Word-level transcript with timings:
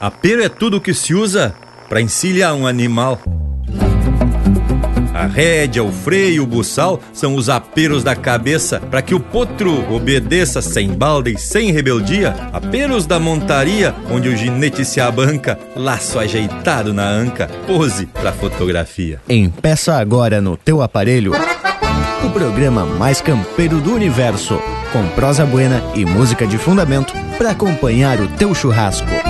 Apero 0.00 0.42
é 0.42 0.48
tudo 0.48 0.80
que 0.80 0.94
se 0.94 1.14
usa 1.14 1.54
para 1.86 2.00
encilhar 2.00 2.54
um 2.54 2.66
animal. 2.66 3.20
A 5.12 5.26
rédea, 5.26 5.84
o 5.84 5.92
freio, 5.92 6.44
o 6.44 6.46
buçal 6.46 6.98
são 7.12 7.34
os 7.34 7.50
aperos 7.50 8.02
da 8.02 8.16
cabeça 8.16 8.80
para 8.80 9.02
que 9.02 9.14
o 9.14 9.20
potro 9.20 9.92
obedeça 9.92 10.62
sem 10.62 10.88
balda 10.94 11.28
e 11.28 11.36
sem 11.36 11.70
rebeldia. 11.70 12.34
Aperos 12.50 13.04
da 13.04 13.20
montaria, 13.20 13.94
onde 14.10 14.30
o 14.30 14.36
ginete 14.36 14.86
se 14.86 15.02
abanca, 15.02 15.58
laço 15.76 16.18
ajeitado 16.18 16.94
na 16.94 17.06
anca, 17.06 17.50
pose 17.66 18.06
pra 18.06 18.32
fotografia. 18.32 19.20
Empeça 19.28 19.98
agora 19.98 20.40
no 20.40 20.56
teu 20.56 20.80
aparelho 20.80 21.32
o 22.24 22.30
programa 22.30 22.86
mais 22.86 23.20
campeiro 23.20 23.80
do 23.80 23.94
universo, 23.94 24.58
com 24.92 25.06
prosa 25.08 25.44
buena 25.44 25.82
e 25.94 26.04
música 26.04 26.46
de 26.46 26.56
fundamento 26.56 27.12
para 27.36 27.50
acompanhar 27.50 28.20
o 28.20 28.28
teu 28.28 28.54
churrasco. 28.54 29.29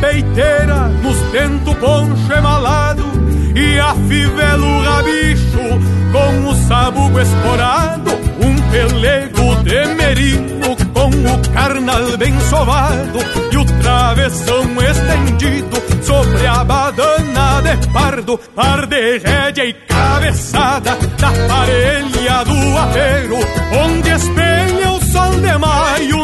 Peiteira 0.00 0.88
nos 1.02 1.18
tento 1.30 1.74
poncho 1.76 2.32
emalado 2.32 3.04
e 3.54 3.78
afivelo 3.78 4.66
o 4.66 4.82
rabicho 4.82 5.94
com 6.12 6.48
o 6.48 6.54
sabugo 6.66 7.20
esporado. 7.20 8.10
Um 8.40 8.56
pelego 8.70 9.62
de 9.62 9.94
merino 9.94 10.76
com 10.92 11.08
o 11.08 11.52
carnal 11.52 12.16
bem 12.18 12.38
sovado 12.40 13.18
e 13.52 13.56
o 13.56 13.64
travessão 13.64 14.64
estendido 14.82 15.76
sobre 16.02 16.46
a 16.46 16.64
badana 16.64 17.62
de 17.62 17.88
pardo, 17.88 18.38
par 18.54 18.86
de 18.86 19.18
rédea 19.18 19.64
e 19.64 19.72
cabeçada 19.72 20.96
da 21.18 21.30
parelha 21.48 22.44
do 22.44 22.78
apeiro, 22.78 23.38
onde 23.84 24.10
espelha 24.10 24.90
o 24.92 25.00
sol 25.12 25.40
de 25.40 25.58
maio 25.58 26.23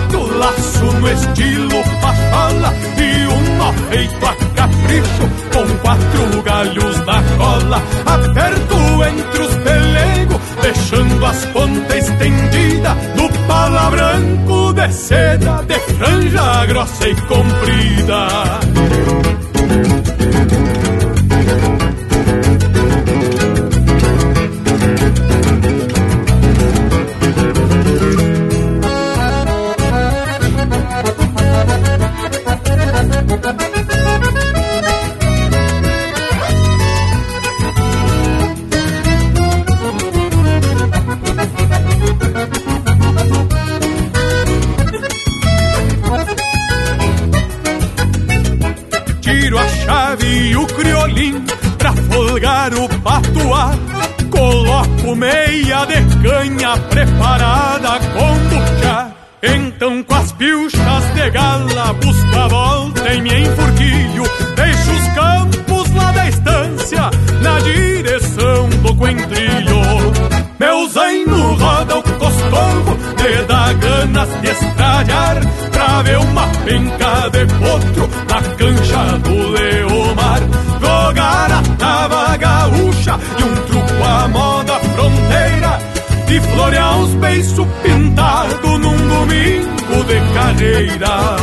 laço 0.41 0.85
no 0.85 1.07
estilo 1.07 1.83
pachola 2.01 2.73
e 2.97 3.27
um 3.27 3.57
nó 3.57 3.71
feito 3.89 4.25
a 4.25 4.35
capricho 4.55 5.25
com 5.53 5.77
quatro 5.77 6.41
galhos 6.43 6.97
na 7.05 7.21
cola. 7.37 7.81
Aperto 8.05 9.03
entre 9.05 9.41
os 9.41 9.55
pelegos, 9.57 10.41
deixando 10.61 11.25
as 11.25 11.45
pontas 11.45 12.09
estendidas 12.09 12.97
no 13.15 13.29
pala 13.47 13.91
branco 13.91 14.73
de 14.73 14.91
seda, 14.91 15.63
de 15.63 15.79
franja 15.79 16.65
grossa 16.65 17.07
e 17.07 17.15
comprida. 17.21 18.27
De 55.85 56.17
canha 56.21 56.77
preparada 56.89 57.99
com 58.13 58.37
buchá. 58.49 59.11
Então 59.43 60.03
com 60.03 60.13
as 60.13 60.31
pilchas 60.33 61.13
de 61.15 61.29
gala 61.31 61.93
busco 61.93 62.37
a 62.37 62.47
volta 62.47 63.13
em 63.13 63.23
me 63.23 63.39
enfurquilho 63.39 64.23
Deixo 64.55 64.91
os 64.91 65.07
campos 65.15 65.91
lá 65.95 66.11
da 66.11 66.29
estância 66.29 67.09
na 67.41 67.59
direção 67.59 68.69
do 68.69 68.95
coentrilho 68.95 69.81
Meu 70.59 70.87
zaino 70.89 71.55
roda 71.55 71.97
o 71.97 72.03
costorro, 72.03 72.97
me 73.17 73.43
dá 73.47 73.73
ganas 73.73 74.41
de 74.41 74.47
estralhar 74.47 75.37
Pra 75.71 76.01
ver 76.03 76.17
uma 76.19 76.47
penca 76.63 77.29
de 77.31 77.45
potro 77.55 78.09
na 78.29 78.41
cancha 78.57 79.17
do 79.23 79.50
de 90.11 90.19
carreira. 90.33 91.37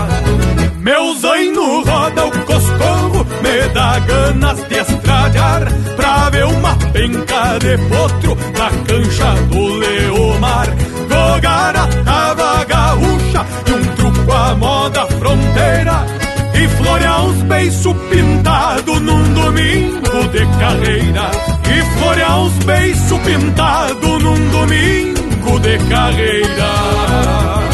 Meu 0.81 1.15
zaino 1.19 1.83
roda 1.85 2.27
o 2.27 2.31
coscorro, 2.45 3.27
me 3.43 3.69
dá 3.73 3.99
ganas 4.01 4.63
de 4.69 4.75
estralhar 4.75 5.73
pra 5.97 6.29
ver 6.31 6.45
uma 6.45 6.77
penca 6.93 7.59
de 7.61 7.79
potro 7.89 8.37
na 8.59 8.71
cancha 8.87 9.33
do 9.51 9.75
Leomar. 9.75 10.67
Gogarata 11.09 12.65
gaúcha 12.69 13.47
e 13.67 13.73
um 13.73 13.85
truco 13.97 14.33
à 14.33 14.55
moda 14.55 15.07
fronteira 15.07 16.07
e 16.55 16.69
florear 16.77 17.25
uns 17.25 17.43
beiços 17.45 17.97
pintados 18.11 19.01
num 19.01 19.33
domingo 19.33 20.29
de 20.31 20.47
carreira 20.59 21.31
e 21.65 21.99
florear 21.99 22.41
uns 22.41 22.65
beiços 22.65 23.19
pintados 23.21 24.23
num 24.23 24.51
domingo 24.51 25.59
de 25.61 25.79
carreira. 25.89 27.68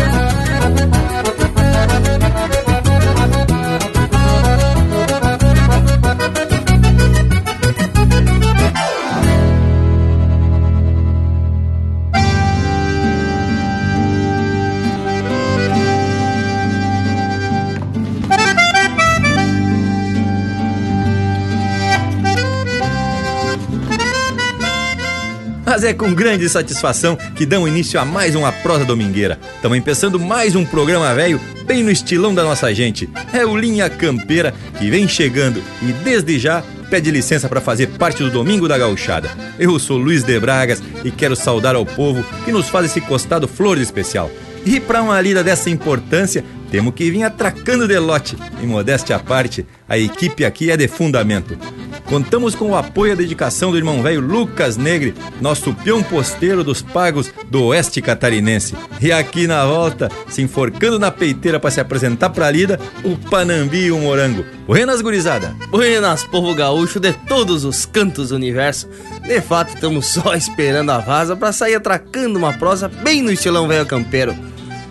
É 25.84 25.92
com 25.92 26.14
grande 26.14 26.48
satisfação 26.48 27.14
que 27.36 27.44
dão 27.44 27.68
início 27.68 28.00
a 28.00 28.06
mais 28.06 28.34
uma 28.34 28.50
prosa 28.50 28.86
domingueira. 28.86 29.38
Estamos 29.56 29.76
empeçando 29.76 30.18
mais 30.18 30.56
um 30.56 30.64
programa 30.64 31.14
velho, 31.14 31.38
bem 31.66 31.82
no 31.82 31.90
estilão 31.90 32.34
da 32.34 32.42
nossa 32.42 32.72
gente. 32.74 33.06
É 33.34 33.44
o 33.44 33.54
Linha 33.54 33.90
Campeira 33.90 34.54
que 34.78 34.88
vem 34.88 35.06
chegando 35.06 35.62
e 35.82 35.92
desde 35.92 36.38
já 36.38 36.64
pede 36.88 37.10
licença 37.10 37.50
para 37.50 37.60
fazer 37.60 37.88
parte 37.98 38.22
do 38.22 38.30
Domingo 38.30 38.66
da 38.66 38.78
Gauchada. 38.78 39.30
Eu 39.58 39.78
sou 39.78 39.98
Luiz 39.98 40.24
de 40.24 40.40
Bragas 40.40 40.82
e 41.04 41.10
quero 41.10 41.36
saudar 41.36 41.74
ao 41.74 41.84
povo 41.84 42.24
que 42.46 42.52
nos 42.52 42.70
faz 42.70 42.86
esse 42.86 43.02
costado 43.02 43.46
flor 43.46 43.76
especial. 43.76 44.30
E 44.64 44.80
para 44.80 45.02
uma 45.02 45.20
lida 45.20 45.44
dessa 45.44 45.68
importância, 45.68 46.42
temos 46.70 46.94
que 46.94 47.10
vir 47.10 47.24
atracando 47.24 47.86
de 47.86 47.98
lote. 47.98 48.36
E 48.62 48.66
modéstia 48.66 49.16
à 49.16 49.18
parte, 49.18 49.66
a 49.86 49.98
equipe 49.98 50.46
aqui 50.46 50.70
é 50.70 50.78
de 50.78 50.88
fundamento. 50.88 51.58
Contamos 52.06 52.54
com 52.54 52.70
o 52.70 52.76
apoio 52.76 53.10
e 53.10 53.12
a 53.12 53.16
dedicação 53.16 53.70
do 53.70 53.76
irmão 53.76 54.02
velho 54.02 54.20
Lucas 54.20 54.76
Negre, 54.76 55.14
nosso 55.40 55.72
peão 55.72 56.02
posteiro 56.02 56.62
dos 56.62 56.82
pagos 56.82 57.32
do 57.50 57.64
oeste 57.64 58.02
catarinense. 58.02 58.74
E 59.00 59.10
aqui 59.10 59.46
na 59.46 59.64
volta, 59.64 60.10
se 60.28 60.42
enforcando 60.42 60.98
na 60.98 61.10
peiteira 61.10 61.58
para 61.58 61.70
se 61.70 61.80
apresentar 61.80 62.30
pra 62.30 62.50
lida, 62.50 62.78
o 63.02 63.16
Panambi 63.16 63.86
e 63.86 63.92
o 63.92 63.98
Morango. 63.98 64.44
Buenas, 64.66 65.00
gurizada! 65.00 65.54
Buenas, 65.70 66.24
povo 66.24 66.54
gaúcho 66.54 67.00
de 67.00 67.12
todos 67.12 67.64
os 67.64 67.86
cantos 67.86 68.28
do 68.28 68.36
universo. 68.36 68.88
De 69.22 69.40
fato, 69.40 69.74
estamos 69.74 70.06
só 70.06 70.34
esperando 70.36 70.90
a 70.90 70.98
vaza 70.98 71.34
para 71.34 71.52
sair 71.52 71.74
atracando 71.74 72.38
uma 72.38 72.52
prosa 72.52 72.88
bem 72.88 73.22
no 73.22 73.32
estilão 73.32 73.66
velho 73.66 73.86
campeiro. 73.86 74.34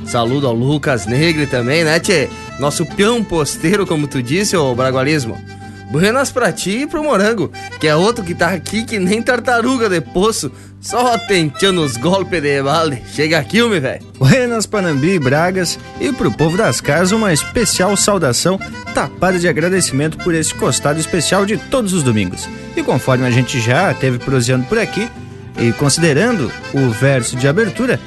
Saludo 0.05 0.47
ao 0.47 0.53
Lucas 0.53 1.05
Negre 1.05 1.47
também, 1.47 1.83
né, 1.83 1.99
tchê? 1.99 2.27
Nosso 2.59 2.85
peão 2.85 3.23
posteiro, 3.23 3.87
como 3.87 4.07
tu 4.07 4.21
disse, 4.21 4.57
ô 4.57 4.75
Bragualismo. 4.75 5.41
Buenas 5.93 6.31
pra 6.31 6.51
ti 6.51 6.71
e 6.71 6.87
pro 6.87 7.03
Morango, 7.03 7.51
que 7.79 7.87
é 7.87 7.95
outro 7.95 8.23
que 8.23 8.33
tá 8.33 8.47
aqui 8.49 8.83
que 8.83 8.97
nem 8.97 9.21
tartaruga 9.21 9.87
de 9.87 10.01
poço, 10.01 10.51
só 10.81 11.19
tentando 11.19 11.83
os 11.83 11.97
golpes 11.97 12.41
de 12.41 12.63
balde. 12.63 13.03
Chega 13.13 13.37
aqui, 13.37 13.61
homem, 13.61 13.79
velho. 13.79 14.03
Buenas 14.17 14.65
Panambi 14.65 15.11
e 15.11 15.19
Bragas, 15.19 15.77
e 16.01 16.11
pro 16.11 16.31
povo 16.31 16.57
das 16.57 16.81
casas 16.81 17.11
uma 17.11 17.31
especial 17.31 17.95
saudação 17.95 18.59
tapada 18.91 19.37
de 19.37 19.47
agradecimento 19.47 20.17
por 20.17 20.33
esse 20.33 20.51
costado 20.55 20.99
especial 20.99 21.45
de 21.45 21.57
todos 21.57 21.93
os 21.93 22.01
domingos. 22.01 22.49
E 22.75 22.81
conforme 22.81 23.27
a 23.27 23.29
gente 23.29 23.59
já 23.59 23.93
teve 23.93 24.17
proseando 24.17 24.65
por 24.65 24.79
aqui, 24.79 25.07
e 25.59 25.71
considerando 25.73 26.51
o 26.73 26.89
verso 26.89 27.35
de 27.35 27.47
abertura, 27.47 27.99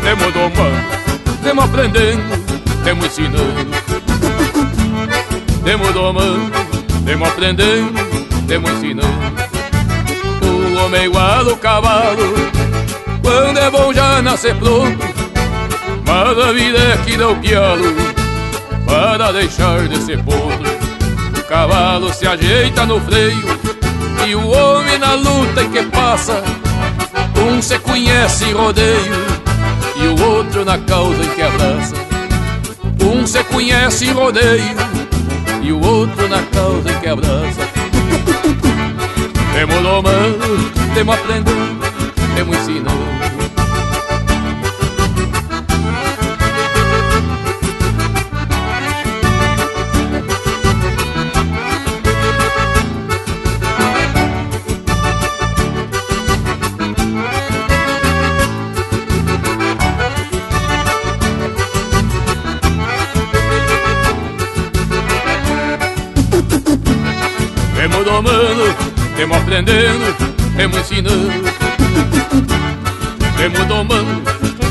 Temos 0.04 0.34
domando, 0.34 1.42
temos 1.42 1.64
aprendendo, 1.64 2.24
temos 2.84 3.06
ensinando. 3.06 3.72
Temos 5.64 5.94
domando, 5.94 6.52
temos 7.06 7.30
aprendendo, 7.30 7.94
temos 8.48 8.72
ensinando 8.72 9.57
o 10.88 10.90
homem 10.90 11.04
igual 11.04 11.46
o 11.48 11.58
cavalo. 11.58 12.34
Quando 13.22 13.58
é 13.58 13.70
bom 13.70 13.94
já 13.94 14.22
nascer 14.22 14.56
pronto 14.56 15.06
Mas 16.06 16.40
a 16.40 16.54
vida 16.54 16.78
é 16.78 16.98
que 17.06 17.18
dá 17.18 17.28
o 17.28 17.36
pialo. 17.36 17.94
Para 18.86 19.34
deixar 19.34 19.86
de 19.88 19.98
ser 20.02 20.24
potro 20.24 20.72
O 21.38 21.44
cavalo 21.44 22.14
se 22.14 22.26
ajeita 22.26 22.86
no 22.86 23.02
freio 23.02 23.60
E 24.26 24.34
o 24.34 24.48
homem 24.48 24.98
na 24.98 25.14
luta 25.16 25.64
em 25.64 25.72
que 25.72 25.84
passa 25.84 26.42
Um 27.36 27.62
se 27.62 27.78
conhece 27.80 28.46
em 28.46 28.54
rodeio 28.54 29.26
E 29.98 30.08
o 30.08 30.26
outro 30.26 30.64
na 30.64 30.78
causa 30.78 31.22
em 31.22 31.30
que 31.30 31.42
abraça. 31.42 31.96
Um 33.04 33.28
se 33.28 33.44
conhece 33.44 34.06
em 34.06 34.14
rodeio 34.14 34.78
E 35.62 35.72
o 35.74 35.86
outro 35.86 36.30
na 36.30 36.42
causa 36.44 36.90
em 36.90 37.00
que 37.00 37.10
abraça 37.10 37.77
temos 39.58 39.82
domando, 39.82 40.46
temos 40.94 41.18
aprendendo, 41.18 41.52
temos 42.36 42.58
ensinando 42.58 43.08
domando, 68.08 68.57
Temos 69.18 69.38
aprendendo, 69.38 70.16
temos 70.56 70.80
ensinando. 70.80 71.32
Temos 73.36 73.66
domando, 73.66 74.22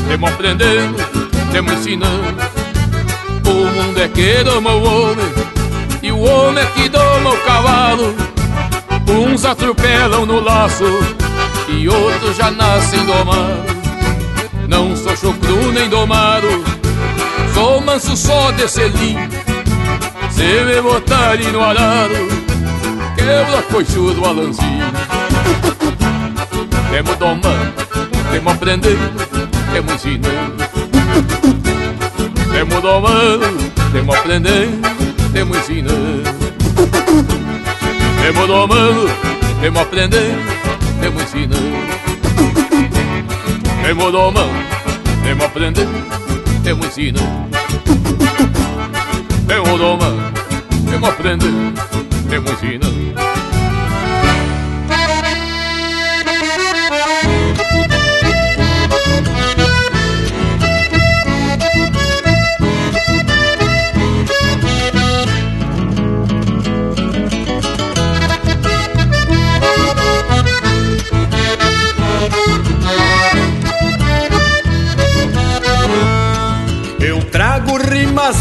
temos 0.07 0.31
aprendendo, 0.31 0.97
temos 1.51 1.73
ensinando. 1.73 2.37
O 3.45 3.51
mundo 3.51 4.01
é 4.01 4.07
que 4.07 4.43
doma 4.43 4.71
o 4.71 4.83
homem 4.83 5.25
E 6.01 6.11
o 6.11 6.19
homem 6.19 6.63
é 6.63 6.67
que 6.67 6.87
doma 6.87 7.31
o 7.31 7.37
cavalo. 7.39 8.15
Uns 9.09 9.43
atropelam 9.43 10.25
no 10.25 10.39
laço 10.39 10.85
E 11.69 11.87
outros 11.89 12.35
já 12.35 12.51
nascem 12.51 13.05
domados 13.05 13.71
Não 14.67 14.95
sou 14.97 15.15
chocru 15.15 15.71
nem 15.71 15.89
domado 15.89 16.47
Sou 17.53 17.79
manso 17.81 18.15
só 18.17 18.51
de 18.51 18.67
selim. 18.67 19.17
Se 20.29 20.65
me 20.65 20.81
botarem 20.81 21.51
no 21.51 21.63
arado 21.63 22.36
quebra 23.27 23.61
coichudo 23.63 24.25
alanzinho. 24.25 24.85
Temos 26.89 27.19
domando, 27.19 27.73
temos 28.31 28.53
aprendendo, 28.53 29.25
temos 29.73 29.93
ensinando. 29.93 30.63
Temos 32.53 32.81
domando, 32.81 33.47
temos 33.91 34.15
aprendendo, 34.15 34.87
temos 35.33 35.57
ensinando. 35.57 36.23
Temos 38.21 38.47
domando, 38.47 39.09
temos 39.61 39.81
aprendendo, 39.81 40.53
temos 41.01 41.23
ensinando. 41.23 41.77
Temos 43.83 44.11
domando, 44.13 44.53
temos 45.23 45.45
aprendendo, 45.45 45.99
temos 46.63 46.85
ensinando. 46.87 47.57
Temos 49.47 49.79
domando, 49.79 50.31
temos 50.89 51.09
aprendendo 51.09 51.97
limusina. 52.29 52.85
Eu 52.85 53.06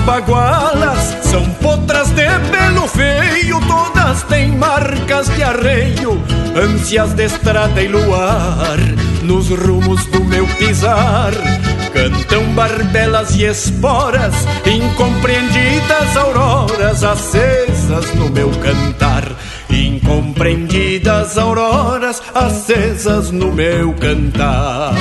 bagualas, 0.06 1.16
são 1.22 1.44
potras 1.54 2.08
de 2.10 2.26
pelo 2.50 2.86
feio, 2.86 3.60
todas 3.66 4.22
têm 4.22 4.52
marcas 4.52 5.28
de 5.34 5.42
arreio, 5.42 6.22
ânsias 6.54 7.12
de 7.12 7.24
estrada 7.24 7.82
e 7.82 7.88
luar, 7.88 8.78
nos 9.24 9.50
rumos 9.50 10.06
do 10.06 10.24
meu 10.24 10.46
pisar. 10.58 11.32
Cantam 11.92 12.44
barbelas 12.54 13.34
e 13.34 13.44
esporas, 13.44 14.34
incompreendidas 14.64 16.16
auroras 16.16 17.02
acesas 17.02 18.14
no 18.14 18.30
meu 18.30 18.50
cantar. 18.50 19.24
Incompreendidas 19.68 21.36
auroras 21.36 22.22
acesas 22.34 23.30
no 23.30 23.50
meu 23.50 23.92
cantar. 23.94 24.94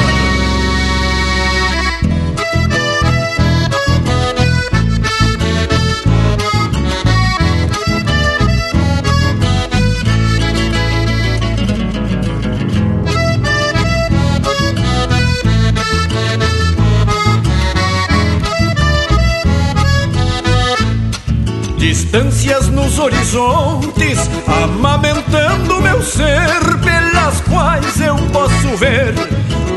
Distâncias 22.15 22.69
nos 22.69 22.97
horizontes, 22.97 24.17
amamentando 24.63 25.81
meu 25.81 26.01
ser, 26.01 26.47
pelas 26.81 27.41
quais 27.41 27.99
eu 27.99 28.15
posso 28.31 28.77
ver, 28.77 29.13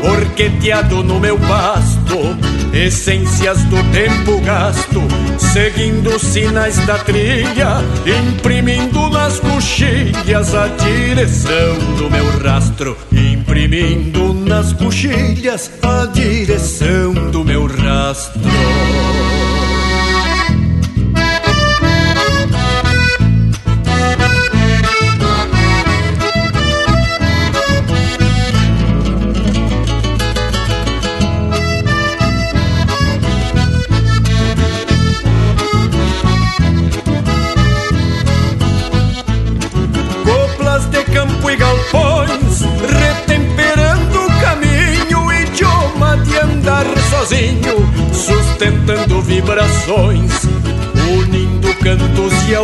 orqueteado 0.09 1.03
no 1.03 1.19
meu 1.19 1.37
pasto, 1.37 2.37
essências 2.71 3.61
do 3.65 3.75
tempo 3.91 4.39
gasto, 4.39 5.01
seguindo 5.37 6.17
sinais 6.17 6.77
da 6.85 6.97
trilha, 6.99 7.83
imprimindo 8.31 9.09
nas 9.09 9.37
coxilhas 9.41 10.55
a 10.55 10.67
direção 10.67 11.75
do 11.97 12.09
meu 12.09 12.39
rastro, 12.39 12.97
imprimindo 13.11 14.33
nas 14.33 14.71
coxilhas 14.71 15.69
a 15.83 16.05
direção 16.05 17.13
do 17.31 17.43
meu 17.43 17.65
rastro. 17.65 18.39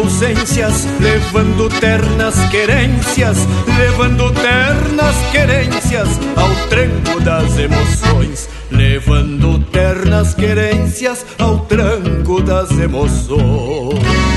Ausências, 0.06 0.88
levando 1.00 1.68
ternas 1.68 2.36
querências, 2.52 3.38
levando 3.76 4.32
ternas 4.34 5.16
querências 5.32 6.08
ao 6.36 6.68
tranco 6.70 7.20
das 7.22 7.58
emoções, 7.58 8.48
levando 8.70 9.58
ternas 9.72 10.36
querências 10.36 11.26
ao 11.40 11.58
tranco 11.62 12.40
das 12.44 12.70
emoções. 12.78 14.35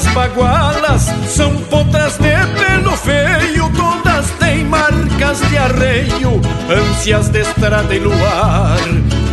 Rimas 0.00 0.06
bagualas 0.14 1.02
são 1.28 1.56
potras 1.64 2.14
de 2.14 2.30
pelo 2.56 2.96
feio, 2.96 3.70
todas 3.76 4.30
têm 4.38 4.64
marcas 4.64 5.40
de 5.48 5.58
arreio, 5.58 6.40
ânsias 6.68 7.28
de 7.28 7.40
estrada 7.40 7.94
e 7.94 7.98
luar. 7.98 8.78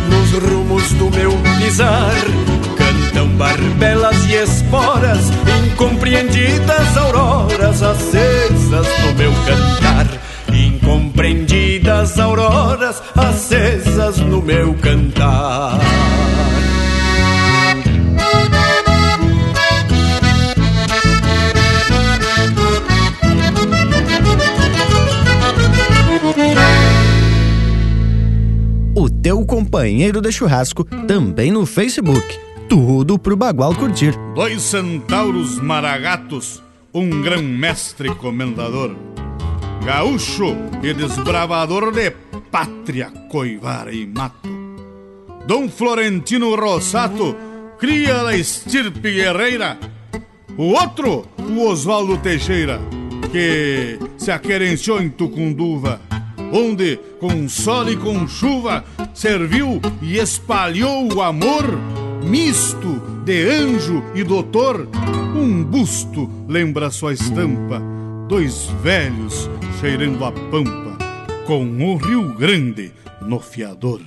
Nos 0.08 0.42
rumos 0.42 0.92
do 0.92 1.10
meu 1.10 1.32
pisar, 1.58 2.14
cantam 2.76 3.28
barbelas 3.36 4.24
e 4.26 4.34
esporas, 4.34 5.30
incompreendidas 5.66 6.96
auroras 6.96 7.82
acesas 7.82 8.86
no 9.04 9.14
meu 9.14 9.32
cantar. 9.46 10.06
Incompreendidas 10.52 12.18
auroras 12.18 13.02
acesas 13.14 14.18
no 14.18 14.40
meu 14.40 14.74
cantar. 14.74 15.78
Companheiro 29.78 30.20
de 30.20 30.32
churrasco 30.32 30.82
também 30.82 31.52
no 31.52 31.64
Facebook. 31.64 32.36
Tudo 32.68 33.16
pro 33.16 33.36
Bagual 33.36 33.76
curtir. 33.76 34.12
Dois 34.34 34.60
centauros 34.60 35.60
maragatos, 35.60 36.60
um 36.92 37.22
grão-mestre 37.22 38.12
comendador, 38.16 38.96
gaúcho 39.86 40.56
e 40.82 40.92
desbravador 40.92 41.92
de 41.92 42.10
pátria, 42.50 43.12
coivara 43.30 43.92
e 43.92 44.04
mato. 44.04 44.48
Dom 45.46 45.68
Florentino 45.68 46.56
Rossato, 46.56 47.36
cria 47.78 48.24
da 48.24 48.36
estirpe 48.36 49.12
guerreira. 49.12 49.78
O 50.56 50.72
outro, 50.72 51.24
o 51.38 51.68
Oswaldo 51.68 52.18
Teixeira, 52.18 52.80
que 53.30 53.96
se 54.18 54.32
aquerenciou 54.32 55.00
em 55.00 55.08
Tucunduva 55.08 56.00
onde, 56.52 56.98
com 57.20 57.48
sol 57.48 57.90
e 57.90 57.96
com 57.96 58.26
chuva, 58.26 58.84
serviu 59.14 59.80
e 60.00 60.18
espalhou 60.18 61.12
o 61.12 61.22
amor, 61.22 61.64
misto 62.24 63.00
de 63.24 63.48
anjo 63.48 64.02
e 64.14 64.22
doutor. 64.24 64.88
Um 65.36 65.62
busto 65.62 66.30
lembra 66.48 66.90
sua 66.90 67.12
estampa, 67.12 67.80
dois 68.28 68.66
velhos 68.82 69.48
cheirando 69.80 70.24
a 70.24 70.32
pampa, 70.32 70.98
com 71.46 71.64
o 71.64 71.96
Rio 71.96 72.34
Grande 72.34 72.92
no 73.20 73.38
fiador. 73.38 74.00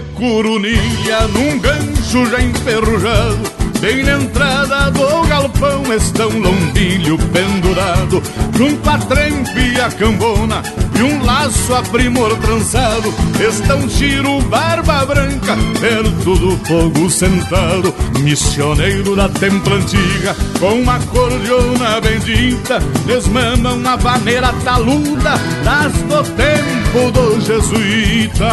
De 0.00 1.32
num 1.32 1.58
gancho 1.58 2.26
já 2.30 2.40
enferrujado. 2.40 3.60
Bem 3.80 4.04
na 4.04 4.20
entrada 4.20 4.90
do 4.90 5.26
galpão 5.26 5.82
está 5.94 6.26
um 6.26 6.38
lombilho 6.38 7.16
pendurado. 7.32 8.22
Junto 8.56 8.90
à 8.90 8.98
trempe 8.98 9.80
a 9.80 9.90
cambona 9.90 10.62
e 10.98 11.02
um 11.02 11.24
laço 11.24 11.74
a 11.74 11.82
primor 11.84 12.36
trançado 12.36 13.12
Está 13.40 13.76
um 13.76 13.86
tiro 13.86 14.38
barba 14.42 15.06
branca 15.06 15.56
perto 15.80 16.36
do 16.36 16.58
fogo 16.66 17.08
sentado. 17.08 17.94
Missioneiro 18.20 19.16
da 19.16 19.30
templa 19.30 19.76
antiga 19.76 20.36
com 20.58 20.74
uma 20.74 20.98
cordiona 21.06 22.02
bendita. 22.02 22.80
Desmama 23.06 23.72
uma 23.72 23.96
vaneira 23.96 24.52
taluda 24.62 25.40
das 25.64 25.92
do 26.02 26.22
tempo 26.36 27.10
do 27.12 27.40
jesuíta 27.40 28.50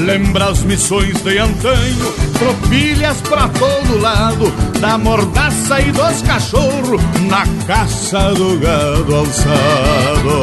Lembra 0.00 0.46
as 0.46 0.62
missões 0.62 1.20
de 1.22 1.38
antanho, 1.38 2.12
tropilhas 2.38 3.20
pra 3.20 3.48
todo 3.48 4.00
lado, 4.00 4.50
da 4.80 4.96
mordaça 4.96 5.78
e 5.80 5.92
dos 5.92 6.22
cachorros, 6.22 7.02
na 7.28 7.46
caça 7.66 8.32
do 8.34 8.58
gado 8.58 9.14
alçado. 9.14 10.40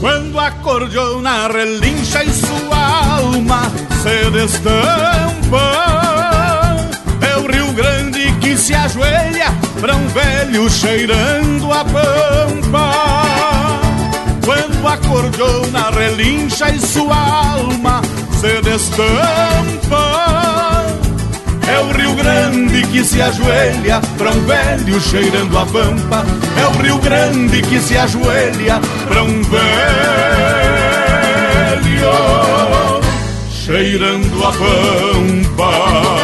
Quando 0.00 0.40
a 0.40 0.50
cordiona 0.50 1.48
relincha 1.48 2.24
e 2.24 2.32
sua 2.32 3.18
alma 3.18 3.70
se 4.02 4.30
destampa, 4.30 5.66
é 7.20 7.36
o 7.36 7.46
Rio 7.46 7.72
Grande 7.74 8.32
que 8.40 8.56
se 8.56 8.72
ajoelha 8.74 9.52
pra 9.80 9.94
um 9.94 10.08
velho 10.08 10.70
cheirando 10.70 11.70
a 11.72 11.84
pampa. 11.84 13.87
Quando 14.80 14.88
a 14.88 14.96
cordiona 15.08 15.90
relincha 15.90 16.70
e 16.70 16.78
sua 16.78 17.16
alma 17.16 18.00
se 18.38 18.60
destampa. 18.62 20.06
É 21.66 21.80
o 21.80 21.90
Rio 21.92 22.14
Grande 22.14 22.86
que 22.86 23.04
se 23.04 23.20
ajoelha 23.20 24.00
pra 24.16 24.30
um 24.30 24.40
velho 24.46 25.00
cheirando 25.00 25.58
a 25.58 25.66
pampa. 25.66 26.24
É 26.56 26.66
o 26.66 26.70
Rio 26.80 26.98
Grande 26.98 27.60
que 27.62 27.80
se 27.80 27.98
ajoelha 27.98 28.80
pra 29.08 29.24
um 29.24 29.42
velho 29.42 29.58
cheirando 33.50 34.44
a 34.44 34.52
pampa 34.52 36.17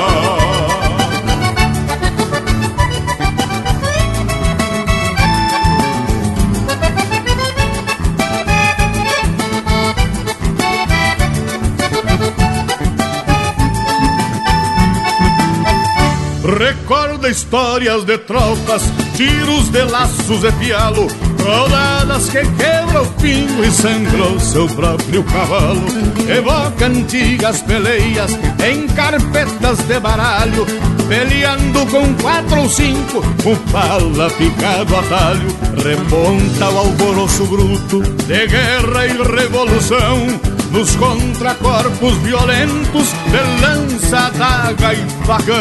Recorda 16.58 17.28
histórias 17.28 18.04
de 18.04 18.16
tropas, 18.16 18.82
tiros 19.16 19.70
de 19.70 19.82
laços 19.82 20.44
e 20.44 20.52
pialo, 20.52 21.08
Rodadas 21.42 22.28
que 22.28 22.40
quebra 22.56 23.02
o 23.02 23.06
pingo 23.20 23.64
e 23.64 23.70
sangrou 23.70 24.38
seu 24.38 24.66
próprio 24.68 25.24
cavalo. 25.24 25.82
Evoca 26.28 26.86
antigas 26.86 27.60
peleias 27.62 28.30
em 28.64 28.86
carpetas 28.88 29.78
de 29.86 30.00
baralho 30.00 30.64
Peleando 31.08 31.84
com 31.86 32.14
quatro 32.14 32.62
ou 32.62 32.68
cinco, 32.68 33.18
o 33.18 33.56
pala 33.70 34.30
picado 34.30 34.96
a 34.96 35.02
talho 35.02 35.56
Remonta 35.82 36.70
o 36.70 36.78
alvoroço 36.78 37.44
bruto 37.44 38.00
de 38.00 38.46
guerra 38.46 39.06
e 39.06 39.36
revolução 39.36 40.53
Nos 40.74 40.96
contracorpos 40.96 42.14
violentos 42.18 43.08
de 43.30 43.62
lança, 43.62 44.30
daga 44.36 44.92
e 44.92 45.06
facão. 45.24 45.54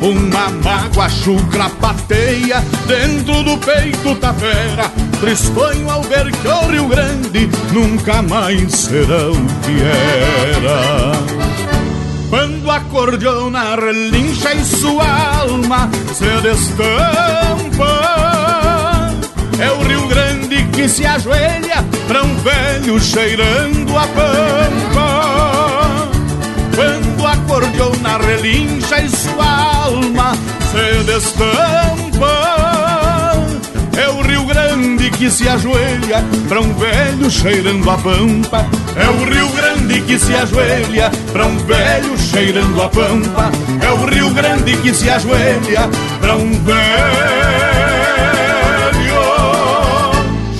Uma 0.00 0.48
mágoa 0.64 1.10
chucra 1.10 1.68
pateia 1.78 2.64
dentro 2.86 3.42
do 3.42 3.58
peito 3.58 4.14
tapera 4.14 4.90
Tristonho 5.20 5.90
ao 5.90 6.02
ver 6.04 6.30
que 6.30 6.48
o 6.48 6.68
Rio 6.68 6.86
Grande 6.86 7.50
nunca 7.72 8.22
mais 8.22 8.72
será 8.72 9.28
o 9.30 9.46
que 9.62 9.82
era. 10.56 11.12
Quando 12.30 12.70
a 12.70 12.80
cordiona 12.80 13.74
relincha 13.74 14.54
e 14.54 14.64
sua 14.64 15.38
alma 15.40 15.90
se 16.14 16.40
destampa. 16.40 17.92
É 19.58 19.70
o 19.72 19.82
Rio 19.82 20.06
Grande 20.06 20.47
que 20.78 20.88
se 20.88 21.04
ajoelha 21.04 21.84
pra 22.06 22.22
um 22.22 22.36
velho 22.36 23.00
cheirando 23.00 23.98
a 23.98 24.06
pampa. 24.06 26.08
Quando 26.72 27.26
a 27.26 27.36
cordiona 27.48 28.16
relincha 28.18 29.00
e 29.00 29.08
sua 29.08 29.86
alma 29.86 30.36
se 30.70 31.02
destampa 31.02 32.30
É 33.96 34.08
o 34.08 34.22
Rio 34.22 34.46
Grande 34.46 35.10
que 35.10 35.28
se 35.28 35.48
ajoelha 35.48 36.24
para 36.48 36.60
um 36.60 36.72
velho 36.74 37.28
cheirando 37.28 37.90
a 37.90 37.98
pampa. 37.98 38.64
É 38.94 39.08
o 39.08 39.24
Rio 39.24 39.48
Grande 39.48 40.00
que 40.02 40.16
se 40.16 40.32
ajoelha 40.32 41.10
para 41.32 41.44
um 41.44 41.58
velho 41.58 42.16
cheirando 42.16 42.80
a 42.80 42.88
pampa. 42.88 43.50
É 43.84 43.90
o 43.90 44.06
Rio 44.06 44.30
Grande 44.30 44.76
que 44.76 44.94
se 44.94 45.10
ajoelha 45.10 45.90
para 46.20 46.36
um 46.36 46.52
velho 46.62 47.77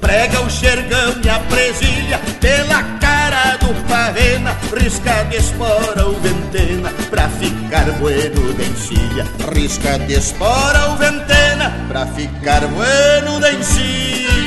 prega 0.00 0.40
o 0.40 0.50
xergão 0.50 1.14
e 1.22 1.28
a 1.28 1.38
presilha, 1.40 2.20
pela 2.40 2.82
cara 3.00 3.56
do 3.56 3.74
pavena, 3.88 4.56
risca 4.76 5.24
de 5.24 5.36
espora 5.36 6.06
o 6.06 6.14
ventena, 6.20 6.90
pra 7.10 7.28
ficar 7.28 7.90
bueno 7.98 8.52
de 8.54 8.64
encilha, 8.64 9.26
risca 9.54 9.98
de 9.98 10.14
espora 10.14 10.90
o 10.90 10.96
ventena, 10.96 11.84
pra 11.88 12.06
ficar 12.06 12.66
bueno 12.66 13.40
de 13.40 13.56
encilha. 13.56 14.38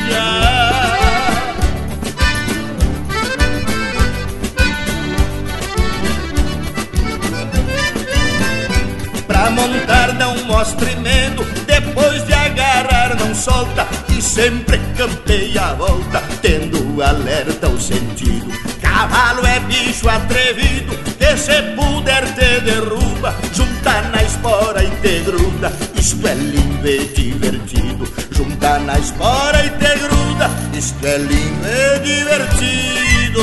Pra 9.28 9.50
montar 9.50 10.14
não 10.14 10.36
mostre 10.46 10.96
medo, 10.98 11.44
depois 11.66 12.26
de 12.26 12.34
agarrar 12.34 13.16
não 13.16 13.34
solta 13.34 13.88
E 14.18 14.22
sempre 14.22 14.80
campeia 14.98 15.68
a 15.68 15.74
volta, 15.74 16.22
tendo 16.42 17.02
alerta 17.02 17.68
o 17.70 17.80
sentido. 17.80 18.48
Cavalo 18.82 19.46
é 19.46 19.60
bicho 19.62 20.08
atrevido, 20.10 20.96
que 21.18 21.38
se 21.38 21.62
puder 21.76 22.24
te 22.34 22.62
derruba 22.62 23.36
Junta 23.54 24.02
na 24.10 24.22
espora 24.24 24.84
e 24.84 24.90
te 25.02 25.20
gruda, 25.22 25.72
isto 25.96 26.28
é 26.28 26.34
lindo 26.34 26.88
e 26.88 27.06
divertido 27.16 28.12
Junta 28.32 28.80
na 28.80 28.98
espora 28.98 29.66
e 29.66 29.70
te 29.70 30.00
gruda, 30.00 30.50
isto 30.74 31.06
é 31.06 31.18
lindo 31.18 31.68
e 31.68 32.00
divertido 32.00 33.42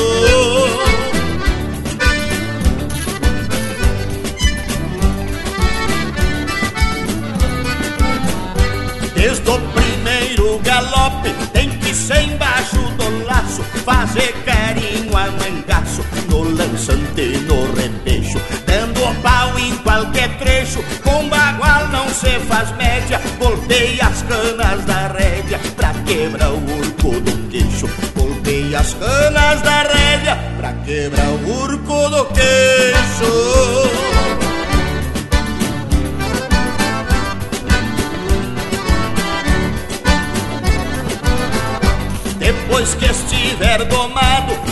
no 16.89 17.03
lançante 17.03 17.39
no 17.47 17.73
repecho 17.75 18.41
Dando 18.67 19.23
pau 19.23 19.59
em 19.59 19.77
qualquer 19.79 20.39
trecho. 20.39 20.83
Com 21.03 21.29
bagual 21.29 21.89
não 21.89 22.09
se 22.09 22.39
faz 22.41 22.75
média 22.77 23.21
Golpeia 23.39 24.07
as 24.07 24.23
canas 24.23 24.85
da 24.85 25.09
rédea 25.09 25.61
Pra 25.77 25.93
quebrar 26.07 26.51
o 26.51 26.57
urco 26.57 27.21
do 27.21 27.49
queixo. 27.49 27.89
Golpeia 28.17 28.81
as 28.81 28.95
canas 28.95 29.63
da 29.63 29.83
rédea 29.83 30.39
Pra 30.57 30.73
quebrar 30.85 31.29
o 31.29 31.63
urco 31.63 32.11
do 32.11 32.25
queixo. 32.27 34.09
Depois 42.39 42.95
que 42.95 43.05
estiver 43.07 43.85
domado, 43.85 44.68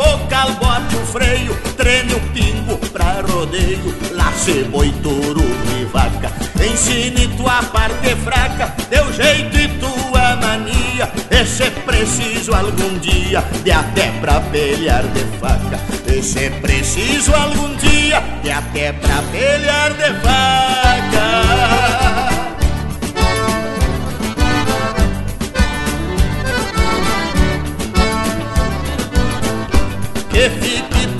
bocal, 0.00 0.52
bote 0.52 0.96
o 0.96 1.06
freio, 1.06 1.54
treine 1.76 2.14
o 2.14 2.20
pingo 2.32 2.78
pra 2.88 3.20
rodeio, 3.20 3.94
lace 4.12 4.64
boi, 4.64 4.90
touro 5.02 5.44
e 5.78 5.84
vaca. 5.84 6.32
Ensine 6.64 7.28
tua 7.36 7.62
parte 7.64 8.16
fraca, 8.24 8.74
teu 8.88 9.12
jeito 9.12 9.58
e 9.58 9.68
tua 9.78 10.36
mania. 10.36 11.10
E 11.30 11.44
se 11.44 11.70
preciso 11.84 12.54
algum 12.54 12.98
dia, 12.98 13.44
de 13.62 13.70
até 13.70 14.10
pra 14.20 14.40
pelear 14.40 15.02
de 15.02 15.24
faca. 15.38 15.78
E 16.06 16.22
se 16.22 16.48
preciso 16.62 17.34
algum 17.34 17.74
dia, 17.76 18.22
de 18.42 18.50
até 18.50 18.92
pra 18.92 19.22
pelear 19.30 19.92
de 19.92 20.14
faca. 20.22 21.10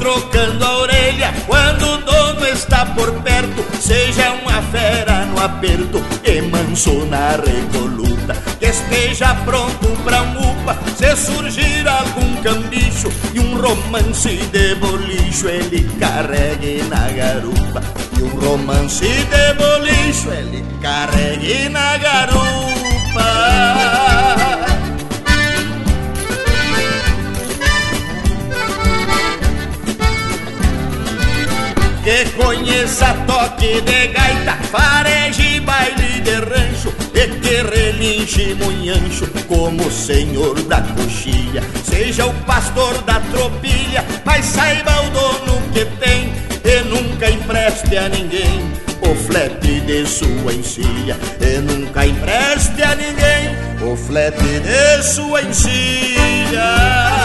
Trocando 0.01 0.65
a 0.65 0.79
orelha 0.79 1.33
quando 1.47 1.83
o 1.83 1.99
dono 1.99 2.47
está 2.47 2.87
por 2.87 3.13
perto. 3.23 3.63
Seja 3.81 4.33
uma 4.33 4.63
fera 4.63 5.27
no 5.27 5.39
aperto 5.41 6.03
e 6.25 6.41
manso 6.41 7.05
na 7.05 7.37
recoluta. 7.37 8.35
Que 8.59 8.67
esteja 8.67 9.35
pronto 9.45 9.89
pra 10.03 10.23
um 10.23 10.53
upa 10.53 10.77
se 10.97 11.15
surgir 11.17 11.87
algum 11.87 12.37
cambicho 12.43 13.13
e 13.35 13.41
um 13.41 13.61
romance 13.61 14.37
de 14.51 14.75
bolicho 14.77 15.49
ele 15.49 15.89
carregue 16.01 16.83
na 16.89 17.11
garupa. 17.11 17.83
E 18.19 18.23
um 18.23 18.41
romance 18.41 19.05
de 19.05 19.55
bolicho 19.55 20.31
ele 20.31 20.65
carregue 20.81 21.69
na 21.69 21.99
garupa. 21.99 22.51
Que 32.03 32.25
conheça 32.31 33.15
toque 33.27 33.81
de 33.83 34.09
gaita, 34.09 34.53
fareje, 34.71 35.61
baile 35.61 36.21
de 36.21 36.35
rancho 36.35 36.93
e 37.15 37.29
que 37.41 37.63
relinche 37.63 38.55
munhancho 38.55 39.27
como 39.47 39.87
o 39.87 39.91
senhor 39.91 40.61
da 40.63 40.81
coxilha. 40.81 41.63
Seja 41.85 42.27
o 42.27 42.35
pastor 42.45 42.97
da 43.03 43.21
tropilha, 43.21 44.05
mas 44.25 44.45
saiba 44.47 44.93
o 45.03 45.11
dono 45.11 45.61
que 45.73 45.85
tem 46.05 46.33
e 46.65 46.83
nunca 46.85 47.31
empreste 47.31 47.97
a 47.97 48.09
ninguém 48.09 48.71
o 49.03 49.15
flete 49.15 49.81
de 49.81 50.07
sua 50.07 50.53
encilha 50.53 51.17
e 51.41 51.59
nunca 51.59 52.07
empreste 52.07 52.83
a 52.83 52.95
ninguém 52.95 53.57
o 53.83 53.97
flete 53.97 54.61
de 54.61 55.03
sua 55.03 55.43
encilha. 55.43 57.20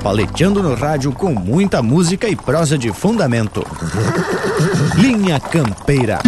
Paleteando 0.00 0.62
no 0.62 0.74
rádio 0.74 1.12
com 1.12 1.32
muita 1.32 1.82
música 1.82 2.28
e 2.28 2.34
prosa 2.34 2.78
de 2.78 2.92
fundamento. 2.92 3.64
Linha 4.96 5.38
Campeira. 5.38 6.18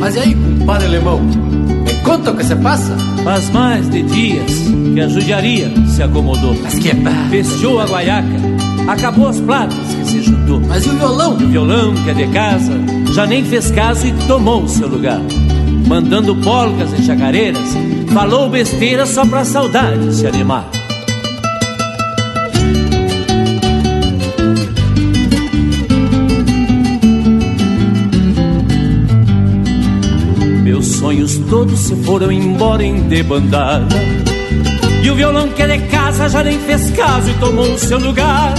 Mas 0.00 0.16
e 0.16 0.18
aí, 0.18 0.34
compadre 0.34 0.86
alemão? 0.88 1.20
Me 1.20 1.94
conta 2.04 2.32
o 2.32 2.36
que 2.36 2.44
se 2.44 2.56
passa? 2.56 2.96
Faz 3.22 3.50
mais 3.50 3.88
de 3.88 4.02
dias 4.02 4.52
que 4.92 5.00
a 5.00 5.08
judiaria 5.08 5.72
se 5.86 6.02
acomodou. 6.02 6.56
Mas 6.60 6.74
que 6.74 6.90
é 6.90 6.94
Fechou 7.30 7.80
a 7.80 7.86
guaiaca, 7.86 8.36
acabou 8.88 9.28
as 9.28 9.40
platas 9.40 9.78
que 9.78 10.04
se 10.04 10.22
juntou. 10.22 10.60
Mas 10.60 10.84
e 10.84 10.90
o 10.90 10.96
violão? 10.96 11.34
O 11.34 11.36
violão 11.36 11.94
que 11.94 12.10
é 12.10 12.14
de 12.14 12.26
casa 12.28 12.72
já 13.12 13.26
nem 13.26 13.44
fez 13.44 13.70
caso 13.70 14.06
e 14.06 14.12
tomou 14.26 14.64
o 14.64 14.68
seu 14.68 14.88
lugar. 14.88 15.20
Mandando 15.92 16.34
polcas 16.36 16.90
e 16.98 17.02
chacareiras, 17.02 17.68
falou 18.14 18.48
besteira 18.48 19.04
só 19.04 19.26
pra 19.26 19.44
saudade 19.44 20.14
se 20.14 20.26
animar. 20.26 20.66
Meus 30.64 30.86
sonhos 30.86 31.36
todos 31.50 31.78
se 31.78 31.94
foram 31.96 32.32
embora 32.32 32.82
em 32.82 33.06
debandada. 33.08 33.94
E 35.04 35.10
o 35.10 35.14
violão 35.14 35.46
que 35.50 35.62
é 35.62 35.76
de 35.76 35.88
casa 35.88 36.26
já 36.26 36.42
nem 36.42 36.58
fez 36.60 36.90
caso 36.92 37.28
e 37.28 37.34
tomou 37.34 37.70
o 37.70 37.78
seu 37.78 37.98
lugar. 37.98 38.54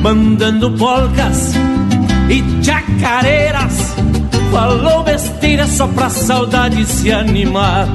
Mandando 0.00 0.70
polcas 0.70 1.54
e 2.30 2.64
chacareiras. 2.64 3.75
Falou 4.56 5.02
besteira 5.02 5.66
só 5.66 5.86
pra 5.86 6.08
saudade 6.08 6.82
se 6.86 7.12
animar. 7.12 7.86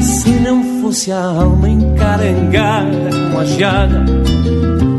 Se 0.00 0.30
não 0.30 0.80
fosse 0.80 1.12
a 1.12 1.22
alma 1.22 1.68
encarangada 1.68 3.10
com 3.30 3.38
a 3.38 3.44
geada, 3.44 4.06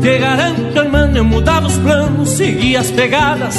te 0.00 0.18
garanto, 0.18 0.78
irmão, 0.78 1.10
eu 1.12 1.24
mudava 1.24 1.66
os 1.66 1.76
planos, 1.78 2.28
seguia 2.28 2.78
as 2.78 2.92
pegadas. 2.92 3.56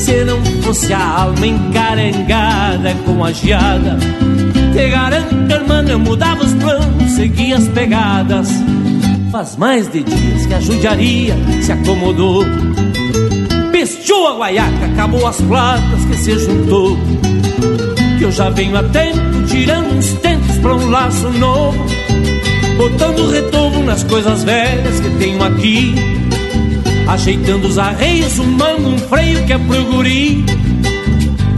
Se 0.00 0.22
não 0.24 0.44
fosse 0.62 0.92
a 0.92 1.02
alma 1.02 1.46
encarangada 1.46 2.94
com 3.06 3.24
a 3.24 3.32
geada, 3.32 3.96
te 4.74 4.90
garanto, 4.90 5.50
irmão, 5.50 5.82
eu 5.88 5.98
mudava 5.98 6.44
os 6.44 6.52
planos, 6.52 7.10
seguia 7.12 7.56
as 7.56 7.68
pegadas. 7.68 8.50
Faz 9.30 9.56
mais 9.56 9.90
de 9.90 10.02
dias 10.02 10.44
que 10.44 10.52
a 10.52 10.60
judiaria 10.60 11.34
se 11.62 11.72
acomodou. 11.72 12.44
Pestou 14.02 14.26
a 14.26 14.34
guaiaca, 14.34 14.86
acabou 14.86 15.24
as 15.28 15.40
platas 15.42 16.04
que 16.06 16.16
se 16.16 16.36
juntou. 16.36 16.98
Que 18.18 18.24
eu 18.24 18.32
já 18.32 18.50
venho 18.50 18.76
a 18.76 18.82
tempo 18.82 19.46
tirando 19.46 19.96
uns 19.96 20.12
tentos 20.14 20.56
pra 20.58 20.74
um 20.74 20.90
laço 20.90 21.30
novo. 21.30 21.78
Botando 22.76 23.30
retorno 23.30 23.84
nas 23.84 24.02
coisas 24.02 24.42
velhas 24.42 24.98
que 24.98 25.08
tenho 25.18 25.40
aqui. 25.44 25.94
Ajeitando 27.06 27.68
os 27.68 27.78
arreios, 27.78 28.40
humando 28.40 28.88
um 28.88 28.98
freio 28.98 29.46
que 29.46 29.52
é 29.52 29.58
pro 29.58 29.84
guri. 29.84 30.44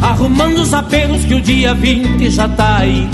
Arrumando 0.03 0.59
os 0.59 0.75
apelos 0.75 1.25
que 1.25 1.35
o 1.35 1.41
dia 1.41 1.73
20 1.73 2.29
já 2.29 2.47
tá 2.47 2.77
aí. 2.81 3.09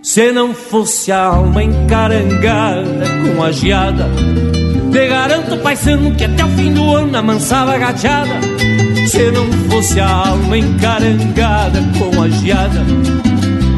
Se 0.00 0.30
não 0.30 0.54
fosse 0.54 1.10
a 1.10 1.24
alma 1.24 1.64
encarangada 1.64 3.04
com 3.34 3.42
a 3.42 3.50
geada, 3.50 4.08
te 4.98 5.06
garanto, 5.06 5.56
paisano, 5.58 6.12
que 6.12 6.24
até 6.24 6.44
o 6.44 6.48
fim 6.48 6.72
do 6.72 6.96
ano 6.96 7.16
amansava 7.16 7.78
gateada. 7.78 8.40
Se 9.06 9.30
não 9.30 9.46
fosse 9.70 10.00
a 10.00 10.08
alma 10.08 10.58
encarangada 10.58 11.80
com 11.96 12.20
a 12.20 12.28
geada, 12.28 12.84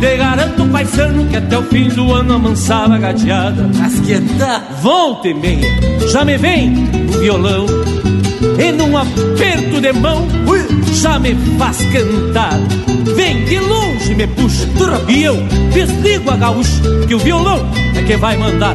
te 0.00 0.16
garanto, 0.16 0.64
paisano, 0.72 1.26
que 1.26 1.37
até 1.37 1.59
o 1.59 1.62
fim 1.64 1.88
do 1.88 2.11
ano 2.14 2.37
amansava 2.37 2.96
gateada. 2.96 3.68
Mas 3.76 4.00
que 4.00 4.18
tá? 4.38 4.62
Volta 4.80 5.28
e 5.28 5.35
meia, 5.35 5.68
já 6.11 6.24
me 6.24 6.38
vem 6.38 6.88
o 7.14 7.20
violão, 7.20 7.66
e 8.59 8.72
num 8.72 8.96
aperto 8.96 9.78
de 9.78 9.92
mão, 9.92 10.26
já 10.94 11.18
me 11.18 11.35
faz 11.59 11.76
cantar. 11.92 12.59
Vem 13.14 13.44
de 13.44 13.59
longe, 13.59 14.14
me 14.14 14.26
puxa, 14.26 14.66
e 15.06 15.24
eu 15.24 15.37
desligo 15.74 16.30
a 16.30 16.37
gaúcha, 16.37 16.80
que 17.06 17.14
o 17.14 17.18
violão 17.18 17.70
é 17.94 18.02
que 18.04 18.16
vai 18.16 18.38
mandar. 18.38 18.74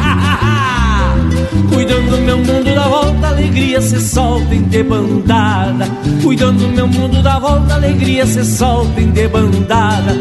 Cuidando 1.73 2.11
do 2.11 2.21
meu 2.21 2.37
mundo 2.37 2.75
da 2.75 2.87
volta, 2.87 3.27
alegria 3.27 3.81
se 3.81 3.99
solta 3.99 4.55
em 4.55 4.61
debandada. 4.63 5.85
Cuidando 6.23 6.59
do 6.59 6.69
meu 6.69 6.87
mundo 6.87 7.21
da 7.21 7.39
volta, 7.39 7.73
alegria 7.73 8.25
se 8.25 8.45
solta 8.45 9.01
em 9.01 9.11
debandada. 9.11 10.13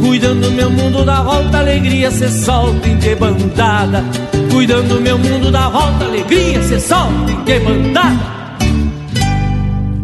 Cuidando 0.00 0.40
do 0.40 0.50
meu 0.52 0.70
mundo 0.70 1.04
da 1.04 1.22
volta, 1.22 1.58
alegria 1.58 2.10
se 2.10 2.28
solta 2.28 2.88
em 2.88 2.96
debandada. 2.96 4.04
Cuidando 4.50 4.94
do 4.94 5.00
meu 5.00 5.18
mundo 5.18 5.50
da 5.50 5.68
volta, 5.68 6.04
alegria 6.04 6.62
se 6.62 6.80
solta 6.80 7.30
em 7.30 7.44
debandada. 7.44 8.38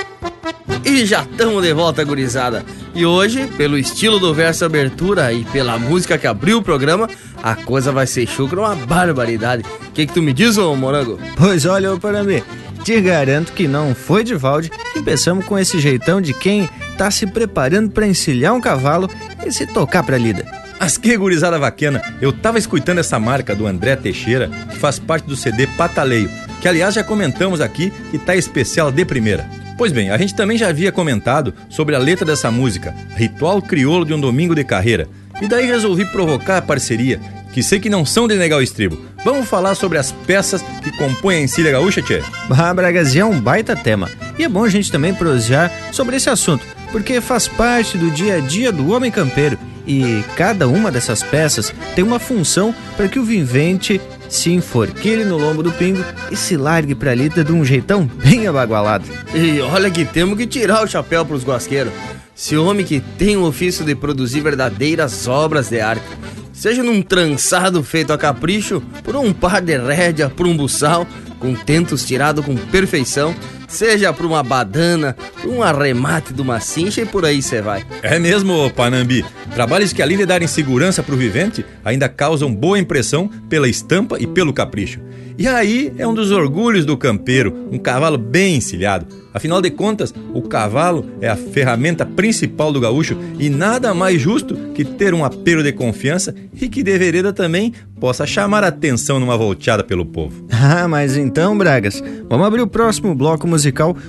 E 0.85 1.05
já 1.05 1.23
estamos 1.23 1.63
de 1.63 1.73
volta, 1.73 2.05
gurizada. 2.05 2.65
E 2.95 3.05
hoje, 3.05 3.47
pelo 3.57 3.79
estilo 3.79 4.19
do 4.19 4.35
verso 4.35 4.65
abertura 4.65 5.33
e 5.33 5.45
pela 5.45 5.79
música 5.79 6.19
que 6.19 6.27
abriu 6.27 6.59
o 6.59 6.63
programa, 6.63 7.09
a 7.43 7.55
coisa 7.55 7.93
vai 7.93 8.07
ser 8.07 8.27
chucra 8.27 8.61
uma 8.61 8.75
barbaridade. 8.75 9.65
O 9.89 9.93
que, 9.93 10.07
que 10.07 10.13
tu 10.13 10.23
me 10.23 10.33
diz, 10.33 10.57
ô 10.57 10.75
morango? 10.75 11.19
Pois 11.37 11.67
olha, 11.67 11.93
ô 11.93 11.99
Paramê, 11.99 12.43
te 12.83 13.01
garanto 13.01 13.53
que 13.53 13.69
não 13.69 13.95
foi 13.95 14.25
de 14.25 14.35
valde 14.35 14.71
que 14.93 15.03
pensamos 15.03 15.45
com 15.45 15.59
esse 15.59 15.79
jeitão 15.79 16.21
de 16.21 16.33
quem 16.33 16.69
tá 16.97 17.11
se 17.11 17.27
preparando 17.27 17.91
para 17.91 18.07
encilhar 18.07 18.55
um 18.55 18.61
cavalo 18.61 19.11
e 19.47 19.53
se 19.53 19.67
tocar 19.67 20.03
pra 20.03 20.19
lida. 20.19 20.45
Mas 20.81 20.97
que 20.97 21.17
gurizada 21.17 21.59
vaquena, 21.59 22.03
eu 22.21 22.33
tava 22.33 22.59
escutando 22.59 22.99
essa 22.99 23.19
marca 23.19 23.55
do 23.55 23.67
André 23.67 23.97
Teixeira, 23.97 24.49
que 24.71 24.79
faz 24.79 24.99
parte 24.99 25.27
do 25.27 25.37
CD 25.37 25.67
Pataleio, 25.67 26.31
que 26.61 26.69
aliás 26.69 26.95
já 26.95 27.05
comentamos 27.05 27.61
aqui 27.61 27.93
e 28.13 28.19
tá 28.19 28.35
especial 28.37 28.91
de 28.91 29.05
primeira. 29.05 29.58
Pois 29.79 29.93
bem, 29.93 30.11
a 30.11 30.19
gente 30.19 30.35
também 30.35 30.59
já 30.59 30.69
havia 30.69 30.91
comentado 30.91 31.55
sobre 31.69 31.95
a 31.95 32.01
letra 32.01 32.27
dessa 32.27 32.51
música, 32.51 32.93
Ritual 33.15 33.63
Crioulo 33.63 34.05
de 34.05 34.13
um 34.13 34.21
Domingo 34.21 34.53
de 34.53 34.65
Carreira. 34.65 35.09
E 35.41 35.47
daí 35.47 35.67
resolvi 35.67 36.05
provocar 36.05 36.57
a 36.57 36.63
parceria, 36.63 37.21
que 37.53 37.63
sei 37.63 37.79
que 37.79 37.89
não 37.89 38.05
são 38.05 38.27
de 38.27 38.35
negar 38.35 38.57
o 38.57 38.63
estribo. 38.63 38.99
Vamos 39.25 39.49
falar 39.49 39.77
sobre 39.77 39.97
as 39.97 40.11
peças 40.11 40.63
que 40.83 40.91
compõem 40.91 41.37
a 41.37 41.43
Encilha 41.43 41.71
Gaúcha, 41.71 42.03
Tchê? 42.03 42.21
Ah, 42.51 42.75
Bragas, 42.75 43.15
é 43.15 43.25
um 43.25 43.41
baita 43.41 43.77
tema. 43.77 44.11
E 44.37 44.43
é 44.43 44.49
bom 44.49 44.65
a 44.65 44.69
gente 44.69 44.91
também 44.91 45.15
prosear 45.15 45.71
sobre 45.93 46.17
esse 46.17 46.29
assunto, 46.29 46.67
porque 46.91 47.21
faz 47.21 47.47
parte 47.47 47.97
do 47.97 48.11
dia 48.11 48.39
a 48.39 48.41
dia 48.41 48.73
do 48.73 48.91
homem 48.91 49.13
campeiro. 49.13 49.57
E 49.87 50.25
cada 50.35 50.67
uma 50.67 50.91
dessas 50.91 51.23
peças 51.23 51.73
tem 51.95 52.03
uma 52.03 52.19
função 52.19 52.75
para 52.97 53.07
que 53.07 53.21
o 53.21 53.25
vivente 53.25 54.01
se 54.29 54.53
enforquilhe 54.53 55.25
no 55.25 55.39
lombo 55.39 55.63
do 55.63 55.73
pingo 55.73 56.05
e 56.31 56.37
se 56.37 56.57
largue 56.57 56.95
pra 56.95 57.15
lida 57.15 57.43
de 57.43 57.53
um 57.53 57.65
jeitão 57.65 58.05
bem 58.05 58.47
abagualado. 58.47 59.05
E 59.35 59.61
olha 59.61 59.91
que 59.91 60.05
temos 60.05 60.37
que 60.37 60.47
tirar 60.47 60.85
o 60.85 60.89
chapéu 60.89 61.25
pros 61.25 61.45
guasqueiros. 61.45 61.93
Esse 62.37 62.57
homem 62.57 62.87
que 62.87 63.01
tem 63.01 63.37
o 63.37 63.45
ofício 63.45 63.85
de 63.85 63.95
produzir 63.95 64.41
verdadeiras 64.41 65.27
obras 65.27 65.69
de 65.69 65.81
arte. 65.81 66.07
Seja 66.53 66.83
num 66.83 67.03
trançado 67.03 67.83
feito 67.83 68.13
a 68.13 68.19
capricho, 68.19 68.83
por 69.03 69.17
um 69.17 69.33
par 69.33 69.61
de 69.61 69.77
rédea, 69.79 70.29
por 70.29 70.47
um 70.47 70.57
buçal, 70.57 71.07
com 71.39 71.55
tentos 71.55 72.05
tirado 72.05 72.43
com 72.43 72.57
perfeição, 72.57 73.35
seja 73.69 74.13
por 74.13 74.27
uma 74.27 74.43
badana, 74.43 75.15
um 75.47 75.63
arremate 75.63 76.33
de 76.33 76.43
uma 76.43 76.59
cincha 76.59 77.03
e 77.03 77.07
por 77.07 77.25
aí 77.25 77.41
você 77.41 77.63
vai. 77.63 77.85
É 78.03 78.19
mesmo, 78.19 78.69
Panambi. 78.71 79.25
Trabalhos 79.55 79.93
que 79.93 80.03
além 80.03 80.17
de 80.17 80.27
darem 80.27 80.49
segurança 80.49 81.03
para 81.03 81.15
o 81.15 81.19
vivente, 81.19 81.65
ainda 81.85 82.09
causam 82.09 82.53
boa 82.53 82.79
impressão 82.79 83.29
pela 83.49 83.69
estampa 83.69 84.17
e 84.19 84.27
pelo 84.27 84.53
capricho. 84.53 85.01
E 85.39 85.47
aí 85.47 85.93
é 85.97 86.05
um 86.05 86.13
dos 86.15 86.33
orgulhos 86.33 86.85
do 86.85 86.97
campeiro, 86.97 87.69
um 87.71 87.79
cavalo 87.79 88.19
bem 88.19 88.57
encilhado. 88.57 89.07
Afinal 89.33 89.63
de 89.63 89.71
contas, 89.71 90.13
o 90.35 90.43
cavalo 90.43 91.07
é 91.21 91.29
a 91.29 91.37
ferramenta 91.37 92.05
principal 92.05 92.73
do 92.73 92.81
gaúcho 92.81 93.17
e 93.39 93.49
nada 93.49 93.95
mais 93.95 94.21
justo 94.21 94.57
que 94.75 94.85
ter 94.85 95.15
um 95.15 95.25
apelo 95.25 95.63
de 95.63 95.71
confiança 95.71 96.35
e 96.61 96.69
que 96.69 96.83
de 96.83 96.99
vereda 96.99 97.33
também 97.33 97.73
possa 98.01 98.27
chamar 98.27 98.65
a 98.65 98.69
atenção 98.69 99.21
numa 99.21 99.37
volteada 99.37 99.85
pelo 99.85 100.05
povo. 100.05 100.47
Ah, 100.61 100.89
mas 100.89 101.17
então, 101.17 101.57
Bragas, 101.57 102.03
vamos 102.29 102.45
abrir 102.45 102.61
o 102.61 102.67
próximo 102.67 103.15
bloco 103.15 103.47
musical 103.47 103.58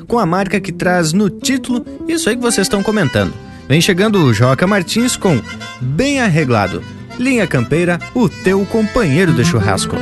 com 0.08 0.20
a 0.20 0.26
marca 0.26 0.60
que 0.60 0.72
traz 0.72 1.14
no 1.14 1.30
título 1.30 1.86
isso 2.08 2.30
aí 2.30 2.36
que 2.36 2.42
vocês 2.42 2.66
estão 2.66 2.84
comentando. 2.84 3.34
Vem 3.68 3.82
chegando 3.82 4.24
o 4.24 4.34
Joca 4.34 4.66
Martins 4.66 5.16
com 5.16 5.40
Bem 5.80 6.20
Arreglado. 6.20 6.82
Linha 7.20 7.46
Campeira, 7.46 8.00
o 8.16 8.30
teu 8.30 8.66
companheiro 8.66 9.34
de 9.34 9.44
churrasco. 9.44 9.96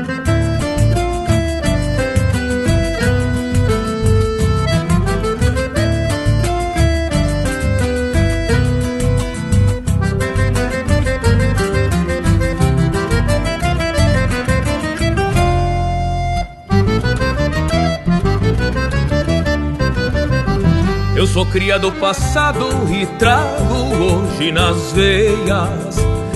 Eu 21.17 21.25
sou 21.25 21.47
cria 21.47 21.79
do 21.79 21.91
passado 21.93 22.67
e 22.93 23.03
trago 23.17 23.73
hoje 23.99 24.51
nas 24.51 24.91
veias 24.91 25.95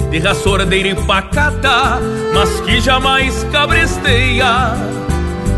De 0.10 0.18
raça 0.18 0.50
ordeira 0.50 0.88
e 0.88 0.96
pacata, 0.96 2.00
mas 2.34 2.60
que 2.62 2.82
jamais 2.82 3.44
cabresteia 3.52 4.74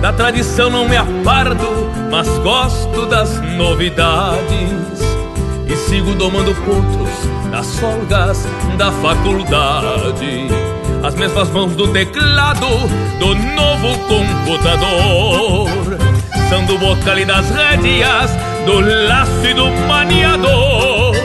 Da 0.02 0.12
tradição 0.12 0.70
não 0.70 0.90
me 0.90 0.98
aparto, 0.98 1.66
mas 2.12 2.28
gosto 2.40 3.06
das 3.06 3.40
novidades. 3.56 5.00
E 5.68 5.76
sigo 5.88 6.14
domando 6.16 6.54
potros 6.56 7.50
nas 7.50 7.80
folgas 7.80 8.46
da 8.78 8.92
faculdade. 8.92 10.50
As 11.02 11.16
mesmas 11.16 11.50
mãos 11.50 11.74
do 11.78 11.88
teclado 11.94 12.68
do 13.20 13.34
novo 13.56 13.98
computador. 14.00 15.70
São 16.50 16.66
do 16.66 16.78
bocal 16.78 17.18
e 17.18 17.24
das 17.24 17.50
rédeas 17.50 18.53
do 18.66 18.80
laço 19.08 19.46
e 19.46 19.54
do 19.54 19.70
maniador. 19.88 21.16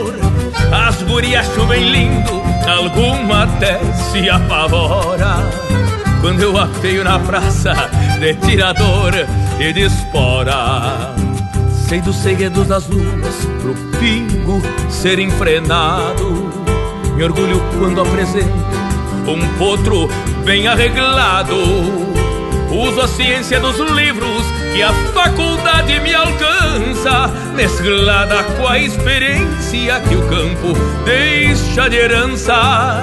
As 0.73 1.03
gurias 1.03 1.47
chovem 1.55 1.91
lindo, 1.91 2.43
alguma 2.67 3.45
até 3.45 3.79
se 3.95 4.29
apavora. 4.29 5.37
Quando 6.21 6.43
eu 6.43 6.59
apeio 6.59 7.05
na 7.05 7.19
praça 7.19 7.73
de 8.19 8.35
tirador 8.35 9.13
e 9.61 9.73
de 9.73 9.83
espora. 9.83 11.15
Sei 11.89 12.01
dos 12.01 12.17
segredos 12.17 12.67
das 12.67 12.87
luas 12.89 13.47
pro 13.63 13.75
pingo 13.99 14.61
ser 14.91 15.19
enfrenado. 15.19 16.51
Me 17.17 17.25
orgulho 17.25 17.63
quando 17.79 18.01
apresento 18.01 18.53
um 19.27 19.59
potro 19.59 20.09
bem 20.45 20.67
arreglado. 20.67 21.57
Uso 22.71 23.01
a 23.01 23.09
ciência 23.09 23.59
dos 23.61 23.79
livros 23.79 24.43
que 24.75 24.83
a 24.83 24.93
faculdade 25.15 25.99
me 26.01 26.15
alcança, 26.15 27.29
mesclada 27.55 28.45
com 28.45 28.69
a 28.69 28.79
experiência 28.79 30.01
que 30.01 30.15
o 30.15 30.29
campo 30.29 30.75
deixa 31.05 31.89
de 31.89 31.97
herança. 31.97 33.03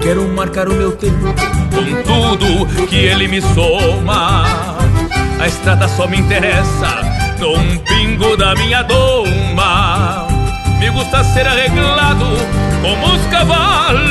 Quero 0.00 0.26
marcar 0.28 0.68
o 0.68 0.74
meu 0.74 0.92
tempo 0.92 1.34
com 1.74 2.02
tudo 2.02 2.86
que 2.86 2.96
ele 2.96 3.28
me 3.28 3.42
soma. 3.42 4.44
A 5.38 5.46
estrada 5.46 5.86
só 5.86 6.08
me 6.08 6.18
interessa 6.18 7.02
num 7.38 7.78
pingo 7.78 8.36
da 8.36 8.54
minha 8.54 8.82
doma. 8.82 10.26
Me 10.80 10.88
gusta 10.90 11.22
ser 11.24 11.46
arreglado 11.46 12.24
como 12.80 13.14
os 13.14 13.26
cavalos 13.26 14.07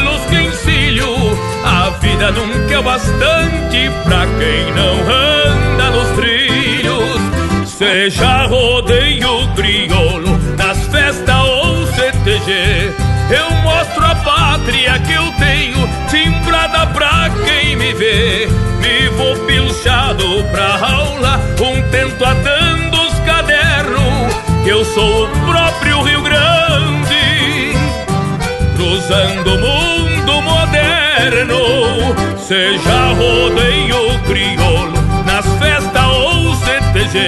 vida 2.07 2.31
nunca 2.31 2.73
é 2.73 2.81
bastante 2.81 3.91
pra 4.05 4.25
quem 4.39 4.73
não 4.73 4.95
anda 5.11 5.91
nos 5.91 6.09
trilhos. 6.15 7.69
Seja 7.69 8.45
rodeio 8.47 9.47
crioulo, 9.55 10.39
nas 10.57 10.77
festas 10.87 11.35
ou 11.35 11.85
CTG. 11.87 12.93
Eu 13.29 13.51
mostro 13.61 14.05
a 14.05 14.15
pátria 14.15 14.97
que 14.99 15.13
eu 15.13 15.31
tenho, 15.33 15.89
timbrada 16.09 16.87
pra 16.87 17.29
quem 17.45 17.75
me 17.75 17.93
vê. 17.93 18.47
Vou 19.17 19.35
pilchado 19.47 20.43
pra 20.51 20.77
aula, 20.79 21.41
um 21.59 21.81
tento 21.89 22.23
atando 22.23 23.01
os 23.01 23.19
cadernos. 23.21 24.33
Que 24.63 24.69
eu 24.69 24.85
sou 24.85 25.25
o 25.25 25.29
próprio 25.47 26.03
Rio 26.03 26.21
Grande, 26.21 27.73
cruzando 28.75 29.55
o 29.55 29.59
mundo. 29.59 29.76
Seja 32.47 33.13
rodeio 33.13 34.17
crioulo, 34.25 34.93
nas 35.25 35.45
festas 35.59 36.01
ou 36.01 36.55
CTG. 36.55 37.19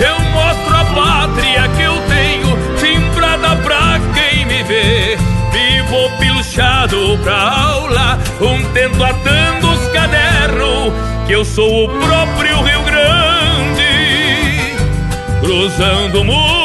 Eu 0.00 0.18
mostro 0.30 0.74
a 0.74 0.84
pátria 0.94 1.68
que 1.76 1.82
eu 1.82 1.92
tenho, 2.08 2.56
timbrada 2.78 3.56
pra 3.56 4.00
quem 4.14 4.46
me 4.46 4.62
vê. 4.62 5.18
Vivo 5.52 6.10
pilchado 6.18 7.18
pra 7.22 7.38
aula, 7.38 8.18
um 8.40 8.64
tento 8.72 9.04
atando 9.04 9.70
os 9.70 9.86
cadernos. 9.88 10.94
Que 11.26 11.34
eu 11.34 11.44
sou 11.44 11.84
o 11.84 11.88
próprio 11.90 12.62
Rio 12.62 12.82
Grande, 12.84 13.84
cruzando 15.42 16.22
o 16.22 16.24
mundo 16.24 16.57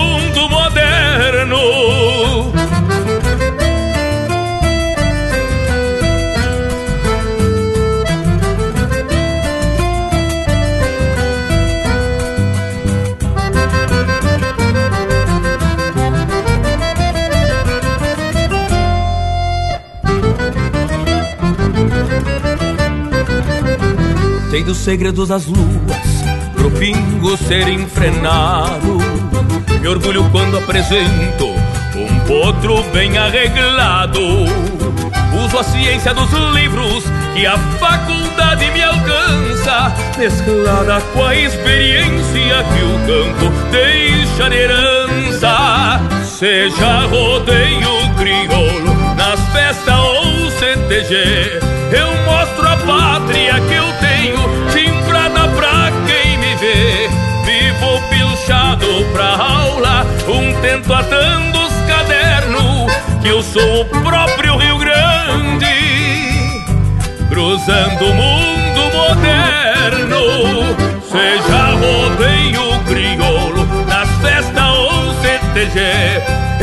Sei 24.53 24.63
dos 24.63 24.77
segredos 24.77 25.29
das 25.29 25.47
luas, 25.47 25.65
pro 26.53 26.69
pingo 26.69 27.35
ser 27.37 27.67
enfrenado. 27.69 28.99
Me 29.81 29.87
orgulho 29.87 30.29
quando 30.29 30.59
apresento 30.59 31.47
um 31.95 32.19
potro 32.27 32.83
bem 32.91 33.17
arreglado. 33.17 34.19
Uso 35.43 35.57
a 35.57 35.63
ciência 35.63 36.13
dos 36.13 36.31
livros 36.53 37.03
que 37.33 37.47
a 37.47 37.57
faculdade 37.79 38.69
me 38.69 38.83
alcança, 38.83 39.91
mesclada 40.19 41.01
com 41.13 41.25
a 41.25 41.35
experiência 41.35 42.63
que 42.75 42.83
o 42.83 42.99
campo 43.07 43.51
deixa 43.71 44.51
de 44.51 44.55
herança. 44.55 45.99
Seja 46.23 47.07
rodeio 47.07 48.13
crioulo, 48.19 49.15
nas 49.17 49.39
festas 49.51 49.97
ou 49.97 50.51
CTG, 50.51 51.59
eu 51.91 52.13
mostro 52.31 52.67
a 52.67 52.77
pátria 52.77 53.32
pra 59.13 59.35
aula, 59.35 60.05
um 60.27 60.61
tento 60.61 60.91
atando 60.91 61.59
os 61.59 61.73
cadernos, 61.87 62.91
que 63.21 63.29
eu 63.29 63.41
sou 63.41 63.81
o 63.81 63.85
próprio 63.85 64.57
Rio 64.57 64.77
Grande, 64.79 65.65
cruzando 67.29 68.05
o 68.05 68.13
mundo 68.13 68.81
moderno, 68.91 70.17
seja 71.09 71.75
rodeio 71.75 72.83
crioulo, 72.85 73.65
nas 73.87 74.09
festas 74.21 74.77
ou 74.77 75.13
CTG, 75.21 75.79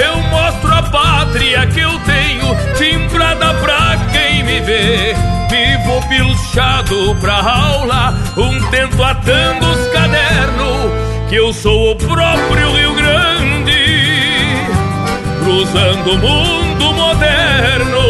eu 0.05 0.17
mostro 0.25 0.75
a 0.75 0.83
pátria 0.83 1.67
que 1.69 1.81
eu 1.81 1.99
tenho, 2.01 2.57
timbrada 2.77 3.55
pra 3.55 3.97
quem 4.13 4.43
me 4.43 4.61
vê. 4.61 5.15
Vivo 5.49 6.01
pilchado 6.09 7.17
pra 7.21 7.35
aula, 7.35 8.15
um 8.37 8.71
tento 8.71 9.03
atando 9.03 9.67
os 9.67 9.89
cadernos 9.89 11.10
que 11.31 11.37
eu 11.37 11.53
sou 11.53 11.93
o 11.93 11.95
próprio 11.95 12.73
Rio 12.73 12.93
Grande, 12.93 13.73
cruzando 15.39 16.11
o 16.11 16.19
mundo 16.19 16.93
moderno. 16.93 18.01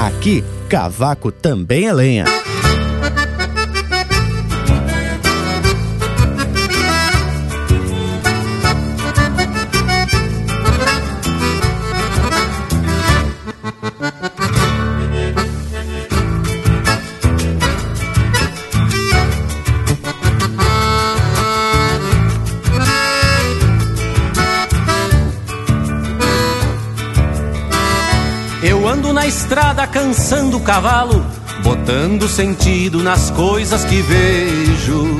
Aqui, 0.00 0.42
cavaco 0.68 1.30
também 1.30 1.86
é 1.86 1.92
lenha. 1.92 2.24
Estrada 29.50 29.84
cansando 29.84 30.58
o 30.58 30.60
cavalo, 30.60 31.26
botando 31.64 32.28
sentido 32.28 33.02
nas 33.02 33.32
coisas 33.32 33.84
que 33.84 34.00
vejo. 34.00 35.18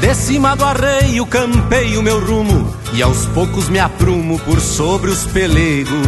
De 0.00 0.14
cima 0.14 0.54
do 0.54 0.64
arreio 0.64 1.26
campei 1.26 1.96
o 1.96 2.02
meu 2.02 2.24
rumo 2.24 2.72
e 2.92 3.02
aos 3.02 3.26
poucos 3.34 3.68
me 3.68 3.80
aprumo 3.80 4.38
por 4.38 4.60
sobre 4.60 5.10
os 5.10 5.26
pelegos. 5.26 6.06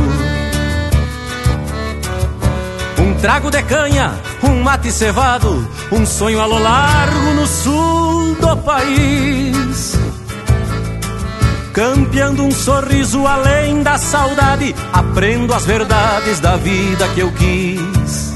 Um 3.00 3.14
trago 3.14 3.50
de 3.50 3.64
canha, 3.64 4.14
um 4.40 4.62
mate 4.62 4.92
cevado, 4.92 5.68
um 5.90 6.06
sonho 6.06 6.40
a 6.40 6.46
lo 6.46 6.60
largo 6.60 7.34
no 7.34 7.44
sul 7.44 8.36
do 8.36 8.56
país. 8.58 9.91
Campeando 11.72 12.44
um 12.44 12.50
sorriso 12.50 13.26
além 13.26 13.82
da 13.82 13.96
saudade, 13.96 14.74
aprendo 14.92 15.54
as 15.54 15.64
verdades 15.64 16.38
da 16.38 16.54
vida 16.56 17.08
que 17.14 17.20
eu 17.20 17.32
quis. 17.32 18.32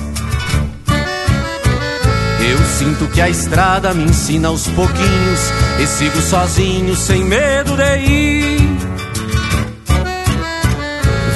Eu 2.40 2.58
sinto 2.78 3.06
que 3.08 3.20
a 3.20 3.28
estrada 3.28 3.92
me 3.92 4.04
ensina 4.04 4.48
aos 4.48 4.66
pouquinhos 4.68 5.40
e 5.78 5.86
sigo 5.86 6.18
sozinho, 6.22 6.96
sem 6.96 7.24
medo 7.24 7.76
de 7.76 7.98
ir. 7.98 8.78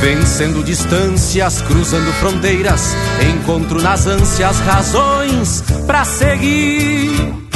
Vencendo 0.01 0.65
distâncias, 0.65 1.61
cruzando 1.61 2.11
fronteiras, 2.15 2.95
encontro 3.31 3.83
nas 3.83 4.07
ânsias 4.07 4.59
razões 4.61 5.63
pra 5.87 6.07
seguir. 6.07 7.50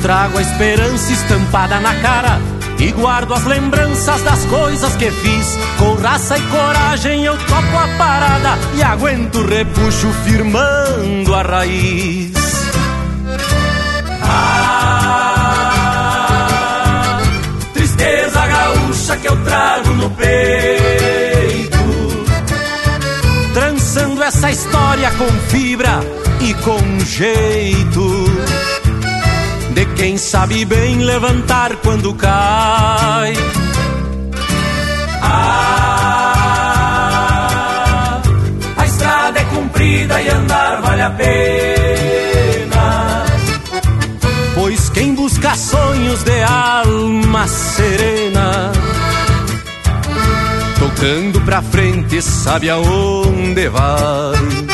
Trago 0.00 0.38
a 0.38 0.42
esperança 0.42 1.12
estampada 1.12 1.80
na 1.80 1.94
cara 1.96 2.40
e 2.78 2.92
guardo 2.92 3.34
as 3.34 3.44
lembranças 3.44 4.22
das 4.22 4.44
coisas 4.44 4.94
que 4.96 5.10
fiz. 5.10 5.58
Com 5.76 5.94
raça 5.94 6.38
e 6.38 6.42
coragem 6.42 7.24
eu 7.24 7.36
topo 7.36 7.76
a 7.76 7.88
parada 7.98 8.56
e 8.74 8.82
aguento 8.82 9.40
o 9.40 9.46
repuxo 9.46 10.08
firmando 10.24 11.34
a 11.34 11.42
raiz. 11.42 12.32
Ah, 14.22 14.88
tristeza 17.74 18.46
gaúcha 18.46 19.16
que 19.16 19.26
eu 19.26 19.36
trago 19.44 19.90
no 19.94 20.10
peito, 20.10 21.78
trançando 23.52 24.22
essa 24.22 24.48
história 24.50 25.10
com 25.12 25.26
fibra 25.50 25.98
e 26.40 26.54
com 26.54 27.00
jeito 27.00 28.57
quem 29.98 30.16
sabe 30.16 30.64
bem 30.64 31.02
levantar 31.02 31.74
quando 31.82 32.14
cai. 32.14 33.34
Ah, 35.20 35.92
a 38.76 38.86
estrada 38.86 39.40
é 39.40 39.44
comprida 39.44 40.22
e 40.22 40.28
andar 40.28 40.80
vale 40.80 41.02
a 41.02 41.10
pena. 41.10 41.26
Pois 44.54 44.88
quem 44.90 45.16
busca 45.16 45.56
sonhos 45.56 46.22
de 46.22 46.42
alma 46.42 47.48
serena, 47.48 48.70
tocando 50.78 51.40
pra 51.40 51.60
frente, 51.60 52.22
sabe 52.22 52.70
aonde 52.70 53.68
vai. 53.68 54.67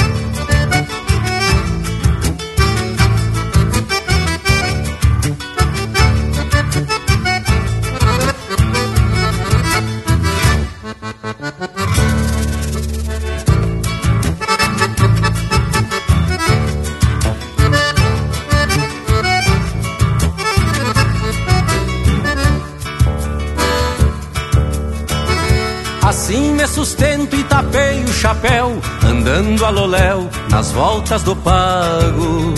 Chapéu, 28.24 28.80
andando 29.04 29.66
a 29.66 29.68
loléu 29.68 30.30
nas 30.50 30.72
voltas 30.72 31.22
do 31.22 31.36
pago. 31.36 32.54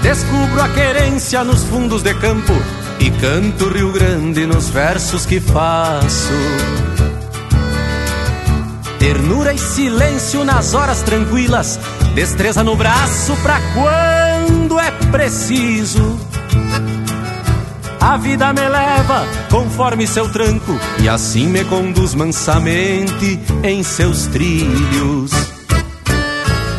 Descubro 0.00 0.62
a 0.62 0.68
querência 0.68 1.42
nos 1.42 1.64
fundos 1.64 2.04
de 2.04 2.14
campo 2.14 2.52
e 3.00 3.10
canto 3.10 3.68
Rio 3.68 3.90
Grande 3.90 4.46
nos 4.46 4.68
versos 4.68 5.26
que 5.26 5.40
faço. 5.40 6.32
Ternura 9.00 9.52
e 9.52 9.58
silêncio 9.58 10.44
nas 10.44 10.72
horas 10.72 11.02
tranquilas, 11.02 11.80
destreza 12.14 12.62
no 12.62 12.76
braço 12.76 13.34
pra 13.42 13.58
quando 13.74 14.78
é 14.78 14.92
preciso. 15.10 16.16
A 18.06 18.16
vida 18.16 18.52
me 18.52 18.68
leva 18.68 19.26
conforme 19.50 20.06
seu 20.06 20.30
tranco 20.30 20.78
e 21.00 21.08
assim 21.08 21.48
me 21.48 21.64
conduz 21.64 22.14
mansamente 22.14 23.40
em 23.64 23.82
seus 23.82 24.28
trilhos. 24.28 25.32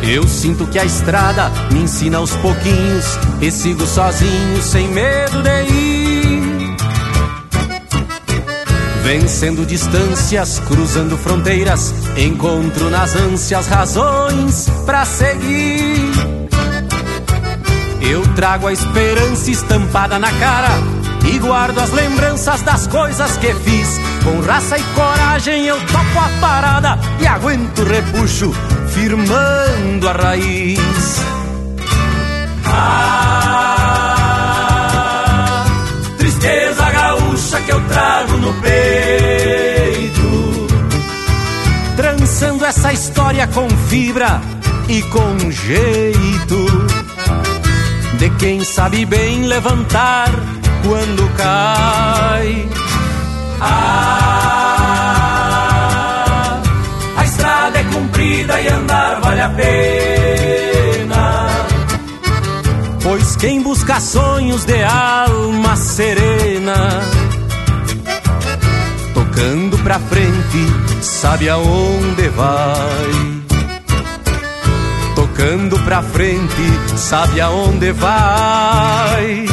Eu 0.02 0.26
sinto 0.26 0.66
que 0.66 0.78
a 0.78 0.86
estrada 0.86 1.50
me 1.70 1.82
ensina 1.82 2.16
aos 2.16 2.34
pouquinhos 2.36 3.04
e 3.42 3.50
sigo 3.50 3.86
sozinho 3.86 4.62
sem 4.62 4.88
medo 4.88 5.42
de 5.42 5.64
ir. 5.64 6.76
Vencendo 9.02 9.66
distâncias, 9.66 10.58
cruzando 10.60 11.18
fronteiras, 11.18 11.92
encontro 12.16 12.88
nas 12.88 13.14
ânsias 13.14 13.66
razões 13.66 14.66
pra 14.86 15.04
seguir. 15.04 16.10
Eu 18.00 18.26
trago 18.34 18.66
a 18.66 18.72
esperança 18.72 19.50
estampada 19.50 20.18
na 20.18 20.32
cara 20.32 20.97
e 21.28 21.38
guardo 21.38 21.78
as 21.78 21.90
lembranças 21.90 22.62
das 22.62 22.86
coisas 22.86 23.36
que 23.36 23.52
fiz. 23.54 24.00
Com 24.24 24.40
raça 24.40 24.78
e 24.78 24.82
coragem 24.94 25.66
eu 25.66 25.78
topo 25.86 26.18
a 26.18 26.30
parada 26.40 26.98
e 27.20 27.26
aguento 27.26 27.80
o 27.80 27.84
repuxo, 27.84 28.50
firmando 28.88 30.08
a 30.08 30.12
raiz. 30.12 31.22
Ah, 32.64 33.24
tristeza 36.16 36.90
gaúcha 36.90 37.60
que 37.60 37.72
eu 37.72 37.80
trago 37.88 38.36
no 38.38 38.54
peito, 38.60 40.28
trançando 41.96 42.64
essa 42.64 42.92
história 42.92 43.46
com 43.48 43.68
fibra 43.88 44.40
e 44.88 45.02
com 45.02 45.50
jeito 45.50 46.66
de 48.18 48.30
quem 48.30 48.64
sabe 48.64 49.04
bem 49.06 49.46
levantar 49.46 50.30
quando 50.82 51.28
cai. 51.36 52.68
vida 58.38 58.60
e 58.60 58.68
andar 58.68 59.20
vale 59.20 59.40
a 59.40 59.48
pena. 59.50 61.48
Pois 63.02 63.36
quem 63.36 63.62
busca 63.62 64.00
sonhos 64.00 64.64
de 64.64 64.82
alma 64.82 65.76
serena, 65.76 66.74
tocando 69.14 69.78
pra 69.78 69.98
frente, 69.98 70.66
sabe 71.02 71.48
aonde 71.48 72.28
vai. 72.28 73.38
Tocando 75.14 75.78
pra 75.80 76.02
frente, 76.02 76.96
sabe 76.96 77.40
aonde 77.40 77.92
vai. 77.92 79.46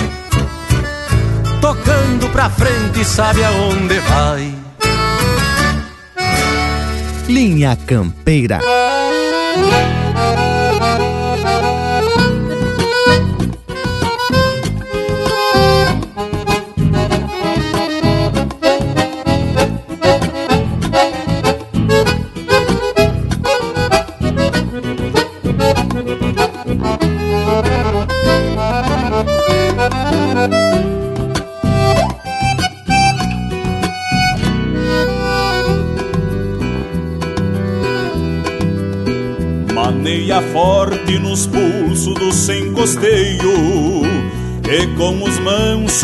Tocando 2.15 2.29
pra 2.29 2.49
frente, 2.49 3.03
sabe 3.03 3.43
aonde 3.43 3.99
vai. 3.99 4.55
Linha 7.27 7.77
Campeira. 7.85 8.59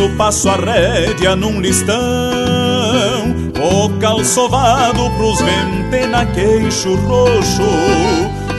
Manso 0.02 0.10
passo 0.18 0.50
a 0.50 0.56
rédea 0.56 1.36
num 1.36 1.60
listão. 1.60 1.96
O 3.62 3.90
calçovado 4.00 5.10
pros 5.18 5.40
vente 5.40 6.08
na 6.08 6.26
queixo 6.26 6.96
roxo 6.96 7.62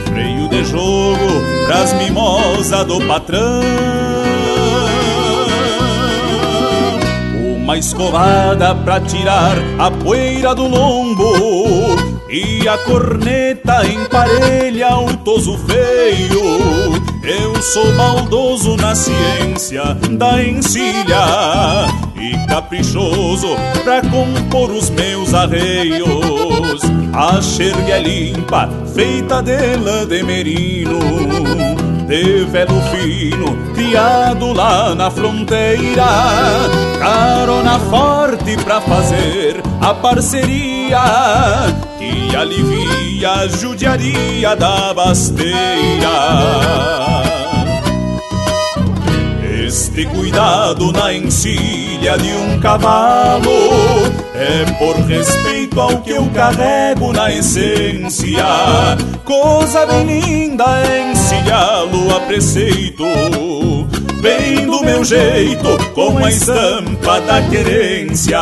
Freio 0.05 0.47
de 0.47 0.63
jogo 0.63 1.43
pras 1.65 1.93
mimosas 1.93 2.85
do 2.85 3.01
patrão. 3.05 3.61
Uma 7.57 7.77
escovada 7.77 8.73
pra 8.75 9.01
tirar 9.01 9.57
a 9.79 9.89
poeira 9.89 10.53
do 10.53 10.67
lombo 10.67 11.33
E 12.29 12.67
a 12.67 12.77
corneta 12.77 13.85
emparelha 13.85 14.97
o 14.97 15.17
toso 15.17 15.57
feio 15.57 17.02
Eu 17.23 17.61
sou 17.61 17.89
baldoso 17.93 18.75
na 18.75 18.93
ciência 18.93 19.81
da 20.11 20.43
encilha 20.43 21.87
E 22.19 22.47
caprichoso 22.47 23.55
pra 23.81 24.01
compor 24.01 24.69
os 24.69 24.89
meus 24.89 25.33
arreios 25.33 26.81
A 27.13 27.41
xerga 27.41 27.93
é 27.93 28.01
limpa, 28.01 28.69
feita 28.93 29.41
de 29.41 29.77
lã 29.77 30.05
de 30.05 30.21
merino 30.21 30.99
de 32.07 32.43
velo 32.45 32.81
fino, 32.91 33.57
criado 33.73 34.51
lá 34.53 34.93
na 34.93 35.09
fronteira. 35.09 36.05
Carona 36.99 37.79
forte 37.79 38.57
pra 38.57 38.81
fazer 38.81 39.61
a 39.81 39.93
parceria 39.93 41.01
que 41.97 42.35
alivia 42.35 43.31
a 43.31 43.47
judiaria 43.47 44.55
da 44.55 44.93
basteira. 44.93 45.53
Este 49.95 50.07
cuidado 50.07 50.91
na 50.91 51.13
encilha 51.13 52.17
de 52.17 52.33
um 52.33 52.59
cavalo 52.59 53.51
é 54.33 54.65
por 54.79 54.95
respeito 55.05 55.79
ao 55.79 56.01
que 56.01 56.09
eu 56.09 56.25
carrego 56.33 57.13
na 57.13 57.31
essência. 57.31 58.43
Coisa 59.23 59.85
bem 59.85 60.19
linda 60.19 60.65
é 60.79 61.11
encilhá-lo 61.11 62.15
a 62.15 62.21
preceito, 62.21 63.05
bem 64.19 64.65
do 64.65 64.83
meu 64.83 65.03
jeito, 65.03 65.77
com 65.93 66.25
a 66.25 66.29
estampa 66.31 67.21
da 67.21 67.39
querência. 67.43 68.39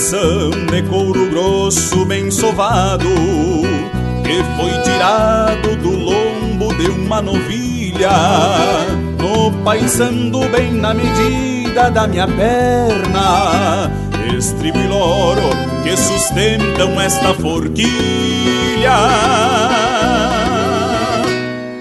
Travessão 0.00 0.50
de 0.50 0.82
couro 0.88 1.28
grosso 1.28 2.06
bem 2.06 2.30
sovado 2.30 3.10
que 4.24 4.42
foi 4.56 4.70
tirado 4.82 5.76
do 5.76 5.90
lombo 5.90 6.74
de 6.74 6.88
uma 6.88 7.20
novilha, 7.20 8.08
no 9.18 9.52
paisando 9.62 10.40
bem 10.48 10.72
na 10.72 10.94
medida 10.94 11.90
da 11.90 12.06
minha 12.06 12.26
perna, 12.26 13.90
estribo 14.38 14.78
e 14.78 14.86
loro 14.86 15.50
que 15.82 15.94
sustentam 15.94 16.98
esta 16.98 17.34
forquilha. 17.34 17.90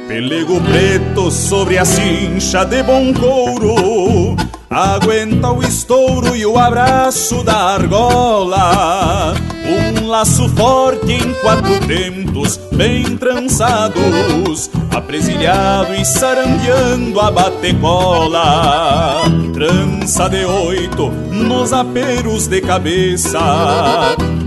Pelego 0.10 0.60
preto 0.60 1.32
sobre 1.32 1.78
a 1.78 1.86
cincha 1.86 2.66
de 2.66 2.84
bom 2.84 3.14
couro 3.14 4.36
Aguenta 4.70 5.52
o 5.52 5.64
estouro 5.64 6.36
e 6.36 6.46
o 6.46 6.58
abraço 6.58 7.44
da 7.44 7.74
argola. 7.74 9.34
Um 9.66 10.08
laço 10.08 10.48
forte 10.50 11.12
em 11.12 11.34
quatro 11.42 11.80
tentos 11.88 12.58
bem 12.72 13.18
trançados 13.18 14.70
Apresilhado 14.96 15.96
e 15.96 16.06
sarandeando 16.06 17.20
a 17.20 17.32
batecola. 17.32 19.24
Trança 19.54 20.30
de 20.30 20.46
oito 20.46 21.10
nos 21.10 21.74
aperos 21.74 22.48
de 22.48 22.62
cabeça. 22.62 23.40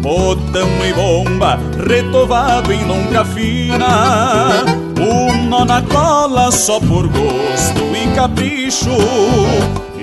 Botão 0.01 0.69
e 0.85 0.93
bomba 0.93 1.59
retovado 1.85 2.73
em 2.73 2.85
longa 2.85 3.25
fina. 3.25 4.65
Um 5.01 5.49
nó 5.49 5.65
na 5.65 5.83
cola 5.83 6.53
só 6.53 6.79
por 6.79 7.09
gosto 7.09 7.83
e 7.97 8.15
capricho 8.15 8.91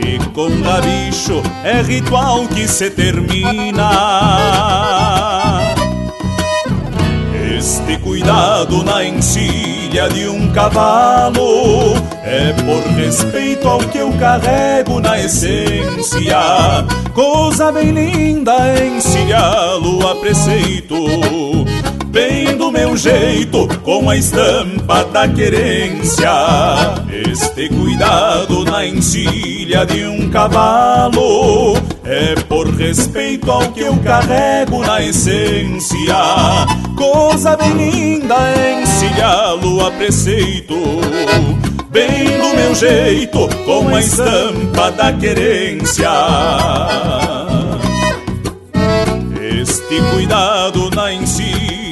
e 0.06 0.20
com 0.34 0.50
bicho 0.50 1.41
é 1.64 1.82
ritual 1.82 2.47
que 2.47 2.68
se 2.68 2.89
termina. 2.89 3.89
Este 7.58 7.97
cuidado 7.97 8.84
na 8.84 9.04
encilha 9.04 10.08
de 10.10 10.28
um 10.30 10.52
cavalo 10.54 11.95
é 12.24 12.54
por 12.54 12.82
respeito 12.93 13.68
ao 13.68 13.80
que 13.80 13.97
eu 13.97 14.12
carrego 14.14 15.00
na 15.02 15.20
essência. 15.20 16.38
Coisa 17.14 17.72
bem 17.72 17.91
linda 17.91 18.58
encilhá-lo 18.86 20.08
a 20.08 20.16
preceito 20.16 20.95
bem 22.10 22.57
do 22.57 22.72
meu 22.72 22.97
jeito, 22.97 23.68
com 23.84 24.10
a 24.10 24.18
estampa 24.18 25.03
da 25.05 25.28
querência. 25.28 26.32
Este 27.32 27.70
cuidado 27.70 28.66
na 28.66 28.86
encilha 28.86 29.86
de 29.86 30.05
um 30.05 30.30
cavalo 30.30 31.78
é 32.03 32.36
por 32.47 32.68
respeito 32.76 33.51
ao 33.51 33.72
que 33.72 33.82
eu 33.82 33.95
carrego 33.97 34.80
na 34.86 35.01
essência. 35.01 36.16
Coisa 36.97 37.55
bem 37.55 37.74
linda 37.74 38.36
encilhá-lo 38.82 39.86
a 39.86 39.91
preceito. 39.91 40.76
Bem 41.89 42.38
do 42.38 42.55
meu 42.55 42.76
jeito, 42.76 43.47
com 43.66 43.95
a 43.95 43.99
estampa 43.99 44.91
da 44.91 45.12
querência. 45.14 46.10
Este 49.62 50.01
cuidado 50.12 50.89
na 50.91 51.12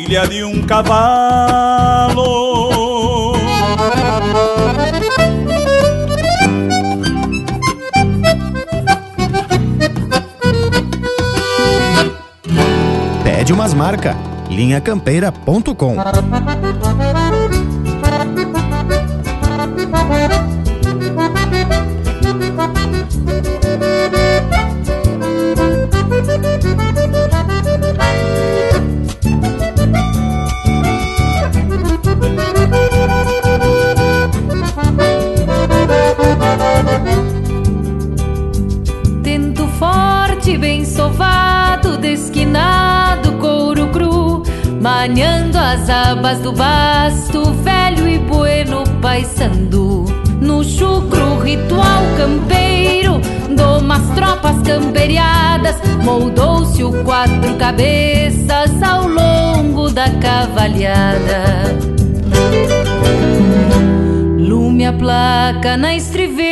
encilha 0.08 0.26
de 0.26 0.44
um 0.44 0.62
cavalo. 0.62 2.14
Pede 13.24 13.52
umas 13.52 13.74
marcas 13.74 14.16
linhacampeira.com. 14.50 15.96
manhando 45.08 45.58
as 45.58 45.90
abas 45.90 46.40
do 46.40 46.52
basto, 46.52 47.54
velho 47.64 48.10
e 48.10 48.18
bueno 48.20 48.84
paisandu. 49.02 50.06
No 50.42 50.62
chucro 50.64 51.40
ritual 51.40 52.04
campeiro, 52.18 53.22
do 53.56 53.80
umas 53.80 54.06
tropas 54.10 54.62
camperiadas, 54.64 55.78
moldou-se 56.04 56.84
o 56.84 56.92
quatro 57.06 57.56
cabeças 57.56 58.84
ao 58.84 59.08
longo 59.08 59.90
da 59.90 60.10
cavalhada. 60.10 61.64
Lume 64.38 64.86
a 64.86 64.94
placa 64.94 65.76
na 65.78 65.96
estriveira 65.96 66.48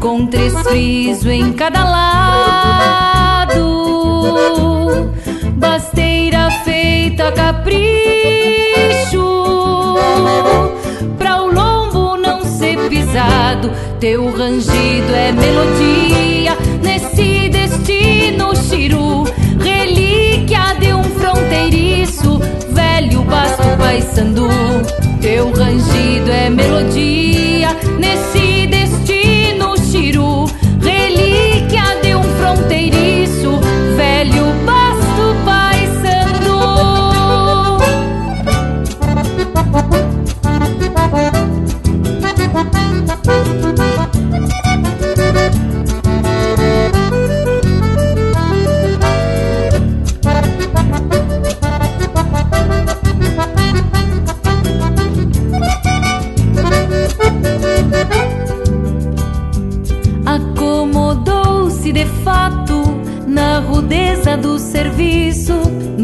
Com 0.00 0.26
três 0.26 0.52
friso 0.62 1.30
em 1.30 1.52
cada 1.52 1.84
lado 1.84 3.43
Basteira 5.56 6.50
feita 6.64 7.28
a 7.28 7.32
capricho 7.32 7.74
Pra 11.18 11.42
o 11.42 11.52
lombo 11.52 12.16
não 12.16 12.44
ser 12.44 12.76
pisado. 12.88 13.70
Teu 14.00 14.30
rangido 14.30 15.14
é 15.14 15.32
melodia 15.32 16.56
Nesse 16.82 17.48
destino 17.48 18.54
chiru. 18.56 19.24
Relíquia 19.62 20.74
de 20.80 20.92
um 20.92 21.02
fronteiriço 21.04 22.38
Velho 22.70 23.22
basto 23.22 23.62
paisandu 23.78 24.48
Teu 25.20 25.50
rangido 25.52 26.30
é 26.30 26.50
melodia 26.50 27.68
Nesse 27.98 28.66
destino 28.66 29.03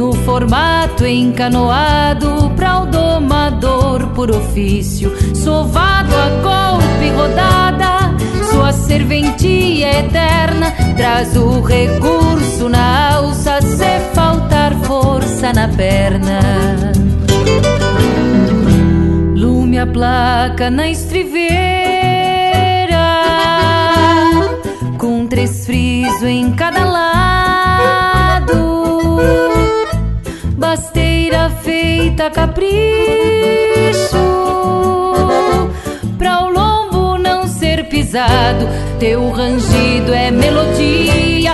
no 0.00 0.14
formato 0.14 1.04
encanoado 1.06 2.50
para 2.56 2.80
o 2.80 2.86
domador 2.86 4.06
por 4.14 4.30
ofício, 4.30 5.12
sovado 5.34 6.14
a 6.16 6.28
golpe 6.40 7.10
rodada, 7.10 8.16
sua 8.50 8.72
serventia 8.72 9.98
eterna 9.98 10.72
traz 10.96 11.36
o 11.36 11.60
recurso 11.60 12.70
na 12.70 13.16
alça 13.16 13.60
se 13.60 14.00
faltar 14.14 14.74
força 14.84 15.52
na 15.52 15.68
perna. 15.68 16.40
Lume 19.36 19.78
a 19.78 19.86
placa 19.86 20.70
na 20.70 20.88
estriveira 20.88 22.00
Com 24.96 25.26
três 25.26 25.66
friso 25.66 26.26
em 26.26 26.52
cada 26.52 26.89
capricho 32.28 32.70
Pra 36.18 36.44
o 36.44 36.50
lombo 36.50 37.16
não 37.16 37.46
ser 37.46 37.88
pisado. 37.88 38.68
Teu 38.98 39.30
rangido 39.30 40.12
é 40.12 40.30
melodia 40.30 41.49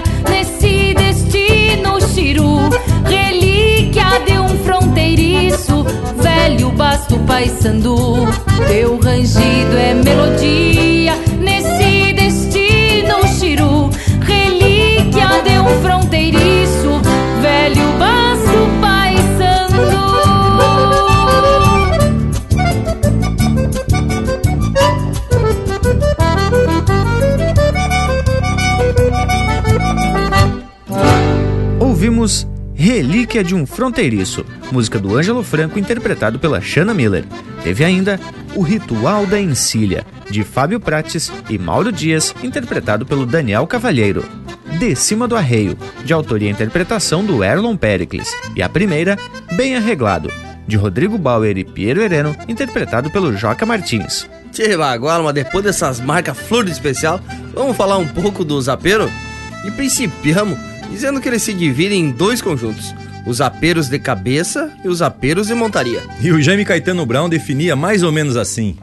Relíquia 33.37 33.45
de 33.45 33.55
um 33.55 33.67
Fronteiriço, 33.67 34.47
música 34.73 34.99
do 34.99 35.15
Ângelo 35.15 35.43
Franco 35.43 35.79
interpretado 35.79 36.39
pela 36.39 36.61
Shanna 36.61 36.95
Miller. 36.95 37.25
Teve 37.63 37.85
ainda 37.85 38.19
O 38.55 38.63
Ritual 38.63 39.27
da 39.27 39.39
Encilha, 39.39 40.07
de 40.31 40.43
Fábio 40.43 40.81
Prates 40.81 41.31
e 41.51 41.59
Mauro 41.59 41.93
Dias, 41.93 42.35
interpretado 42.43 43.05
pelo 43.05 43.27
Daniel 43.27 43.67
Cavalheiro. 43.67 44.25
De 44.79 44.95
Cima 44.97 45.29
do 45.29 45.37
Arreio, 45.37 45.77
de 46.05 46.13
autoria 46.15 46.49
e 46.49 46.53
interpretação 46.53 47.25
do 47.25 47.45
Erlon 47.45 47.77
Pericles. 47.77 48.33
E 48.55 48.63
a 48.63 48.69
primeira, 48.69 49.19
Bem 49.53 49.77
Arreglado, 49.77 50.33
de 50.67 50.77
Rodrigo 50.77 51.19
Bauer 51.19 51.59
e 51.59 51.65
Piero 51.65 52.01
Hereno, 52.01 52.35
interpretado 52.49 53.11
pelo 53.11 53.37
Joca 53.37 53.67
Martins. 53.67 54.27
Tchê, 54.51 54.73
agora, 54.75 55.23
mas 55.23 55.35
depois 55.35 55.63
dessas 55.63 56.01
marcas 56.01 56.39
flores 56.39 56.73
especial, 56.73 57.21
vamos 57.53 57.77
falar 57.77 57.99
um 57.99 58.09
pouco 58.09 58.45
do 58.45 58.61
zapeiro? 58.63 59.11
E 59.67 59.71
principiamos 59.73 60.59
dizendo 60.91 61.21
que 61.21 61.29
ele 61.29 61.39
se 61.39 61.53
divide 61.53 61.95
em 61.95 62.11
dois 62.11 62.41
conjuntos: 62.41 62.95
os 63.27 63.41
aperos 63.41 63.89
de 63.89 63.99
cabeça 63.99 64.73
e 64.85 64.89
os 64.89 65.03
aperos 65.03 65.49
de 65.49 65.55
montaria. 65.55 66.01
E 66.21 66.31
o 66.31 66.41
Jaime 66.41 66.65
Caetano 66.65 67.05
Brown 67.05 67.29
definia 67.29 67.75
mais 67.75 68.03
ou 68.03 68.13
menos 68.13 68.37
assim: 68.37 68.77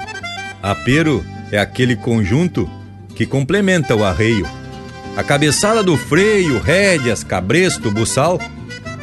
apero 0.62 1.26
é 1.52 1.58
aquele 1.58 1.96
conjunto 1.96 2.70
que 3.16 3.26
complementa 3.26 3.96
o 3.96 4.04
arreio. 4.04 4.48
A 5.16 5.24
cabeçada 5.24 5.84
do 5.84 5.96
freio, 5.96 6.60
rédeas, 6.60 7.24
cabresto, 7.24 7.92
buçal, 7.92 8.40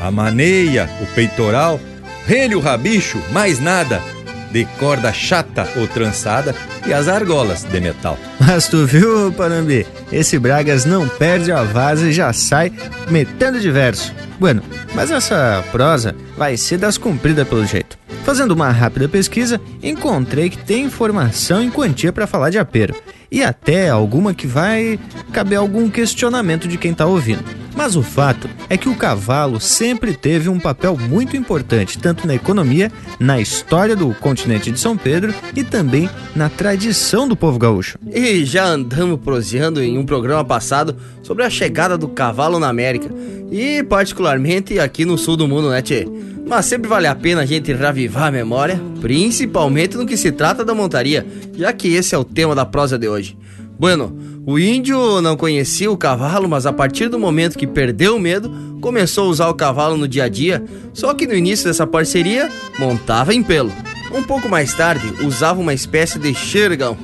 a 0.01 0.11
maneia, 0.11 0.91
o 1.01 1.07
peitoral, 1.15 1.81
relho, 2.27 2.59
rabicho, 2.59 3.19
mais 3.33 3.61
nada, 3.61 4.03
de 4.51 4.65
corda 4.79 5.13
chata 5.13 5.69
ou 5.77 5.87
trançada 5.87 6.55
e 6.87 6.93
as 6.93 7.09
argolas 7.09 7.65
de 7.65 7.81
metal. 7.81 8.19
Mas 8.39 8.69
tu 8.69 8.87
viu, 8.87 9.33
Panambi? 9.33 9.87
Esse 10.13 10.39
Bragas 10.39 10.85
não 10.85 11.09
perde 11.09 11.53
a 11.53 11.63
vaza 11.63 12.09
e 12.09 12.13
já 12.13 12.33
sai 12.33 12.73
metendo 13.09 13.61
de 13.61 13.71
verso. 13.71 14.13
Bueno, 14.39 14.63
mas 14.95 15.11
essa 15.11 15.63
prosa 15.71 16.17
vai 16.37 16.57
ser 16.57 16.79
das 16.79 16.97
cumpridas 16.97 17.47
pelo 17.47 17.67
jeito. 17.67 17.99
Fazendo 18.25 18.53
uma 18.53 18.71
rápida 18.71 19.09
pesquisa, 19.09 19.61
encontrei 19.83 20.51
que 20.51 20.59
tem 20.59 20.85
informação 20.85 21.63
em 21.63 21.71
quantia 21.71 22.13
para 22.13 22.27
falar 22.27 22.51
de 22.51 22.59
apero. 22.59 22.95
E 23.31 23.43
até 23.43 23.89
alguma 23.89 24.35
que 24.35 24.47
vai 24.47 24.99
caber 25.33 25.59
algum 25.59 25.89
questionamento 25.89 26.67
de 26.67 26.77
quem 26.77 26.93
tá 26.93 27.07
ouvindo. 27.07 27.45
Mas 27.81 27.97
o 27.97 28.03
fato 28.03 28.47
é 28.69 28.77
que 28.77 28.91
o 28.91 28.95
cavalo 28.95 29.59
sempre 29.59 30.13
teve 30.13 30.51
um 30.51 30.61
papel 30.61 30.99
muito 30.99 31.35
importante, 31.35 31.99
tanto 31.99 32.27
na 32.27 32.35
economia, 32.35 32.93
na 33.19 33.41
história 33.41 33.97
do 33.97 34.13
continente 34.17 34.71
de 34.71 34.79
São 34.79 34.99
Pedro 34.99 35.35
e 35.57 35.65
também 35.65 36.07
na 36.37 36.51
tradição 36.51 37.27
do 37.27 37.35
povo 37.35 37.59
gaúcho. 37.59 37.99
E 38.13 38.45
já 38.45 38.67
andamos 38.67 39.19
proseando 39.21 39.83
em 39.83 39.97
um 39.97 40.05
programa 40.05 40.45
passado 40.45 40.95
sobre 41.23 41.43
a 41.43 41.49
chegada 41.49 41.97
do 41.97 42.07
cavalo 42.07 42.59
na 42.59 42.69
América. 42.69 43.09
E 43.51 43.83
particularmente 43.85 44.79
aqui 44.79 45.07
no 45.07 45.17
sul 45.17 45.39
do 45.39 45.49
mundo, 45.49 45.71
né, 45.71 45.81
Tchê? 45.81 46.07
Mas 46.47 46.67
sempre 46.67 46.87
vale 46.87 47.07
a 47.07 47.15
pena 47.15 47.41
a 47.41 47.47
gente 47.47 47.73
reavivar 47.73 48.25
a 48.25 48.31
memória, 48.31 48.79
principalmente 49.01 49.97
no 49.97 50.05
que 50.05 50.19
se 50.19 50.31
trata 50.31 50.67
da 50.67 50.75
montaria, 50.75 51.27
já 51.57 51.73
que 51.73 51.95
esse 51.95 52.15
é 52.15 52.19
o 52.19 52.25
tema 52.25 52.55
da 52.55 52.67
prosa 52.67 52.99
de 52.99 53.09
hoje. 53.09 53.39
Bueno, 53.81 54.15
o 54.45 54.59
índio 54.59 55.23
não 55.23 55.39
conhecia 55.39 55.91
o 55.91 55.97
cavalo, 55.97 56.47
mas 56.47 56.67
a 56.67 56.73
partir 56.73 57.09
do 57.09 57.19
momento 57.19 57.57
que 57.57 57.67
perdeu 57.67 58.17
o 58.17 58.21
medo, 58.21 58.79
começou 58.79 59.25
a 59.25 59.29
usar 59.31 59.49
o 59.49 59.55
cavalo 59.55 59.97
no 59.97 60.07
dia 60.07 60.25
a 60.25 60.29
dia, 60.29 60.63
só 60.93 61.15
que 61.15 61.27
no 61.27 61.33
início 61.33 61.65
dessa 61.65 61.87
parceria, 61.87 62.51
montava 62.79 63.33
em 63.33 63.43
pelo. 63.43 63.73
Um 64.13 64.23
pouco 64.23 64.51
mais 64.51 64.75
tarde, 64.75 65.11
usava 65.25 65.59
uma 65.59 65.73
espécie 65.73 66.19
de 66.19 66.35
xergão. 66.35 66.95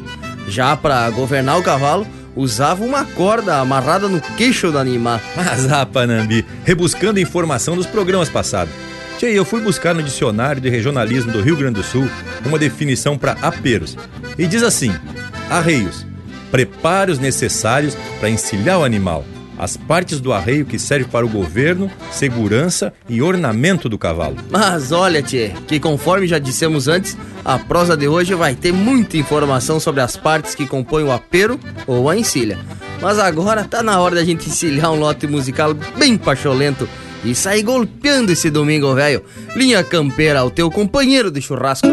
Já 0.49 0.77
para 0.77 1.09
governar 1.09 1.59
o 1.59 1.63
cavalo, 1.63 2.07
usava 2.37 2.85
uma 2.85 3.07
corda 3.07 3.57
amarrada 3.57 4.07
no 4.07 4.21
queixo 4.21 4.71
do 4.71 4.79
animal. 4.79 5.19
Mas, 5.35 5.73
ah, 5.73 5.87
Panambi, 5.87 6.45
rebuscando 6.63 7.19
informação 7.19 7.75
dos 7.75 7.87
programas 7.87 8.29
passados. 8.29 8.75
Tchê, 9.17 9.29
eu 9.29 9.47
fui 9.47 9.63
buscar 9.63 9.95
no 9.95 10.03
dicionário 10.03 10.61
de 10.61 10.69
regionalismo 10.69 11.33
do 11.33 11.41
Rio 11.41 11.57
Grande 11.57 11.81
do 11.81 11.83
Sul 11.83 12.07
uma 12.45 12.59
definição 12.59 13.17
para 13.17 13.33
aperos. 13.41 13.97
E 14.37 14.47
diz 14.47 14.63
assim: 14.63 14.93
arreios, 15.49 16.05
preparos 16.51 17.19
necessários 17.19 17.97
para 18.19 18.31
encilhar 18.31 18.79
o 18.79 18.85
animal. 18.85 19.25
As 19.59 19.77
partes 19.77 20.21
do 20.21 20.33
arreio 20.33 20.67
que 20.67 20.79
servem 20.79 21.09
para 21.09 21.25
o 21.25 21.29
governo, 21.29 21.91
segurança 22.11 22.93
e 23.09 23.23
ornamento 23.23 23.89
do 23.89 23.97
cavalo. 23.97 24.37
Mas 24.51 24.93
olha, 24.93 25.23
tchê, 25.23 25.53
que 25.67 25.81
conforme 25.81 26.27
já 26.27 26.39
dissemos 26.39 26.89
antes, 26.89 27.17
a 27.43 27.59
prosa 27.59 27.97
de 27.97 28.07
hoje 28.07 28.35
vai 28.35 28.55
ter 28.55 28.73
muita 28.73 29.17
informação 29.17 29.81
sobre 29.81 30.03
as 30.03 30.17
partes 30.17 30.55
que 30.55 30.67
compõem 30.67 31.05
o 31.05 31.13
apero 31.13 31.59
ou 31.87 32.11
a 32.11 32.17
encilha. 32.17 32.59
Mas 33.01 33.19
agora 33.19 33.65
tá 33.65 33.83
na 33.83 33.99
hora 33.99 34.17
da 34.17 34.25
gente 34.25 34.49
encilhar 34.49 34.93
um 34.93 34.99
lote 34.99 35.27
musical 35.27 35.73
bem 35.97 36.19
pacholento 36.19 36.87
e 37.25 37.35
sair 37.35 37.63
golpeando 37.63 38.33
esse 38.33 38.51
domingo, 38.51 38.95
velho. 38.95 39.25
Linha 39.55 39.83
Campeira, 39.83 40.45
o 40.45 40.51
teu 40.51 40.71
companheiro 40.71 41.31
de 41.31 41.41
churrasco. 41.41 41.89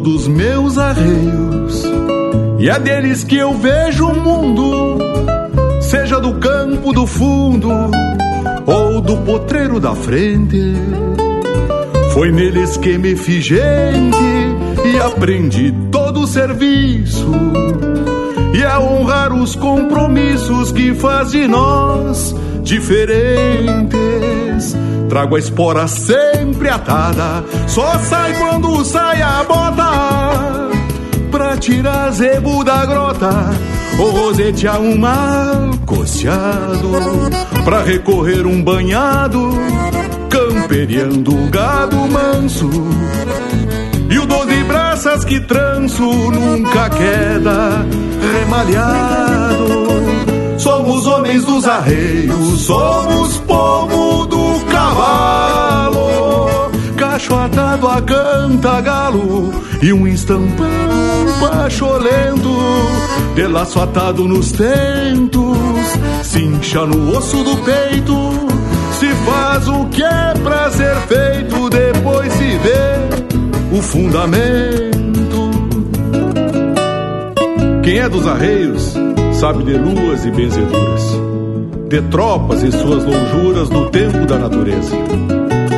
Dos 0.00 0.28
meus 0.28 0.78
arreios 0.78 1.84
e 2.58 2.70
é 2.70 2.78
deles 2.78 3.22
que 3.22 3.36
eu 3.36 3.52
vejo 3.54 4.06
o 4.06 4.14
mundo, 4.14 4.98
seja 5.80 6.18
do 6.18 6.34
campo 6.34 6.92
do 6.92 7.06
fundo 7.06 7.70
ou 8.66 9.00
do 9.00 9.18
potreiro 9.18 9.78
da 9.78 9.94
frente. 9.94 10.74
Foi 12.14 12.32
neles 12.32 12.78
que 12.78 12.96
me 12.96 13.14
fiz 13.14 13.44
gente 13.44 14.16
e 14.84 14.98
aprendi 14.98 15.72
todo 15.90 16.20
o 16.20 16.26
serviço 16.26 17.30
e 18.54 18.64
a 18.64 18.80
honrar 18.80 19.34
os 19.34 19.54
compromissos 19.54 20.72
que 20.72 20.94
faz 20.94 21.32
de 21.32 21.46
nós 21.46 22.34
diferentes. 22.62 24.45
Trago 25.08 25.36
a 25.36 25.38
espora 25.38 25.86
sempre 25.86 26.68
atada, 26.68 27.44
só 27.66 27.98
sai 27.98 28.34
quando 28.34 28.84
sai 28.84 29.22
a 29.22 29.44
bota. 29.44 30.70
Pra 31.30 31.56
tirar 31.56 32.10
zebo 32.10 32.64
da 32.64 32.84
grota, 32.86 33.30
ou 33.98 34.10
rosetear 34.10 34.80
um 34.80 34.98
mal 34.98 35.70
coceado. 35.84 36.90
Pra 37.64 37.82
recorrer 37.82 38.46
um 38.46 38.62
banhado, 38.62 39.50
camperiando 40.28 41.34
o 41.34 41.48
gado 41.50 41.96
manso. 42.08 42.70
E 44.10 44.18
o 44.18 44.26
doze 44.26 44.64
braças 44.64 45.24
que 45.24 45.40
tranço 45.40 46.02
nunca 46.02 46.90
queda 46.90 47.86
remalhado. 48.38 49.86
Somos 50.58 51.06
homens 51.06 51.44
dos 51.44 51.66
arreios, 51.66 52.60
somos 52.62 53.36
povo 53.38 54.26
do 54.26 54.45
cavalo. 55.06 56.70
Cacho 56.96 57.34
atado 57.34 57.88
a 57.88 58.02
canta 58.02 58.80
galo 58.80 59.52
e 59.82 59.92
um 59.92 60.06
estampão 60.06 60.66
pacholento. 61.40 62.56
De 63.34 63.46
laço 63.46 63.80
atado 63.80 64.26
nos 64.26 64.52
tentos, 64.52 65.58
cincha 66.22 66.86
no 66.86 67.16
osso 67.16 67.44
do 67.44 67.56
peito. 67.58 68.14
Se 68.98 69.08
faz 69.26 69.68
o 69.68 69.84
que 69.86 70.02
é 70.02 70.34
pra 70.42 70.70
ser 70.70 70.96
feito, 71.02 71.68
depois 71.68 72.32
se 72.32 72.58
vê 72.58 73.76
o 73.76 73.82
fundamento. 73.82 74.96
Quem 77.82 77.98
é 77.98 78.08
dos 78.08 78.26
arreios 78.26 78.94
sabe 79.34 79.64
de 79.64 79.74
luas 79.74 80.24
e 80.24 80.30
benzeduras, 80.30 81.02
de 81.88 82.02
tropas 82.02 82.62
e 82.62 82.72
suas 82.72 83.04
lonjuras 83.04 83.70
no 83.70 83.88
tempo 83.90 84.26
da 84.26 84.38
natureza, 84.38 84.96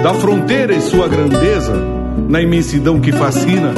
da 0.02 0.14
fronteira 0.14 0.74
e 0.74 0.80
sua 0.80 1.06
grandeza 1.06 1.74
na 2.28 2.40
imensidão 2.40 3.00
que 3.00 3.12
fascina, 3.12 3.72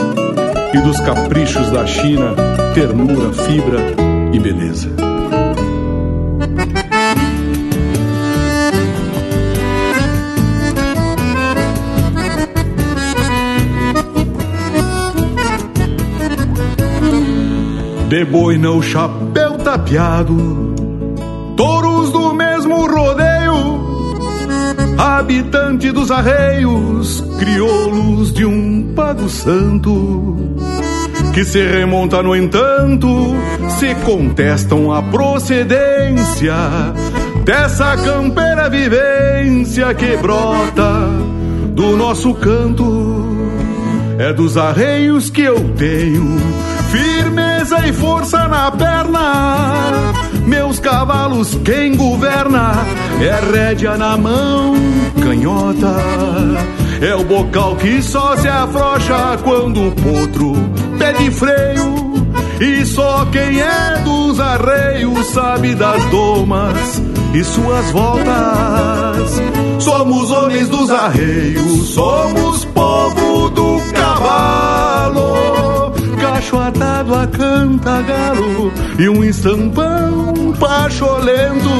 e 0.72 0.78
dos 0.78 0.98
caprichos 1.00 1.70
da 1.70 1.86
China, 1.86 2.34
ternura, 2.74 3.32
fibra 3.32 3.78
e 4.32 4.38
beleza. 4.38 4.88
De 18.08 18.24
boina 18.24 18.70
o 18.70 18.82
chapéu 18.82 19.58
tapeado, 19.58 20.74
touros 21.56 22.10
do 22.10 22.19
habitante 25.00 25.90
dos 25.92 26.10
arreios, 26.10 27.24
crioulos 27.38 28.34
de 28.34 28.44
um 28.44 28.92
pago 28.94 29.30
santo, 29.30 30.36
que 31.32 31.42
se 31.42 31.66
remonta, 31.66 32.22
no 32.22 32.36
entanto, 32.36 33.08
se 33.78 33.94
contestam 34.04 34.92
a 34.92 35.02
procedência 35.02 36.54
dessa 37.46 37.96
campeira 37.96 38.68
vivência 38.68 39.94
que 39.94 40.18
brota 40.18 41.08
do 41.74 41.96
nosso 41.96 42.34
canto. 42.34 43.26
É 44.18 44.34
dos 44.34 44.58
arreios 44.58 45.30
que 45.30 45.40
eu 45.40 45.58
tenho 45.78 46.36
firmeza 46.90 47.86
e 47.86 47.92
força 47.94 48.46
na 48.48 48.70
perna. 48.70 50.29
Meus 50.50 50.80
cavalos, 50.80 51.56
quem 51.64 51.94
governa 51.94 52.72
é 53.22 53.52
rédea 53.52 53.96
na 53.96 54.16
mão, 54.16 54.74
canhota. 55.22 55.94
É 57.00 57.14
o 57.14 57.22
bocal 57.22 57.76
que 57.76 58.02
só 58.02 58.36
se 58.36 58.48
afrouxa 58.48 59.38
quando 59.44 59.86
o 59.86 59.92
potro 59.92 60.52
pede 60.98 61.30
freio. 61.30 61.94
E 62.60 62.84
só 62.84 63.24
quem 63.26 63.60
é 63.60 64.02
dos 64.04 64.40
arreios 64.40 65.24
sabe 65.26 65.76
das 65.76 66.04
domas 66.06 67.00
e 67.32 67.44
suas 67.44 67.88
voltas. 67.92 69.40
Somos 69.78 70.32
homens 70.32 70.68
dos 70.68 70.90
arreios, 70.90 71.90
somos 71.90 72.64
povo 72.64 73.50
do 73.50 73.80
cavalo. 73.92 75.30
Cacho 76.20 76.58
atado 76.58 77.14
a 77.14 77.26
canta 77.28 78.02
galo 78.02 78.72
e 79.00 79.08
um 79.08 79.24
estampão 79.24 80.52
pacholento. 80.58 81.70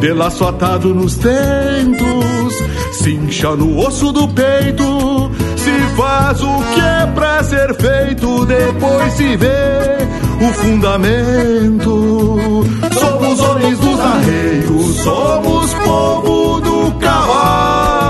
De 0.00 0.12
laço 0.12 0.44
atado 0.44 0.94
nos 0.94 1.16
tentos, 1.16 2.54
cincha 2.92 3.56
no 3.56 3.78
osso 3.78 4.12
do 4.12 4.28
peito. 4.28 5.30
Se 5.56 5.70
faz 5.96 6.42
o 6.42 6.62
que 6.74 6.80
é 6.80 7.06
pra 7.14 7.42
ser 7.42 7.74
feito, 7.74 8.44
depois 8.44 9.12
se 9.14 9.36
vê 9.36 10.46
o 10.46 10.52
fundamento. 10.52 12.64
Somos 12.92 13.40
homens 13.40 13.78
dos 13.78 14.00
arreios, 14.00 14.96
somos 14.96 15.74
povo 15.74 16.60
do 16.60 16.92
cavalo. 16.98 18.03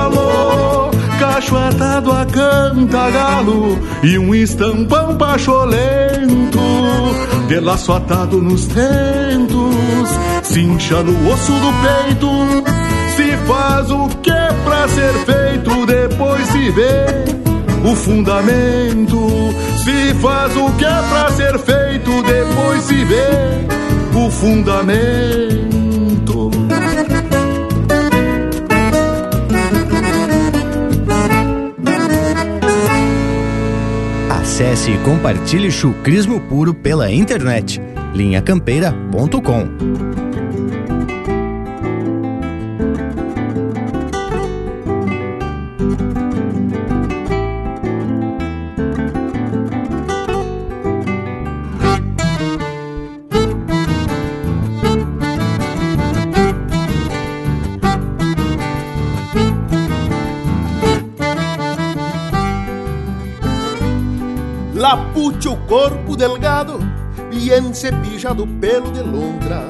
Atado 1.56 2.12
a 2.12 2.26
canta 2.26 3.10
galo 3.10 3.78
e 4.02 4.18
um 4.18 4.34
estampão 4.34 5.16
pacholento. 5.16 6.58
De 7.48 7.60
laço 7.60 7.92
atado 7.92 8.40
nos 8.42 8.66
tentos, 8.66 10.08
cincha 10.42 11.02
no 11.02 11.30
osso 11.30 11.52
do 11.52 11.72
peito. 11.82 12.28
Se 13.16 13.36
faz 13.46 13.90
o 13.90 14.08
que 14.22 14.30
é 14.30 14.52
pra 14.64 14.88
ser 14.88 15.12
feito, 15.24 15.86
depois 15.86 16.46
se 16.48 16.70
vê 16.70 17.88
o 17.88 17.94
fundamento. 17.94 19.54
Se 19.84 20.14
faz 20.14 20.56
o 20.56 20.70
que 20.72 20.84
é 20.84 21.02
pra 21.10 21.30
ser 21.32 21.58
feito, 21.58 22.22
depois 22.22 22.82
se 22.82 23.04
vê 23.04 24.16
o 24.16 24.30
fundamento. 24.30 25.63
Acesse 34.84 34.90
e 34.90 34.98
compartilhe 34.98 35.70
chucrismo 35.70 36.38
puro 36.40 36.74
pela 36.74 37.10
internet. 37.10 37.80
linhacampeira.com 38.14 40.13
corpo 66.14 66.16
delgado, 66.16 66.78
bien 67.30 67.74
cepillado 67.74 68.46
pelo 68.60 68.90
de 68.90 69.02
lontra. 69.02 69.62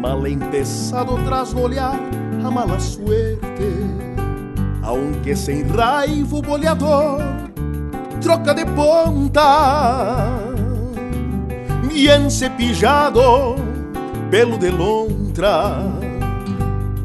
Mal 0.00 0.26
empezado 0.26 1.16
tras 1.24 1.54
no 1.54 1.62
olhar 1.62 1.98
a 2.44 2.50
mala 2.50 2.78
suerte. 2.80 3.50
Aunque 4.82 5.36
sem 5.36 5.66
raiva 5.68 6.36
o 6.36 6.42
boleador 6.42 7.22
troca 8.20 8.54
de 8.54 8.64
ponta. 8.66 10.40
Bien 11.88 12.30
cepillado 12.30 13.56
pelo 14.30 14.58
de 14.58 14.70
lontra. 14.70 15.82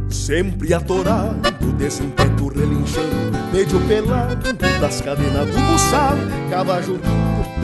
Sempre 0.09 0.73
atorado 0.73 1.73
desse 1.77 2.03
impeto 2.03 2.47
relinchando, 2.47 3.37
meio 3.51 3.79
pelado 3.87 4.53
das 4.79 5.01
cadenas 5.01 5.47
do 5.47 5.59
buçal, 5.71 6.15
cavajo 6.49 6.97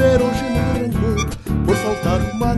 perogeno 0.01 0.59
rancor, 0.73 1.27
por 1.63 1.75
faltar 1.75 2.19
uma 2.33 2.55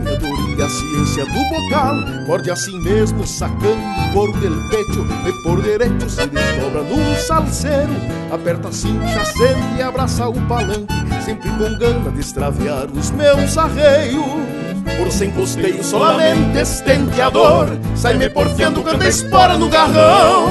e 0.56 0.62
a 0.62 0.68
ciência 0.68 1.26
do 1.26 1.44
bocal, 1.50 1.96
morde 2.26 2.50
assim 2.50 2.78
mesmo, 2.80 3.26
sacando 3.26 3.76
por 4.12 4.32
del 4.38 4.56
pecho, 4.70 5.04
e 5.26 5.42
por 5.42 5.60
direito 5.60 6.08
se 6.08 6.26
desdobra 6.26 6.82
num 6.82 7.16
salseiro, 7.16 7.92
aperta 8.32 8.68
assim, 8.68 8.98
acende 9.20 9.78
e 9.78 9.82
abraça 9.82 10.28
o 10.28 10.40
palanque, 10.46 10.94
sempre 11.24 11.50
com 11.50 11.78
gana 11.78 12.10
de 12.12 12.20
extraviar 12.20 12.86
os 12.90 13.10
meus 13.10 13.58
arreios. 13.58 14.24
Por 14.96 15.10
sem 15.10 15.30
costeio, 15.30 15.82
solamente 15.82 16.58
estenteador 16.58 17.66
Sai-me 17.96 18.28
porfiando 18.28 18.82
canta 18.82 19.08
espora 19.08 19.56
no 19.56 19.68
garrão. 19.68 20.50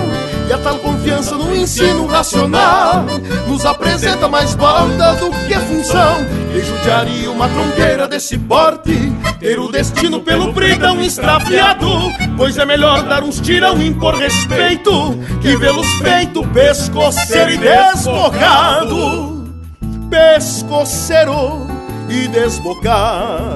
E 0.49 0.51
a 0.51 0.57
tal 0.57 0.79
confiança 0.79 1.35
no 1.37 1.55
ensino 1.55 2.05
racional 2.07 3.05
Nos 3.47 3.65
apresenta 3.65 4.27
mais 4.27 4.55
balda 4.55 5.13
do 5.13 5.29
que 5.47 5.53
função 5.53 6.42
E 6.53 6.61
judiaria 6.61 7.31
uma 7.31 7.49
tronqueira 7.49 8.07
desse 8.07 8.37
porte 8.37 8.93
Ter 9.39 9.59
o 9.59 9.71
destino 9.71 10.21
pelo 10.21 10.53
bridão 10.53 11.01
extraviado 11.01 11.87
Pois 12.37 12.57
é 12.57 12.65
melhor 12.65 13.03
dar 13.03 13.23
uns 13.23 13.39
tirão 13.39 13.81
e 13.81 13.87
impor 13.87 14.15
respeito 14.15 15.17
Que 15.41 15.57
vê-los 15.57 15.91
feito 15.95 16.45
pescoceiro 16.47 17.51
e 17.51 17.57
desbocado. 17.57 19.51
Pescoceiro 20.09 21.67
e 22.09 22.27
desbocado 22.27 23.52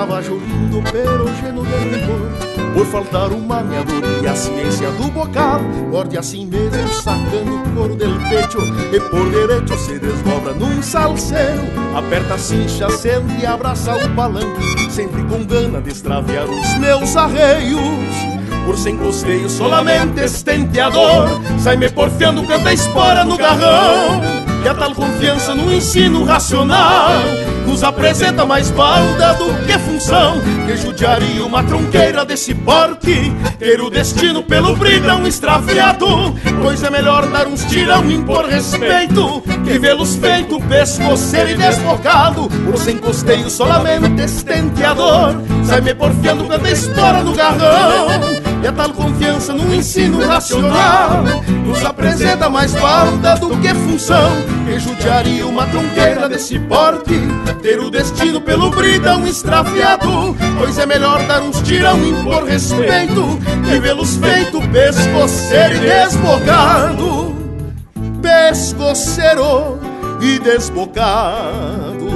buçal, 0.00 0.06
cavajo 0.06 0.36
lindo, 0.36 0.82
perogeno 0.90 1.62
de 1.64 1.96
rigor. 1.96 2.30
Por 2.74 2.86
faltar 2.86 3.32
uma 3.32 3.62
meador 3.62 4.02
e 4.22 4.26
a 4.26 4.34
ciência 4.34 4.90
do 4.92 5.10
bocal, 5.10 5.60
morde 5.90 6.16
assim 6.16 6.46
mesmo, 6.46 6.88
sacando 7.02 7.56
o 7.56 7.74
couro 7.74 7.96
del 7.96 8.16
pecho, 8.28 8.58
e 8.92 9.00
por 9.00 9.28
direito 9.30 9.76
se 9.76 9.98
desdobra 9.98 10.52
num 10.52 10.80
salseiro, 10.80 11.62
aperta 11.96 12.34
a 12.34 12.38
cincha, 12.38 12.86
acende 12.86 13.40
e 13.40 13.46
abraça 13.46 13.96
o 13.96 14.10
palanque, 14.14 14.90
sempre 14.90 15.22
com 15.24 15.44
gana 15.44 15.80
de 15.80 15.90
extraviar 15.90 16.48
os 16.48 16.74
meus 16.78 17.16
arreios 17.16 18.30
por 18.64 18.76
sem 18.76 18.96
costeio, 18.96 19.48
solamente 19.48 20.20
estenteador. 20.20 21.28
Sai-me 21.58 21.90
porfiando, 21.90 22.44
canta 22.44 22.72
espora 22.72 23.24
no 23.24 23.36
garrão. 23.36 24.20
E 24.62 24.68
a 24.68 24.74
tal 24.74 24.94
confiança 24.94 25.54
no 25.54 25.72
ensino 25.72 26.22
racional 26.22 27.39
nos 27.70 27.84
apresenta 27.84 28.44
mais 28.44 28.68
balda 28.72 29.32
do 29.34 29.54
que 29.64 29.78
função. 29.78 30.40
Que 30.66 30.76
judiaria 30.76 31.44
uma 31.44 31.62
tronqueira 31.62 32.24
desse 32.24 32.52
porte, 32.52 33.32
ter 33.58 33.80
o 33.80 33.88
destino 33.88 34.42
pelo 34.42 34.74
bridão 34.74 35.24
extraviado. 35.26 36.34
Pois 36.60 36.82
é 36.82 36.90
melhor 36.90 37.26
dar 37.28 37.46
uns 37.46 37.64
tirão 37.66 38.04
e 38.10 38.14
impor 38.14 38.46
respeito, 38.46 39.40
que 39.64 39.78
vê-los 39.78 40.16
feito 40.16 40.60
pescoceiro 40.62 41.50
e 41.50 41.54
desbocado. 41.54 42.48
Por 42.64 42.76
sem 42.76 42.98
costeio, 42.98 43.48
solamente 43.48 44.20
estenteador. 44.20 45.36
Sai-me 45.64 45.94
porfiando, 45.94 46.44
canta 46.46 46.70
espora 46.70 47.22
no 47.22 47.34
garrão. 47.34 48.39
E 48.62 48.66
a 48.66 48.72
tal 48.72 48.92
confiança 48.92 49.54
no 49.54 49.74
ensino 49.74 50.26
racional 50.26 51.24
Nos 51.64 51.82
apresenta 51.84 52.50
mais 52.50 52.74
balda 52.74 53.36
do 53.36 53.56
que 53.58 53.68
função. 53.74 54.30
Que 54.66 54.78
judiaria 54.78 55.46
uma 55.46 55.66
tronqueira 55.66 56.28
desse 56.28 56.58
porte 56.58 57.14
Ter 57.62 57.80
o 57.80 57.90
destino 57.90 58.40
pelo 58.40 58.70
bridão 58.70 59.26
extraviado 59.26 60.36
Pois 60.58 60.78
é 60.78 60.84
melhor 60.84 61.26
dar 61.26 61.40
uns 61.42 61.60
tirão 61.62 61.98
e 62.04 62.10
impor 62.10 62.44
respeito 62.44 63.38
Que 63.64 63.80
vê-los 63.80 64.16
feito 64.16 64.60
pescoceiro 64.68 65.76
e 65.76 65.80
desbocado. 65.80 67.34
Pescoceiro 68.22 69.78
e 70.20 70.38
desbocado. 70.38 72.10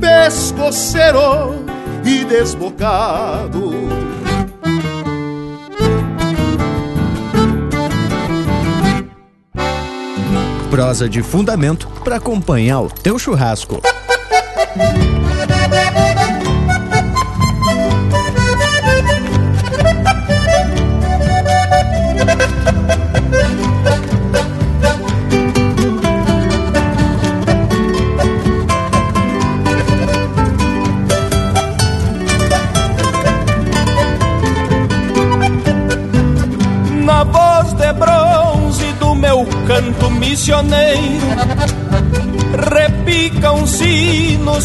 Pescoceiro 0.00 1.64
e 2.04 2.24
desbocado 2.24 3.85
prosa 10.76 11.08
de 11.08 11.22
fundamento 11.22 11.88
para 12.04 12.16
acompanhar 12.16 12.82
o 12.82 12.90
teu 12.90 13.18
churrasco. 13.18 13.80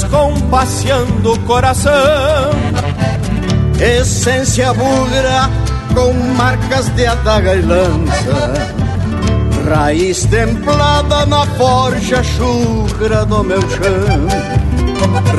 Sinos 0.02 0.04
compasseando 0.06 1.34
o 1.34 1.40
coração. 1.42 1.92
Essência 3.80 4.74
bugra 4.74 5.50
com 5.94 6.14
marcas 6.36 6.88
de 6.90 7.06
adaga 7.06 7.56
e 7.56 7.62
lança, 7.62 8.54
raiz 9.70 10.26
templada 10.26 11.26
na 11.26 11.46
forja 11.58 12.24
chucra 12.24 13.26
do 13.26 13.44
meu 13.44 13.62
chão. 13.62 14.28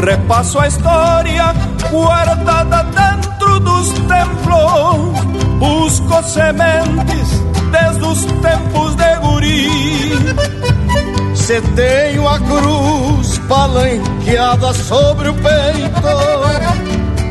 Repasso 0.05 0.59
a 0.59 0.69
história 0.69 1.55
guardada 1.91 2.85
dentro 2.85 3.61
dos 3.61 3.93
templos, 3.93 5.21
busco 5.59 6.23
sementes 6.25 7.43
desde 7.71 8.05
os 8.05 8.25
tempos 8.25 8.95
de 8.97 9.17
guri. 9.21 10.62
Tenho 11.61 12.27
a 12.27 12.39
cruz 12.39 13.39
palanqueada 13.47 14.73
sobre 14.73 15.29
o 15.29 15.35
peito. 15.35 16.09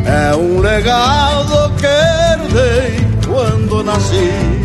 É 0.06 0.36
um 0.36 0.60
legado 0.60 1.74
que 1.78 1.88
herdei 1.88 3.08
quando 3.26 3.84
nasci. 3.84 4.62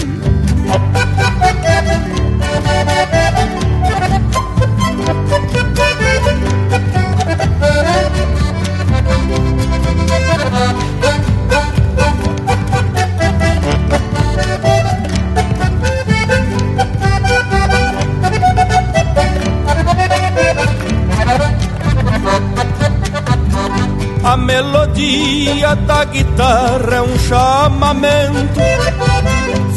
Melodia 24.56 25.74
da 25.86 26.04
guitarra 26.04 26.94
é 26.94 27.02
um 27.02 27.18
chamamento. 27.18 28.60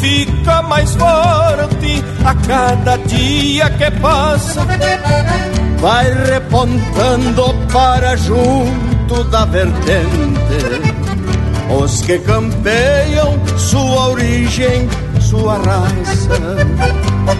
Fica 0.00 0.62
mais 0.62 0.94
forte 0.94 2.02
a 2.24 2.34
cada 2.46 2.96
dia 2.98 3.68
que 3.70 3.90
passa. 4.00 4.60
Vai 5.80 6.06
repontando 6.24 7.54
para 7.70 8.16
junto 8.16 9.24
da 9.24 9.44
vertente. 9.44 10.90
Os 11.78 12.00
que 12.02 12.18
campeiam 12.20 13.38
sua 13.58 14.08
origem, 14.08 14.88
sua 15.20 15.58
raça. 15.58 16.56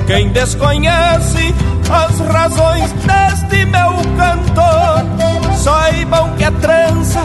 Quem 0.07 0.31
desconhece 0.33 1.55
as 1.91 2.21
razões 2.21 2.93
deste 2.93 3.65
meu 3.65 3.97
cantor, 4.17 5.10
saibam 5.63 6.37
que 6.37 6.45
é 6.45 6.51
trança 6.51 7.23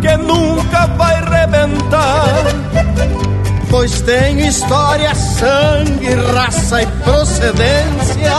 que 0.00 0.16
nunca 0.16 0.86
vai 0.98 1.14
rebentar. 1.24 2.44
Pois 3.70 4.00
tem 4.02 4.46
história, 4.46 5.14
sangue, 5.14 6.12
raça 6.34 6.82
e 6.82 6.86
procedência. 6.86 8.32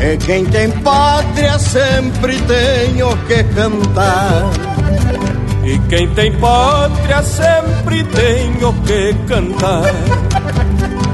E 0.00 0.16
quem 0.18 0.44
tem 0.46 0.70
pátria 0.70 1.58
sempre 1.58 2.40
tem 2.42 3.02
o 3.02 3.16
que 3.26 3.42
cantar. 3.44 4.50
E 5.64 5.78
quem 5.88 6.08
tem 6.14 6.32
pátria 6.38 7.22
sempre 7.22 8.04
tem 8.04 8.64
o 8.64 8.72
que 8.84 9.14
cantar. 9.26 9.92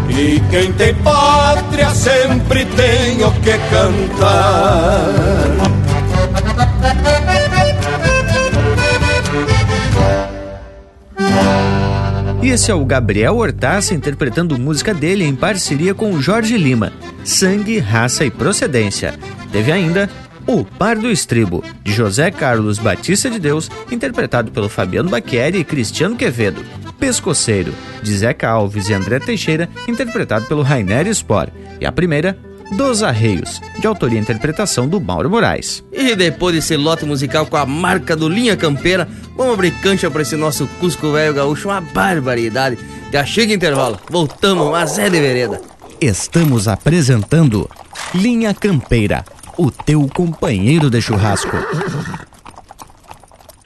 E 0.08 0.40
quem 0.50 0.72
tem 0.72 0.94
pátria 0.96 1.90
sempre 1.90 2.64
tem 2.66 3.24
o 3.24 3.30
que 3.32 3.58
cantar. 3.70 5.08
E 12.42 12.48
esse 12.48 12.70
é 12.70 12.74
o 12.74 12.84
Gabriel 12.84 13.36
Hortaça 13.36 13.94
interpretando 13.94 14.58
música 14.58 14.94
dele 14.94 15.24
em 15.24 15.36
parceria 15.36 15.94
com 15.94 16.12
o 16.12 16.20
Jorge 16.20 16.56
Lima, 16.56 16.92
Sangue, 17.22 17.78
Raça 17.78 18.24
e 18.24 18.30
Procedência. 18.30 19.14
Teve 19.52 19.70
ainda 19.70 20.08
O 20.46 20.64
Par 20.64 20.96
do 20.96 21.10
Estribo, 21.10 21.62
de 21.84 21.92
José 21.92 22.30
Carlos 22.30 22.78
Batista 22.78 23.28
de 23.30 23.38
Deus, 23.38 23.70
interpretado 23.90 24.50
pelo 24.50 24.68
Fabiano 24.68 25.10
Baqueri 25.10 25.58
e 25.58 25.64
Cristiano 25.64 26.16
Quevedo. 26.16 26.64
Pescoceiro, 26.98 27.72
de 28.02 28.16
Zeca 28.16 28.48
Alves 28.48 28.88
e 28.88 28.94
André 28.94 29.20
Teixeira, 29.20 29.68
interpretado 29.86 30.46
pelo 30.46 30.62
Rainer 30.62 31.06
Spor. 31.14 31.48
E 31.80 31.86
a 31.86 31.92
primeira, 31.92 32.36
Dos 32.72 33.02
Arreios, 33.02 33.60
de 33.78 33.86
autoria 33.86 34.18
e 34.18 34.22
interpretação 34.22 34.88
do 34.88 35.00
Mauro 35.00 35.28
Moraes. 35.28 35.82
E 35.92 36.14
depois 36.14 36.54
desse 36.54 36.76
lote 36.76 37.04
musical 37.04 37.44
com 37.46 37.56
a 37.56 37.66
marca 37.66 38.14
do 38.16 38.28
Linha 38.28 38.56
Campeira, 38.56 39.08
vamos 39.36 39.54
abrir 39.54 39.72
cancha 39.80 40.10
pra 40.10 40.22
esse 40.22 40.36
nosso 40.36 40.66
Cusco 40.78 41.12
Velho 41.12 41.34
Gaúcho, 41.34 41.68
uma 41.68 41.80
barbaridade. 41.80 42.78
Já 43.12 43.24
chega 43.24 43.52
intervalo, 43.52 43.98
voltamos, 44.08 44.70
mas 44.70 44.98
é 44.98 45.10
de 45.10 45.20
vereda. 45.20 45.60
Estamos 46.00 46.68
apresentando 46.68 47.68
Linha 48.14 48.54
Campeira, 48.54 49.24
o 49.58 49.70
teu 49.70 50.08
companheiro 50.08 50.88
de 50.88 51.02
churrasco. 51.02 51.56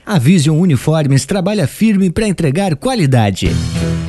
A 0.06 0.18
Vision 0.18 0.58
Uniformes 0.58 1.26
trabalha 1.26 1.66
firme 1.66 2.10
para 2.10 2.26
entregar 2.26 2.74
qualidade. 2.76 3.50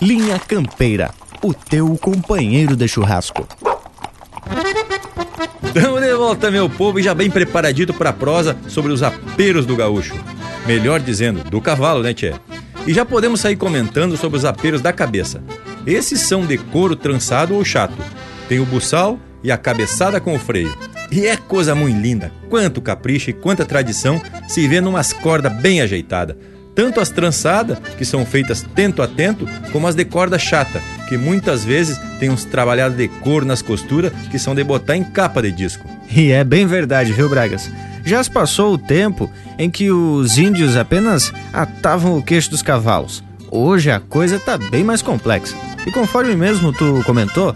Linha 0.00 0.38
Campeira, 0.38 1.10
o 1.42 1.54
teu 1.54 1.96
companheiro 1.96 2.76
de 2.76 2.86
churrasco. 2.86 3.48
Tamo 5.72 6.00
de 6.00 6.14
volta, 6.14 6.50
meu 6.50 6.68
povo, 6.68 7.00
e 7.00 7.02
já 7.02 7.14
bem 7.14 7.30
preparadito 7.30 7.94
para 7.94 8.10
a 8.10 8.12
prosa 8.12 8.56
sobre 8.68 8.92
os 8.92 9.02
aperos 9.02 9.64
do 9.64 9.74
gaúcho. 9.74 10.14
Melhor 10.66 11.00
dizendo, 11.00 11.42
do 11.44 11.62
cavalo, 11.62 12.02
né, 12.02 12.12
tchê? 12.12 12.34
E 12.86 12.92
já 12.92 13.06
podemos 13.06 13.40
sair 13.40 13.56
comentando 13.56 14.18
sobre 14.18 14.36
os 14.36 14.44
aperos 14.44 14.82
da 14.82 14.92
cabeça. 14.92 15.42
Esses 15.86 16.20
são 16.20 16.44
de 16.44 16.58
couro 16.58 16.94
trançado 16.94 17.54
ou 17.54 17.64
chato. 17.64 17.96
Tem 18.50 18.60
o 18.60 18.66
buçal 18.66 19.18
e 19.42 19.50
a 19.50 19.56
cabeçada 19.56 20.20
com 20.20 20.34
o 20.34 20.38
freio. 20.38 20.76
E 21.10 21.26
é 21.26 21.38
coisa 21.38 21.74
muito 21.74 21.98
linda. 21.98 22.30
Quanto 22.50 22.82
capricho 22.82 23.30
e 23.30 23.32
quanta 23.32 23.64
tradição 23.64 24.20
se 24.46 24.68
vê 24.68 24.78
numas 24.80 25.12
cordas 25.14 25.54
bem 25.54 25.80
ajeitadas. 25.80 26.36
Tanto 26.76 27.00
as 27.00 27.08
trançadas, 27.08 27.78
que 27.96 28.04
são 28.04 28.26
feitas 28.26 28.62
tento 28.74 29.00
a 29.00 29.08
tento, 29.08 29.48
como 29.72 29.88
as 29.88 29.94
de 29.94 30.04
corda 30.04 30.38
chata, 30.38 30.82
que 31.08 31.16
muitas 31.16 31.64
vezes 31.64 31.98
tem 32.20 32.28
uns 32.28 32.44
trabalhados 32.44 32.98
de 32.98 33.08
couro 33.08 33.46
nas 33.46 33.62
costuras 33.62 34.12
que 34.30 34.38
são 34.38 34.54
de 34.54 34.62
botar 34.62 34.94
em 34.94 35.02
capa 35.02 35.40
de 35.40 35.50
disco. 35.50 35.88
E 36.14 36.30
é 36.30 36.44
bem 36.44 36.66
verdade, 36.66 37.14
viu, 37.14 37.30
Bragas? 37.30 37.70
Já 38.04 38.22
se 38.22 38.30
passou 38.30 38.74
o 38.74 38.78
tempo 38.78 39.30
em 39.58 39.70
que 39.70 39.90
os 39.90 40.36
índios 40.36 40.76
apenas 40.76 41.32
atavam 41.50 42.18
o 42.18 42.22
queixo 42.22 42.50
dos 42.50 42.60
cavalos. 42.60 43.24
Hoje 43.50 43.90
a 43.90 43.98
coisa 43.98 44.38
tá 44.38 44.58
bem 44.58 44.84
mais 44.84 45.00
complexa. 45.00 45.56
E 45.86 45.90
conforme 45.90 46.36
mesmo 46.36 46.74
tu 46.74 47.02
comentou, 47.06 47.54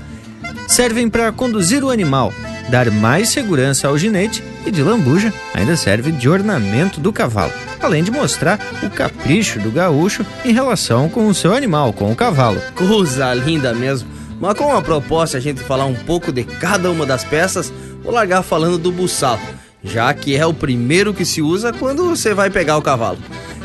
servem 0.66 1.10
para 1.10 1.30
conduzir 1.30 1.84
o 1.84 1.90
animal, 1.90 2.32
dar 2.70 2.90
mais 2.90 3.28
segurança 3.28 3.86
ao 3.86 3.98
ginete 3.98 4.42
e 4.66 4.70
de 4.70 4.82
lambuja 4.82 5.32
ainda 5.54 5.76
serve 5.76 6.12
de 6.12 6.28
ornamento 6.28 7.00
do 7.00 7.12
cavalo, 7.12 7.52
além 7.80 8.02
de 8.02 8.10
mostrar 8.10 8.58
o 8.82 8.90
capricho 8.90 9.58
do 9.58 9.70
gaúcho 9.70 10.24
em 10.44 10.52
relação 10.52 11.08
com 11.08 11.26
o 11.26 11.34
seu 11.34 11.54
animal, 11.54 11.92
com 11.92 12.10
o 12.10 12.16
cavalo. 12.16 12.60
Coisa 12.74 13.32
linda 13.34 13.72
mesmo. 13.72 14.08
Mas 14.40 14.54
com 14.54 14.74
a 14.74 14.80
proposta 14.80 15.36
a 15.36 15.40
gente 15.40 15.60
falar 15.60 15.84
um 15.84 15.94
pouco 15.94 16.32
de 16.32 16.44
cada 16.44 16.90
uma 16.90 17.04
das 17.04 17.24
peças, 17.24 17.72
vou 18.02 18.12
largar 18.12 18.42
falando 18.42 18.78
do 18.78 18.90
buçal, 18.90 19.38
já 19.84 20.12
que 20.14 20.34
é 20.34 20.46
o 20.46 20.54
primeiro 20.54 21.12
que 21.12 21.24
se 21.24 21.42
usa 21.42 21.72
quando 21.72 22.08
você 22.08 22.32
vai 22.32 22.48
pegar 22.48 22.78
o 22.78 22.82
cavalo. 22.82 23.18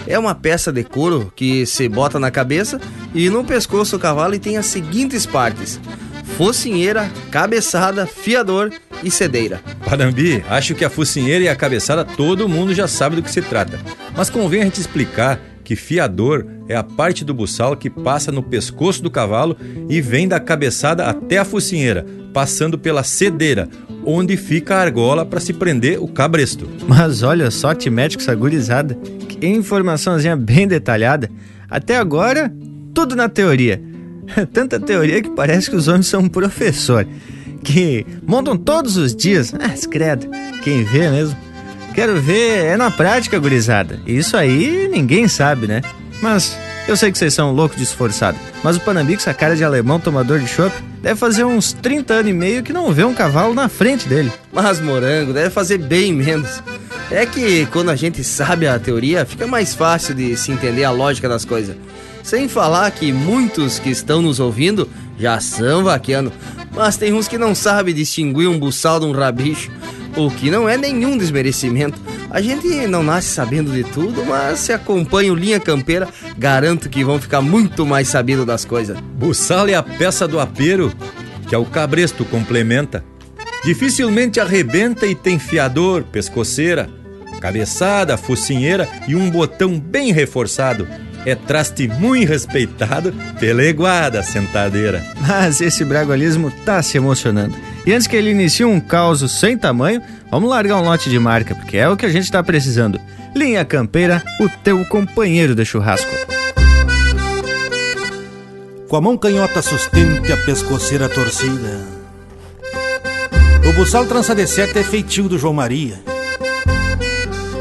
É 0.07 0.19
uma 0.19 0.35
peça 0.35 0.71
de 0.71 0.83
couro 0.83 1.31
que 1.35 1.65
se 1.65 1.89
bota 1.89 2.19
na 2.19 2.29
cabeça 2.29 2.79
e 3.13 3.29
no 3.29 3.43
pescoço 3.43 3.97
do 3.97 4.01
cavalo 4.01 4.35
e 4.35 4.39
tem 4.39 4.57
as 4.57 4.65
seguintes 4.67 5.25
partes: 5.25 5.79
focinheira, 6.37 7.09
cabeçada, 7.31 8.05
fiador 8.05 8.71
e 9.03 9.11
cedeira. 9.11 9.61
Parambi, 9.83 10.43
acho 10.49 10.75
que 10.75 10.85
a 10.85 10.89
focinheira 10.89 11.43
e 11.43 11.49
a 11.49 11.55
cabeçada 11.55 12.03
todo 12.03 12.49
mundo 12.49 12.73
já 12.73 12.87
sabe 12.87 13.15
do 13.15 13.23
que 13.23 13.31
se 13.31 13.41
trata. 13.41 13.79
Mas 14.15 14.29
convém 14.29 14.61
a 14.61 14.65
gente 14.65 14.79
explicar 14.79 15.39
que 15.63 15.75
fiador 15.75 16.45
é 16.69 16.75
a 16.75 16.83
parte 16.83 17.25
do 17.25 17.33
buçal 17.33 17.75
que 17.75 17.89
passa 17.89 18.31
no 18.31 18.43
pescoço 18.43 19.01
do 19.01 19.09
cavalo 19.09 19.57
e 19.89 19.99
vem 19.99 20.27
da 20.27 20.39
cabeçada 20.39 21.05
até 21.05 21.39
a 21.39 21.45
focinheira, 21.45 22.05
passando 22.31 22.77
pela 22.77 23.03
cedeira, 23.03 23.67
onde 24.05 24.37
fica 24.37 24.75
a 24.75 24.81
argola 24.81 25.25
para 25.25 25.39
se 25.39 25.51
prender 25.51 26.01
o 26.01 26.07
cabresto. 26.07 26.69
Mas 26.87 27.23
olha 27.23 27.49
só, 27.49 27.73
te 27.73 27.89
mete 27.89 28.15
com 28.15 28.21
essa 28.21 28.35
gurizada. 28.35 28.95
Que 29.27 29.47
informaçãozinha 29.47 30.35
bem 30.35 30.67
detalhada. 30.67 31.29
Até 31.69 31.97
agora, 31.97 32.53
tudo 32.93 33.15
na 33.15 33.27
teoria. 33.27 33.81
Tanta 34.53 34.79
teoria 34.79 35.21
que 35.21 35.29
parece 35.31 35.69
que 35.69 35.75
os 35.75 35.87
homens 35.87 36.07
são 36.07 36.21
um 36.21 36.29
professor. 36.29 37.07
Que 37.65 38.05
montam 38.25 38.55
todos 38.55 38.95
os 38.95 39.15
dias. 39.15 39.53
Ah, 39.55 39.73
credo. 39.89 40.27
Quem 40.63 40.83
vê 40.83 41.09
mesmo. 41.09 41.35
Quero 41.93 42.21
ver 42.21 42.65
é 42.65 42.77
na 42.77 42.91
prática, 42.91 43.39
gurizada. 43.39 43.99
Isso 44.05 44.37
aí 44.37 44.87
ninguém 44.91 45.27
sabe, 45.27 45.65
né? 45.65 45.81
Mas 46.21 46.57
eu 46.87 46.95
sei 46.95 47.11
que 47.11 47.17
vocês 47.17 47.33
são 47.33 47.51
loucos 47.51 47.77
de 47.77 47.83
esforçado. 47.83 48.37
Mas 48.63 48.77
o 48.77 48.81
Panambi, 48.81 49.13
com 49.13 49.21
essa 49.21 49.33
cara 49.33 49.55
de 49.55 49.63
alemão 49.63 49.99
tomador 49.99 50.39
de 50.39 50.47
chopp, 50.47 50.75
deve 51.01 51.19
fazer 51.19 51.43
uns 51.43 51.73
30 51.73 52.13
anos 52.13 52.31
e 52.31 52.33
meio 52.33 52.63
que 52.63 52.71
não 52.71 52.91
vê 52.93 53.03
um 53.03 53.13
cavalo 53.13 53.53
na 53.53 53.67
frente 53.67 54.07
dele. 54.07 54.31
Mas 54.53 54.79
morango, 54.79 55.33
deve 55.33 55.49
fazer 55.49 55.79
bem 55.79 56.13
menos. 56.13 56.61
É 57.09 57.25
que 57.25 57.65
quando 57.67 57.89
a 57.89 57.95
gente 57.95 58.23
sabe 58.23 58.67
a 58.67 58.77
teoria, 58.77 59.25
fica 59.25 59.47
mais 59.47 59.73
fácil 59.73 60.13
de 60.13 60.35
se 60.37 60.51
entender 60.51 60.83
a 60.83 60.91
lógica 60.91 61.27
das 61.27 61.45
coisas. 61.45 61.75
Sem 62.25 62.49
falar 62.49 62.89
que 62.89 63.11
muitos 63.11 63.77
que 63.77 63.91
estão 63.91 64.19
nos 64.19 64.39
ouvindo 64.39 64.89
já 65.15 65.39
são 65.39 65.83
vaqueando, 65.83 66.33
mas 66.73 66.97
tem 66.97 67.13
uns 67.13 67.27
que 67.27 67.37
não 67.37 67.53
sabem 67.53 67.93
distinguir 67.93 68.49
um 68.49 68.57
buçal 68.57 68.99
de 68.99 69.05
um 69.05 69.11
rabicho, 69.11 69.69
o 70.17 70.31
que 70.31 70.49
não 70.49 70.67
é 70.67 70.75
nenhum 70.75 71.19
desmerecimento. 71.19 72.01
A 72.31 72.41
gente 72.41 72.87
não 72.87 73.03
nasce 73.03 73.29
sabendo 73.29 73.71
de 73.71 73.83
tudo, 73.83 74.25
mas 74.25 74.57
se 74.57 74.73
acompanha 74.73 75.31
o 75.31 75.35
Linha 75.35 75.59
Campeira, 75.59 76.07
garanto 76.35 76.89
que 76.89 77.03
vão 77.03 77.21
ficar 77.21 77.43
muito 77.43 77.85
mais 77.85 78.07
sabidos 78.07 78.43
das 78.43 78.65
coisas. 78.65 78.99
Buçal 78.99 79.67
é 79.67 79.75
a 79.75 79.83
peça 79.83 80.27
do 80.27 80.39
apero 80.39 80.91
que 81.47 81.53
é 81.53 81.57
o 81.59 81.65
cabresto 81.65 82.25
complementa. 82.25 83.05
Dificilmente 83.63 84.39
arrebenta 84.39 85.05
e 85.05 85.13
tem 85.13 85.37
fiador, 85.37 86.03
pescoceira, 86.05 86.89
cabeçada, 87.39 88.17
focinheira 88.17 88.89
e 89.07 89.15
um 89.15 89.29
botão 89.29 89.79
bem 89.79 90.11
reforçado. 90.11 90.87
É 91.25 91.33
traste 91.33 91.87
muito 91.87 92.29
respeitado 92.29 93.11
pela 93.39 93.63
iguada 93.63 94.21
sentadeira. 94.21 95.03
Mas 95.19 95.59
esse 95.59 95.83
bragualismo 95.83 96.51
tá 96.63 96.81
se 96.83 96.97
emocionando. 96.97 97.55
E 97.85 97.93
antes 97.93 98.07
que 98.07 98.15
ele 98.15 98.31
inicie 98.31 98.65
um 98.65 98.79
caos 98.79 99.29
sem 99.39 99.57
tamanho, 99.57 100.01
vamos 100.29 100.49
largar 100.49 100.77
um 100.77 100.83
lote 100.83 101.09
de 101.09 101.19
marca, 101.19 101.55
porque 101.55 101.77
é 101.77 101.89
o 101.89 101.97
que 101.97 102.05
a 102.05 102.09
gente 102.09 102.31
tá 102.31 102.43
precisando. 102.43 102.99
Linha 103.35 103.65
Campeira, 103.65 104.23
o 104.39 104.47
teu 104.63 104.85
companheiro 104.85 105.55
de 105.55 105.65
churrasco. 105.65 106.11
Com 108.87 108.95
a 108.95 109.01
mão 109.01 109.17
canhota 109.17 109.61
sustente 109.61 110.31
a 110.31 110.37
pescoceira 110.37 111.09
torcida. 111.09 111.95
O 113.67 113.73
buçal 113.73 114.05
trança 114.05 114.35
de 114.35 114.45
seta 114.45 114.79
é 114.79 114.83
feitio 114.83 115.27
do 115.27 115.39
João 115.39 115.53
Maria. 115.53 115.99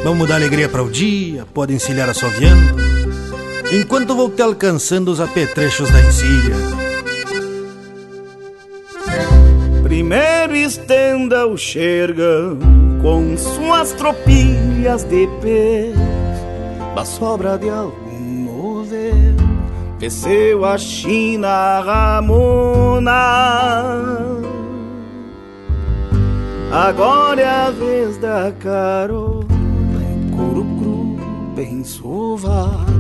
Vamos 0.05 0.29
dar 0.29 0.35
alegria 0.35 0.69
para 0.69 0.83
o 0.83 0.91
dia, 0.91 1.47
pode 1.47 1.73
encilhar 1.73 2.11
assoviando, 2.11 2.77
enquanto 3.75 4.15
vou 4.15 4.31
te 4.31 4.43
alcançando 4.43 5.11
os 5.11 5.21
apetrechos 5.21 5.91
da 5.91 6.01
encilha. 6.01 6.55
Primeiro 9.83 10.55
estenda 10.55 11.47
o 11.47 11.57
xergão 11.57 12.59
com 13.03 13.37
suas 13.37 13.93
tropilhas 13.93 15.05
de 15.05 15.29
pé, 15.43 15.93
da 16.95 17.05
sobra 17.05 17.59
de 17.59 17.69
algum 17.69 18.45
novel, 18.45 19.37
desceu 19.99 20.65
a 20.65 20.79
China 20.79 21.81
Ramona. 21.81 23.13
Agora 26.73 27.41
é 27.41 27.47
a 27.47 27.71
vez 27.71 28.17
da 28.19 28.53
carona, 28.59 29.47
couro 30.35 30.65
cru, 30.79 31.19
bem 31.55 31.85
sovado. 31.85 32.94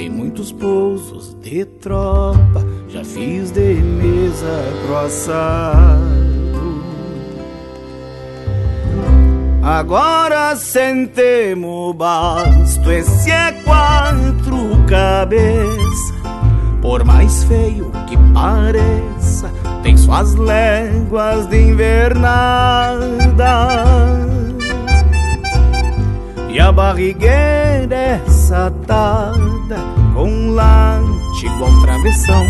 Em 0.00 0.08
muitos 0.08 0.50
pousos 0.50 1.36
de 1.42 1.62
tropa, 1.66 2.64
já 2.88 3.04
fiz 3.04 3.50
de 3.50 3.74
mesa 3.74 4.64
grossado. 4.86 6.00
Agora 9.62 10.56
sentemos 10.56 11.94
basto, 11.94 12.90
esse 12.90 13.30
é 13.30 13.52
quatro 13.62 14.70
cabeças. 14.88 16.14
Por 16.80 17.04
mais 17.04 17.44
feio 17.44 17.92
que 18.08 18.16
pareça, 18.32 19.52
tem 19.82 19.98
suas 19.98 20.34
léguas 20.34 21.46
de 21.46 21.60
invernada. 21.60 23.10
E 26.52 26.58
a 26.58 26.72
barrigueira 26.72 27.94
é 27.94 28.20
satada 28.26 29.78
com 30.14 30.50
late 30.50 31.46
igual 31.46 31.80
travessão. 31.82 32.44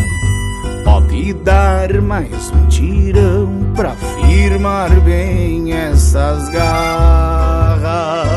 Pode 0.84 1.34
dar 1.34 2.00
mais 2.00 2.50
um 2.50 2.66
tirão 2.68 3.72
pra 3.76 3.90
firmar 3.90 4.88
bem 5.02 5.72
essas 5.72 6.48
garras. 6.48 8.28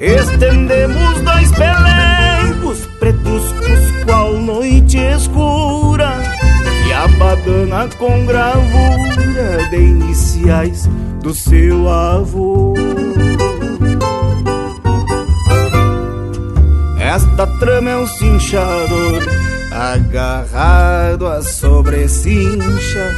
Estendemos 0.00 1.20
dois 1.22 1.52
pelegos 1.52 2.86
pretos 2.98 3.56
qual 4.06 4.32
noite 4.34 4.98
escura 4.98 6.15
badana 7.18 7.88
com 7.98 8.26
gravura 8.26 9.68
de 9.70 9.76
iniciais 9.76 10.88
do 11.22 11.34
seu 11.34 11.88
avô. 11.88 12.74
Esta 16.98 17.46
trama 17.58 17.90
é 17.90 17.96
um 17.96 18.06
cinchador 18.06 19.22
agarrado 19.72 21.26
à 21.26 21.42
sobrecincha, 21.42 23.14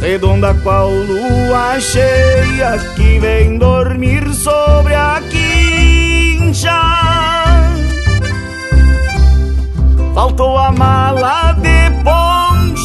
redonda 0.00 0.54
qual 0.62 0.90
lua 0.90 1.78
cheia 1.80 2.78
que 2.94 3.18
vem 3.18 3.58
dormir 3.58 4.32
sobre 4.34 4.94
a 4.94 5.20
quincha. 5.30 6.80
Faltou 10.14 10.56
a 10.56 10.72
mala 10.72 11.52
de 11.52 11.90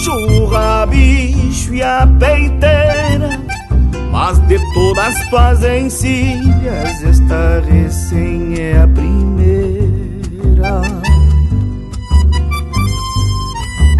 o 0.10 0.46
rabicho 0.46 1.74
e 1.74 1.84
a 1.84 2.08
peiteira. 2.20 3.40
Mas 4.12 4.40
de 4.48 4.58
todas 4.74 5.30
tuas 5.30 5.64
encilhas, 5.64 7.04
esta 7.04 7.62
recém 7.70 8.56
é 8.60 8.82
a 8.82 8.88
primeira. 8.88 9.92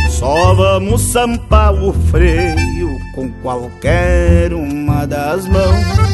Só 0.10 0.54
vamos 0.54 1.02
sampar 1.02 1.74
o 1.74 1.94
freio 1.94 3.00
com 3.16 3.30
qualquer 3.42 4.54
uma 4.54 5.06
das 5.08 5.48
mãos. 5.48 6.12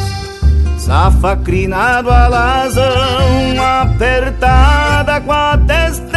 Safa 0.77 1.35
crinado 1.35 2.09
alazão, 2.09 2.85
apertada 3.81 5.19
com 5.19 5.33
a 5.33 5.57
testeira. 5.57 6.16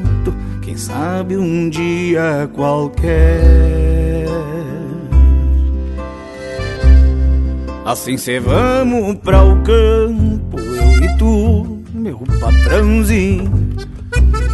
sabe 0.81 1.37
um 1.37 1.69
dia 1.69 2.49
qualquer. 2.53 4.25
Assim 7.85 8.17
cê 8.17 8.39
vamos 8.39 9.15
pra 9.15 9.43
o 9.43 9.61
campo, 9.61 10.59
eu 10.59 11.03
e 11.03 11.17
tu, 11.17 11.83
meu 11.93 12.19
patrãozinho. 12.39 13.69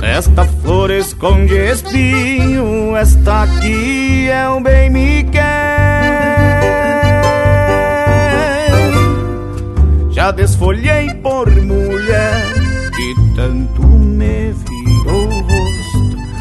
Esta 0.01 0.45
flor 0.45 0.91
esconde 0.91 1.55
espinho, 1.55 2.95
esta 2.95 3.43
aqui 3.43 4.29
é 4.29 4.49
o 4.49 4.59
bem 4.59 4.89
me 4.89 5.23
quer. 5.23 6.57
Já 10.11 10.31
desfolhei 10.31 11.13
por 11.15 11.49
mulher 11.49 12.56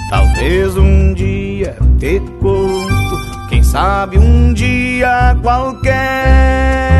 Talvez 0.09 0.77
um 0.77 1.13
dia 1.15 1.77
te 1.99 2.21
conto, 2.41 3.49
quem 3.49 3.63
sabe 3.63 4.19
um 4.19 4.53
dia 4.53 5.37
qualquer. 5.43 6.96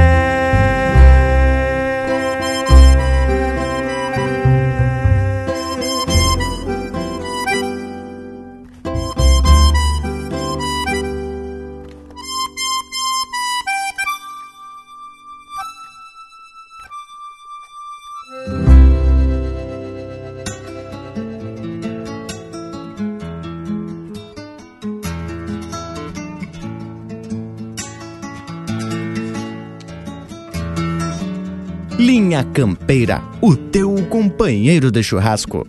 Linha 32.37 32.45
Campeira, 32.53 33.23
o 33.41 33.57
teu 33.57 33.95
companheiro 34.11 34.91
de 34.91 35.03
churrasco. 35.03 35.67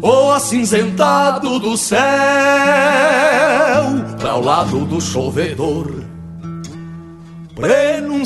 O 0.00 0.30
acinzentado 0.30 1.58
do 1.58 1.76
céu 1.76 1.98
para 4.20 4.36
o 4.36 4.44
lado 4.44 4.84
do 4.84 5.00
chovedor 5.00 6.11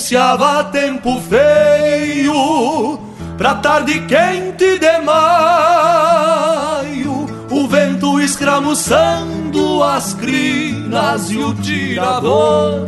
prenunciava 0.06 0.62
tempo 0.64 1.20
feio 1.22 3.00
pra 3.36 3.56
tarde 3.56 4.00
quente 4.06 4.78
de 4.78 4.98
maio, 5.00 6.46
o 7.50 7.66
vento 7.66 8.20
escramuçando 8.20 9.82
as 9.82 10.14
crinas 10.14 11.28
e 11.30 11.38
o 11.38 11.52
tirador, 11.54 12.86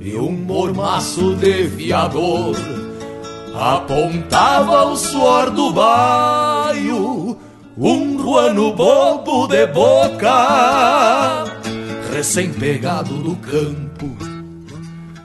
e 0.00 0.16
um 0.16 0.32
mormaço 0.32 1.34
de 1.36 1.68
fiador 1.68 2.56
apontava 3.54 4.86
o 4.86 4.96
suor 4.96 5.50
do 5.50 5.72
baio, 5.72 7.36
um 7.76 8.16
ruano 8.16 8.72
bobo 8.72 9.46
de 9.46 9.66
boca, 9.66 11.44
recém-pegado 12.10 13.14
do 13.16 13.36
campo 13.36 14.33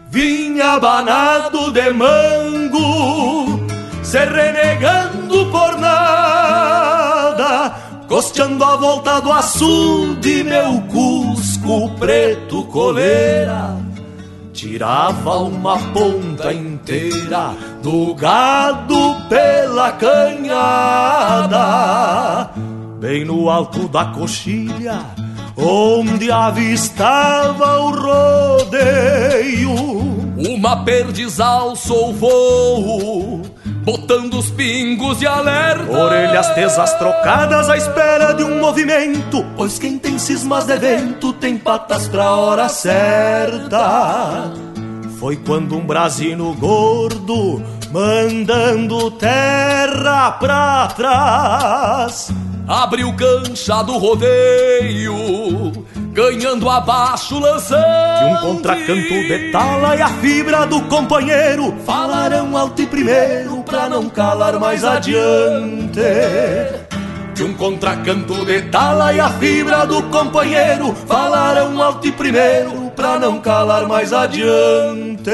vinha 0.09 0.73
abanado 0.73 1.71
de 1.71 1.93
mango, 1.93 3.59
se 4.01 4.17
renegando 4.25 5.45
por 5.51 5.77
nada, 5.77 7.75
costeando 8.07 8.63
a 8.63 8.75
volta 8.75 9.21
do 9.21 9.31
açude, 9.31 10.43
meu 10.43 10.81
cusco 10.81 11.91
preto 11.99 12.63
coleira. 12.65 13.77
Tirava 14.51 15.37
uma 15.37 15.77
ponta 15.93 16.51
inteira 16.51 17.55
do 17.81 18.13
gado 18.15 19.15
pela 19.29 19.93
canhada, 19.93 21.49
bem 22.99 23.23
no 23.23 23.49
alto 23.49 23.87
da 23.87 24.05
coxilha 24.05 25.28
onde 25.59 26.31
avistava 26.31 27.79
o 27.79 27.91
rodeio. 27.91 29.75
Uma 30.37 30.85
perdiz 30.85 31.39
alçou 31.39 32.11
o 32.11 32.13
voo, 32.13 33.41
botando 33.83 34.35
os 34.35 34.49
pingos 34.51 35.19
de 35.19 35.27
alerta. 35.27 35.91
Orelhas 35.91 36.49
tesas 36.53 36.93
trocadas 36.93 37.69
à 37.69 37.75
espera 37.75 38.33
de 38.33 38.43
um 38.43 38.59
movimento, 38.59 39.45
pois 39.57 39.77
quem 39.77 39.99
tem 39.99 40.17
cismas 40.17 40.65
de 40.65 40.77
vento 40.77 41.33
tem 41.33 41.57
patas 41.57 42.07
pra 42.07 42.31
hora 42.35 42.69
certa. 42.69 44.51
Foi 45.19 45.35
quando 45.35 45.75
um 45.75 45.85
brasino 45.85 46.53
gordo, 46.53 47.61
mandando 47.91 49.11
terra 49.11 50.31
pra 50.31 50.87
trás, 50.95 52.31
abriu 52.69 53.11
cancha 53.13 53.81
do 53.81 53.97
rodeio, 53.97 55.71
ganhando 56.13 56.69
abaixo 56.69 57.39
lançando. 57.39 57.81
E 57.81 58.25
um 58.25 58.37
contracanto 58.37 59.09
de 59.09 59.51
tala 59.51 59.95
e 59.95 60.01
a 60.03 60.09
fibra 60.09 60.67
do 60.67 60.81
companheiro 60.83 61.73
falarão 61.83 62.55
alto 62.55 62.83
e 62.83 62.85
primeiro 62.85 63.63
pra 63.63 63.89
não 63.89 64.07
calar 64.07 64.59
mais 64.59 64.83
adiante. 64.83 65.99
De 67.33 67.43
um 67.43 67.55
contracanto 67.55 68.45
de 68.45 68.61
tala 68.63 69.13
e 69.13 69.19
a 69.19 69.29
fibra 69.31 69.87
do 69.87 70.03
companheiro 70.03 70.93
falarão 71.07 71.81
alto 71.81 72.07
e 72.07 72.11
primeiro 72.11 72.91
pra 72.91 73.17
não 73.17 73.39
calar 73.39 73.87
mais 73.87 74.13
adiante. 74.13 75.31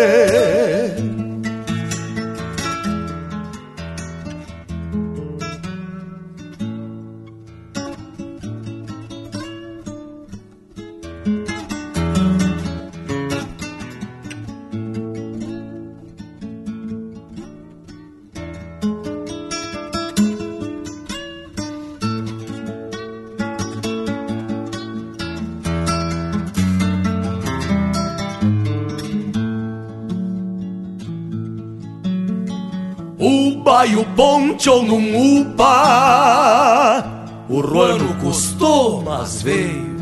Baio 33.86 34.04
poncho 34.16 34.82
num 34.82 35.42
upa. 35.42 37.06
O 37.48 37.62
ruano 37.62 38.16
custou, 38.16 39.04
mas 39.04 39.44
veio. 39.44 39.94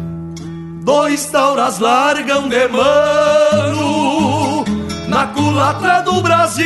Dois 0.85 1.25
tauras 1.25 1.79
largam 1.79 2.49
de 2.49 2.67
mano 2.67 4.65
Na 5.07 5.27
culatra 5.27 6.01
do 6.01 6.21
Brasil. 6.21 6.65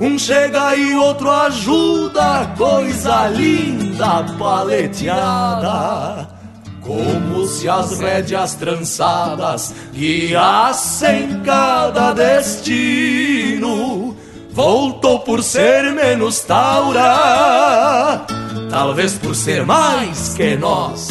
Um 0.00 0.16
chega 0.16 0.76
e 0.76 0.94
outro 0.94 1.28
ajuda 1.28 2.54
Coisa 2.56 3.26
linda 3.28 4.24
paleteada. 4.38 6.28
Como 6.80 7.46
se 7.46 7.68
as 7.68 7.98
rédeas 7.98 8.54
trançadas 8.54 9.74
guiassem 9.92 11.42
cada 11.44 12.12
destino 12.12 13.47
voltou 14.58 15.20
por 15.20 15.40
ser 15.40 15.92
menos 15.92 16.40
taura, 16.40 18.26
talvez 18.68 19.14
por 19.14 19.32
ser 19.32 19.64
mais 19.64 20.34
que 20.34 20.56
nós. 20.56 21.06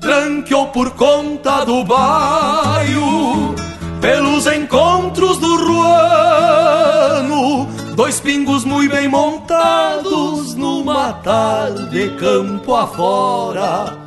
Tranqueou 0.00 0.68
por 0.68 0.92
conta 0.92 1.62
do 1.66 1.84
baio, 1.84 3.54
pelos 4.00 4.46
encontros 4.46 5.36
do 5.36 5.56
ruano, 5.62 7.68
dois 7.94 8.18
pingos 8.18 8.64
muito 8.64 8.94
bem 8.94 9.08
montados 9.08 10.54
numa 10.54 11.12
tarde 11.12 12.16
campo 12.18 12.74
afora. 12.74 14.03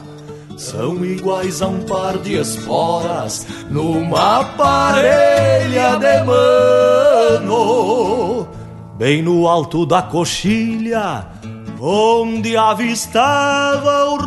São 0.72 1.04
iguais 1.06 1.62
a 1.62 1.68
um 1.68 1.80
par 1.80 2.18
de 2.18 2.34
esporas 2.34 3.48
numa 3.70 4.44
parelha 4.44 5.96
de 5.96 6.24
mano, 6.26 7.56
bem 8.98 9.22
no 9.22 9.48
alto 9.48 9.86
da 9.86 10.02
coxilha, 10.02 11.26
onde 11.80 12.58
avistava 12.58 14.10
o 14.10 14.18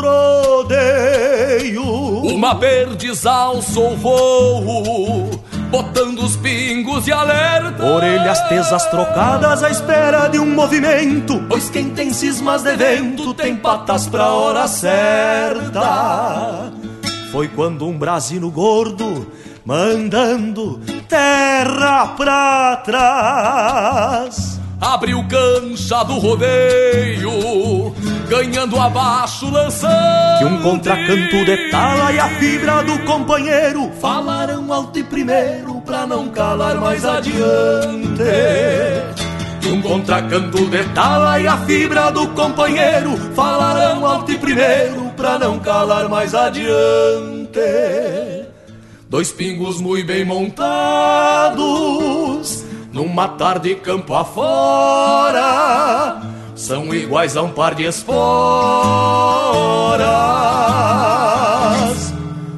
rodeio. 0.60 1.84
Uma 2.22 2.54
perdiz 2.54 3.26
alçou 3.26 3.92
o 3.92 3.96
voo, 3.98 5.28
botando 5.70 6.18
os 6.18 6.36
pingos 6.36 7.04
de 7.04 7.12
alerta. 7.12 7.84
Orelhas 7.84 8.40
tesas 8.48 8.84
trocadas 8.86 9.62
à 9.62 9.70
espera 9.70 10.28
de 10.28 10.38
um 10.38 10.46
movimento, 10.54 11.42
pois 11.48 11.70
quem 11.70 11.90
tem 11.90 12.12
cismas 12.12 12.62
de 12.62 12.76
vento 12.76 13.32
tem 13.32 13.56
patas 13.56 14.06
pra 14.08 14.28
hora 14.28 14.66
certa. 14.66 15.80
Foi 17.30 17.48
quando 17.48 17.86
um 17.86 17.96
brasino 17.96 18.50
gordo, 18.50 19.30
mandando 19.64 20.80
terra 21.08 22.08
pra 22.16 22.76
trás, 22.84 24.59
abriu 24.80 25.22
cancha 25.28 26.02
do 26.04 26.14
rodeio, 26.18 27.94
ganhando 28.28 28.78
abaixo 28.78 29.50
lançando. 29.50 30.38
Que 30.38 30.44
um 30.46 30.62
contracanto 30.62 31.44
de 31.44 31.70
tala 31.70 32.10
e 32.12 32.18
a 32.18 32.28
fibra 32.30 32.82
do 32.82 32.98
companheiro 33.00 33.92
falarão 34.00 34.72
alto 34.72 34.98
e 34.98 35.02
primeiro 35.04 35.82
pra 35.82 36.06
não 36.06 36.28
calar 36.30 36.76
mais 36.76 37.04
adiante. 37.04 38.22
Que 39.60 39.68
um 39.68 39.82
contracanto 39.82 40.66
de 40.66 40.82
tala 40.94 41.38
e 41.38 41.46
a 41.46 41.58
fibra 41.58 42.10
do 42.10 42.26
companheiro 42.28 43.14
falarão 43.34 44.06
alto 44.06 44.32
e 44.32 44.38
primeiro 44.38 45.10
pra 45.10 45.38
não 45.38 45.58
calar 45.58 46.08
mais 46.08 46.34
adiante. 46.34 47.60
Dois 49.10 49.30
pingos 49.30 49.78
muito 49.80 50.06
bem 50.06 50.24
montados 50.24 51.60
numa 52.92 53.28
tarde 53.28 53.74
campo 53.76 54.14
afora, 54.14 55.40
são 56.54 56.94
iguais 56.94 57.36
a 57.36 57.42
um 57.42 57.50
par 57.50 57.74
de 57.74 57.84
esporas, 57.84 58.14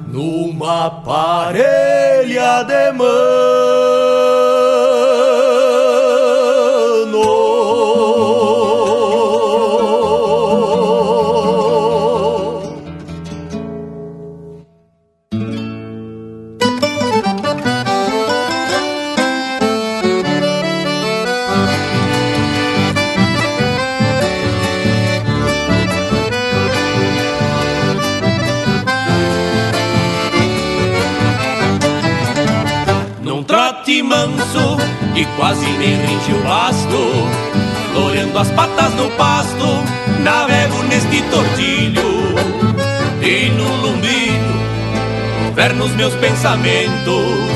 numa 0.09 0.91
parelha 0.91 2.63
de 2.65 2.93
mão. 2.93 3.52
Quase 35.37 35.67
nem 35.67 35.97
rinde 35.97 36.33
o 36.35 36.43
basto. 36.43 36.99
Floreando 37.93 38.39
as 38.39 38.51
patas 38.51 38.95
no 38.95 39.11
pasto, 39.13 39.67
navego 40.21 40.83
neste 40.85 41.23
tortilho. 41.23 42.03
E 43.21 43.51
no 43.51 43.77
lumbido, 43.83 45.49
governo 45.49 45.85
os 45.85 45.93
meus 45.93 46.15
pensamentos. 46.15 47.53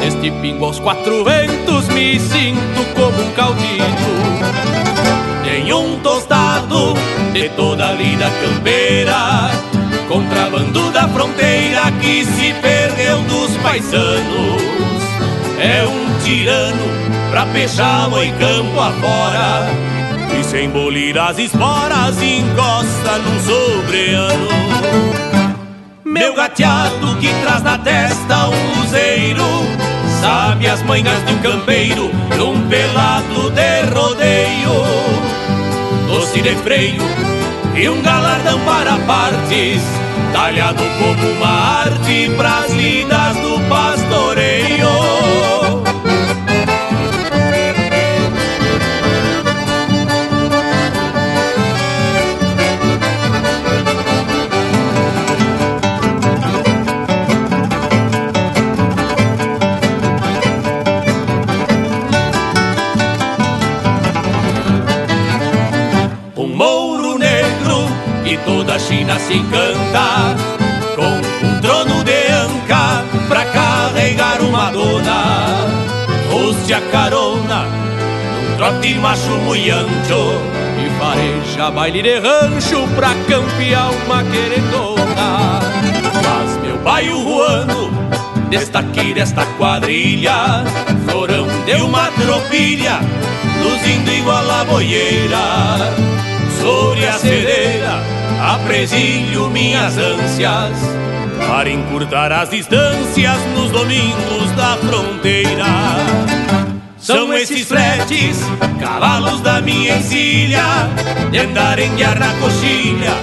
Neste 0.00 0.30
pingo 0.40 0.64
aos 0.64 0.80
quatro 0.80 1.24
ventos, 1.24 1.88
me 1.88 2.18
sinto 2.18 2.84
como 2.94 3.22
um 3.22 3.30
caudilho. 3.32 4.62
Tem 5.44 5.72
um 5.72 5.98
tostado 6.00 6.94
de 7.32 7.48
toda 7.50 7.88
a 7.88 7.94
vida 7.94 8.30
campeira 8.42 9.50
Contrabando 10.12 10.90
da 10.90 11.08
fronteira 11.08 11.90
que 12.00 12.24
se 12.26 12.52
perdeu 12.60 13.18
dos 13.22 13.56
paisanos 13.62 14.51
É 15.62 15.84
um 15.86 16.18
tirano 16.24 16.82
pra 17.30 17.46
peixar 17.46 18.10
e 18.20 18.32
campo 18.32 18.80
afora 18.80 19.68
E 20.36 20.42
sem 20.42 20.68
bolir 20.68 21.16
as 21.16 21.38
esporas 21.38 22.20
encosta 22.20 23.18
num 23.18 23.38
sobreano 23.38 24.48
Meu 26.04 26.34
gateado 26.34 27.16
que 27.20 27.28
traz 27.42 27.62
na 27.62 27.78
testa 27.78 28.48
um 28.48 28.80
luzeiro 28.80 29.46
Sabe 30.20 30.66
as 30.66 30.82
manhas 30.82 31.24
de 31.26 31.32
um 31.32 31.38
campeiro 31.38 32.10
num 32.36 32.68
pelado 32.68 33.50
de 33.50 33.82
rodeio 33.94 34.82
Doce 36.08 36.40
de 36.40 36.56
freio 36.56 37.02
e 37.74 37.88
um 37.88 38.02
galardão 38.02 38.58
para 38.66 38.96
partes 39.06 39.80
talhado 40.32 40.82
como 40.98 41.32
uma 41.32 41.82
arte 41.82 42.30
pras 42.36 42.70
lidas 42.72 43.36
do 43.36 43.58
pastoreio. 43.68 44.01
Se 69.32 69.38
encanta 69.38 70.36
com 70.94 71.46
um 71.46 71.60
trono 71.60 72.04
de 72.04 72.26
anca 72.32 73.02
pra 73.28 73.44
carregar 73.46 74.40
uma 74.42 74.70
dona. 74.70 75.46
Roste 76.30 76.74
a 76.74 76.80
carona 76.90 77.64
num 77.64 78.56
trote 78.56 78.94
macho 78.94 79.30
muito 79.44 79.72
e 80.78 80.98
fareja 80.98 81.70
baile 81.70 82.02
de 82.02 82.18
rancho 82.18 82.86
pra 82.94 83.14
campear 83.26 83.90
uma 84.04 84.22
querendona. 84.24 85.60
Mas 86.22 86.62
meu 86.62 86.76
baio 86.78 87.18
ruano 87.18 87.90
destaque 88.50 89.14
desta 89.14 89.46
quadrilha, 89.56 90.62
florão 91.08 91.46
de 91.64 91.74
uma 91.80 92.10
tropilha, 92.10 93.00
luzindo 93.62 94.10
igual 94.12 94.50
a 94.50 94.64
boieira 94.64 95.38
sobre 96.60 97.06
a 97.06 97.12
cereira 97.14 98.21
apresilho 98.42 99.48
minhas 99.50 99.96
ânsias 99.96 100.76
para 101.46 101.70
encurtar 101.70 102.32
as 102.32 102.50
distâncias 102.50 103.38
nos 103.54 103.70
domingos 103.70 104.50
da 104.56 104.76
fronteira. 104.78 105.64
São 106.98 107.32
esses 107.34 107.66
fretes, 107.66 108.38
cavalos 108.80 109.40
da 109.40 109.60
minha 109.60 109.96
encilha, 109.96 110.64
de 111.30 111.38
andar 111.38 111.78
em 111.78 111.94
guiar 111.94 112.18
na 112.18 112.32
coxilha, 112.34 113.14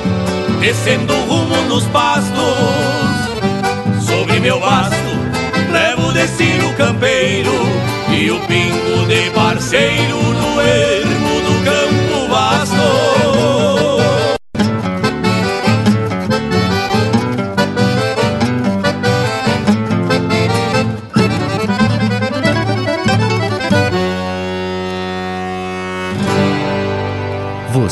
descendo 0.59 1.13
rumo 1.25 1.55
nos 1.63 1.85
pastos. 1.85 2.39
Sobre 4.05 4.39
meu 4.39 4.59
basto, 4.59 4.95
levo 5.71 6.07
o 6.07 6.11
destino 6.13 6.73
campeiro 6.75 7.53
e 8.09 8.31
o 8.31 8.39
pingo 8.41 9.05
de 9.07 9.29
parceiro 9.31 10.17
no 10.17 10.61
ermo 10.61 10.98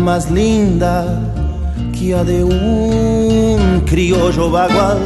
Más 0.00 0.30
linda 0.30 1.04
que 1.96 2.14
a 2.14 2.24
de 2.24 2.42
un 2.42 3.82
criollo 3.86 4.50
bagual 4.50 4.98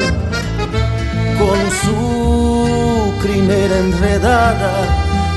con 1.38 1.58
su 1.82 3.12
crinera 3.20 3.78
enredada 3.78 4.70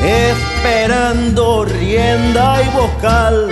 esperando 0.06 1.66
rienda 1.66 2.62
y 2.62 2.70
vocal. 2.76 3.50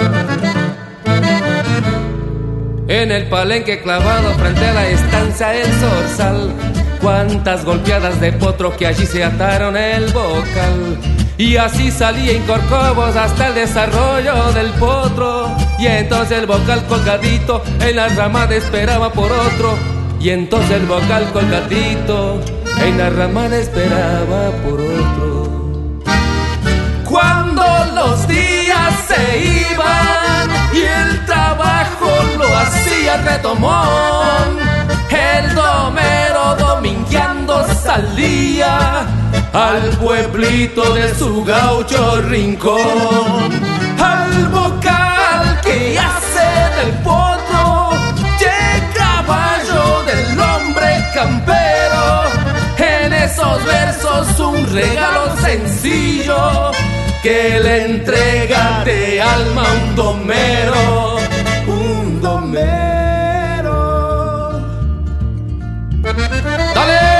En 2.88 3.11
el 3.11 3.27
palenque 3.27 3.82
clavado 3.82 4.34
frente 4.36 4.68
a 4.68 4.73
la 4.73 4.88
estancia 4.88 5.56
el 5.56 5.72
zorzal, 5.73 6.52
cuántas 7.02 7.65
golpeadas 7.65 8.22
de 8.22 8.32
potro 8.34 8.77
que 8.77 8.86
allí 8.86 9.07
se 9.07 9.23
ataron 9.23 9.76
el 9.76 10.06
bocal. 10.14 10.99
Y 11.38 11.57
así 11.57 11.91
salía 11.91 12.34
en 12.34 12.44
corcovos 12.44 13.15
hasta 13.15 13.48
el 13.48 13.56
desarrollo 13.56 14.53
del 14.53 14.69
potro. 14.73 15.65
Y 15.77 15.88
entonces 15.88 16.39
el 16.39 16.45
vocal 16.45 16.85
colgadito 16.88 17.64
en 17.81 17.95
la 17.97 18.07
ramada 18.10 18.56
esperaba 18.56 19.11
por 19.11 19.31
otro. 19.31 19.77
Y 20.19 20.30
entonces 20.30 20.72
el 20.72 20.85
vocal 20.85 21.31
colgadito 21.34 22.39
en 22.81 22.97
la 22.97 23.10
ramada 23.10 23.57
esperaba 23.57 24.52
por 24.64 24.80
otro. 24.80 25.35
Cuando 27.03 27.64
los 27.93 28.27
días 28.27 28.93
se 29.07 29.72
iban 29.72 30.49
y 30.73 30.81
el 30.81 31.26
trabajo 31.26 32.10
lo 32.38 32.57
hacía 32.57 33.18
retomón, 33.18 34.57
el 35.10 35.56
domero 35.56 36.56
domingueando 36.57 37.65
salía 37.73 39.06
al 39.53 39.89
pueblito 40.02 40.93
de 40.93 41.14
su 41.15 41.43
gaucho 41.43 42.22
rincón, 42.23 43.52
al 43.97 44.47
vocal 44.49 45.05
del 46.86 46.94
potro, 46.99 47.91
llega 48.40 48.94
caballo 48.94 50.03
del 50.06 50.40
hombre 50.40 50.88
campero, 51.14 52.24
en 52.78 53.14
esos 53.14 53.66
versos 53.66 54.40
un 54.40 54.74
regalo 54.74 55.36
sencillo 55.38 56.72
que 57.24 57.60
le 57.60 57.86
entrega 57.86 58.84
de 58.84 59.22
alma 59.22 59.64
un 59.82 59.95
domero, 59.95 61.18
un 61.68 62.22
domero. 62.22 63.76
¡Dale! 66.76 67.15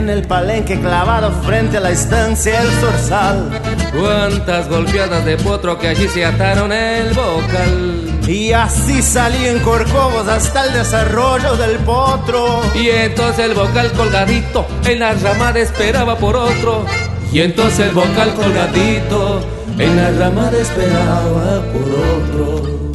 En 0.00 0.08
el 0.08 0.26
palenque 0.26 0.80
clavado 0.80 1.30
frente 1.42 1.76
a 1.76 1.80
la 1.80 1.90
estancia 1.90 2.62
El 2.62 2.68
Zorzal. 2.80 3.60
Cuántas 3.98 4.68
golpeadas 4.68 5.24
de 5.26 5.36
potro 5.36 5.78
que 5.78 5.88
allí 5.88 6.08
se 6.08 6.24
ataron 6.24 6.72
el 6.72 7.12
bocal. 7.12 8.20
Y 8.26 8.52
así 8.52 9.02
salí 9.02 9.46
en 9.46 9.58
Corcovos 9.60 10.26
hasta 10.26 10.64
el 10.64 10.72
desarrollo 10.72 11.54
del 11.56 11.76
potro. 11.80 12.62
Y 12.74 12.88
entonces 12.88 13.44
el 13.44 13.54
vocal 13.54 13.92
colgadito 13.92 14.66
en 14.86 15.00
la 15.00 15.12
ramada 15.12 15.58
esperaba 15.58 16.16
por 16.16 16.34
otro. 16.34 16.86
Y 17.30 17.40
entonces 17.40 17.88
el 17.88 17.94
vocal 17.94 18.34
colgadito 18.34 19.40
en 19.78 19.96
la 19.96 20.10
ramada 20.12 20.56
esperaba 20.58 21.62
por 21.72 21.88
otro. 22.16 22.90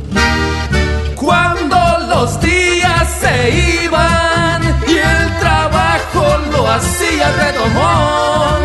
Cuando 1.15 1.77
los 2.09 2.39
días 2.41 3.07
se 3.21 3.83
iban 3.83 4.54
hacía 6.75 7.31
redomón, 7.31 8.59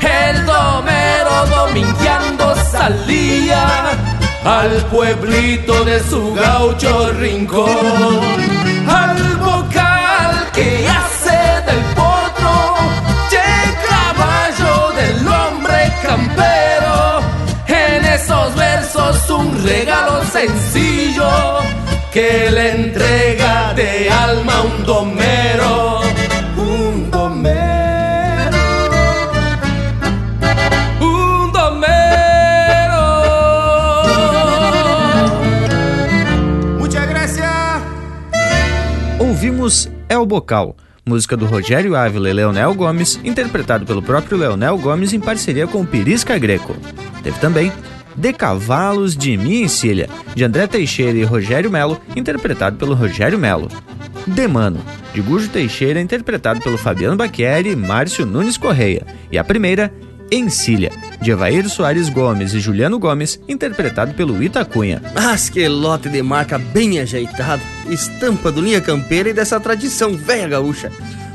el 0.00 0.46
domero 0.46 1.46
domingueando 1.50 2.54
salía 2.70 3.90
al 4.44 4.70
pueblito 4.86 5.84
de 5.84 6.00
su 6.02 6.34
gaucho 6.34 7.12
rincón, 7.12 8.20
al 8.88 9.36
vocal 9.36 10.50
que 10.54 10.88
hace 10.88 11.38
del 11.68 11.82
potro, 11.94 12.54
che 13.30 13.50
caballo 13.88 14.92
del 15.00 15.28
hombre 15.28 15.92
campero, 16.02 17.20
en 17.66 18.04
esos 18.04 18.54
versos 18.54 19.30
un 19.30 19.62
regalo 19.62 20.24
sencillo 20.32 21.28
que 22.12 22.50
le 22.50 22.70
entrega 22.72 23.72
de 23.74 24.10
alma 24.10 24.62
un 24.62 24.84
domero, 24.84 25.81
Bocal, 40.32 40.74
música 41.04 41.36
do 41.36 41.44
Rogério 41.44 41.94
Ávila 41.94 42.30
e 42.30 42.32
Leonel 42.32 42.72
Gomes, 42.72 43.20
interpretado 43.22 43.84
pelo 43.84 44.02
próprio 44.02 44.38
Leonel 44.38 44.78
Gomes 44.78 45.12
em 45.12 45.20
parceria 45.20 45.66
com 45.66 45.84
Pirisca 45.84 46.38
Greco. 46.38 46.74
Teve 47.22 47.38
também 47.38 47.70
De 48.16 48.32
Cavalos 48.32 49.14
de 49.14 49.36
Minha 49.36 49.66
Encilha, 49.66 50.08
de 50.34 50.42
André 50.42 50.66
Teixeira 50.66 51.18
e 51.18 51.22
Rogério 51.22 51.70
Melo, 51.70 52.00
interpretado 52.16 52.78
pelo 52.78 52.94
Rogério 52.94 53.38
Melo. 53.38 53.68
De 54.26 54.48
Mano, 54.48 54.80
de 55.12 55.20
Gujo 55.20 55.50
Teixeira, 55.50 56.00
interpretado 56.00 56.62
pelo 56.62 56.78
Fabiano 56.78 57.14
Baqueri 57.14 57.72
e 57.72 57.76
Márcio 57.76 58.24
Nunes 58.24 58.56
Correia. 58.56 59.06
E 59.30 59.36
a 59.36 59.44
primeira, 59.44 59.92
Encilha, 60.32 60.90
de 61.20 61.30
Evair 61.30 61.68
Soares 61.68 62.08
Gomes 62.08 62.54
e 62.54 62.58
Juliano 62.58 62.98
Gomes, 62.98 63.38
interpretado 63.46 64.14
pelo 64.14 64.42
Itacunha. 64.42 65.02
Mas 65.14 65.50
que 65.50 65.68
lote 65.68 66.08
de 66.08 66.22
marca 66.22 66.58
bem 66.58 66.98
ajeitado, 67.00 67.62
estampa 67.90 68.50
do 68.50 68.62
linha 68.62 68.80
campeira 68.80 69.28
e 69.28 69.34
dessa 69.34 69.60
tradição 69.60 70.16
velha 70.16 70.48
gaúcha. 70.48 70.90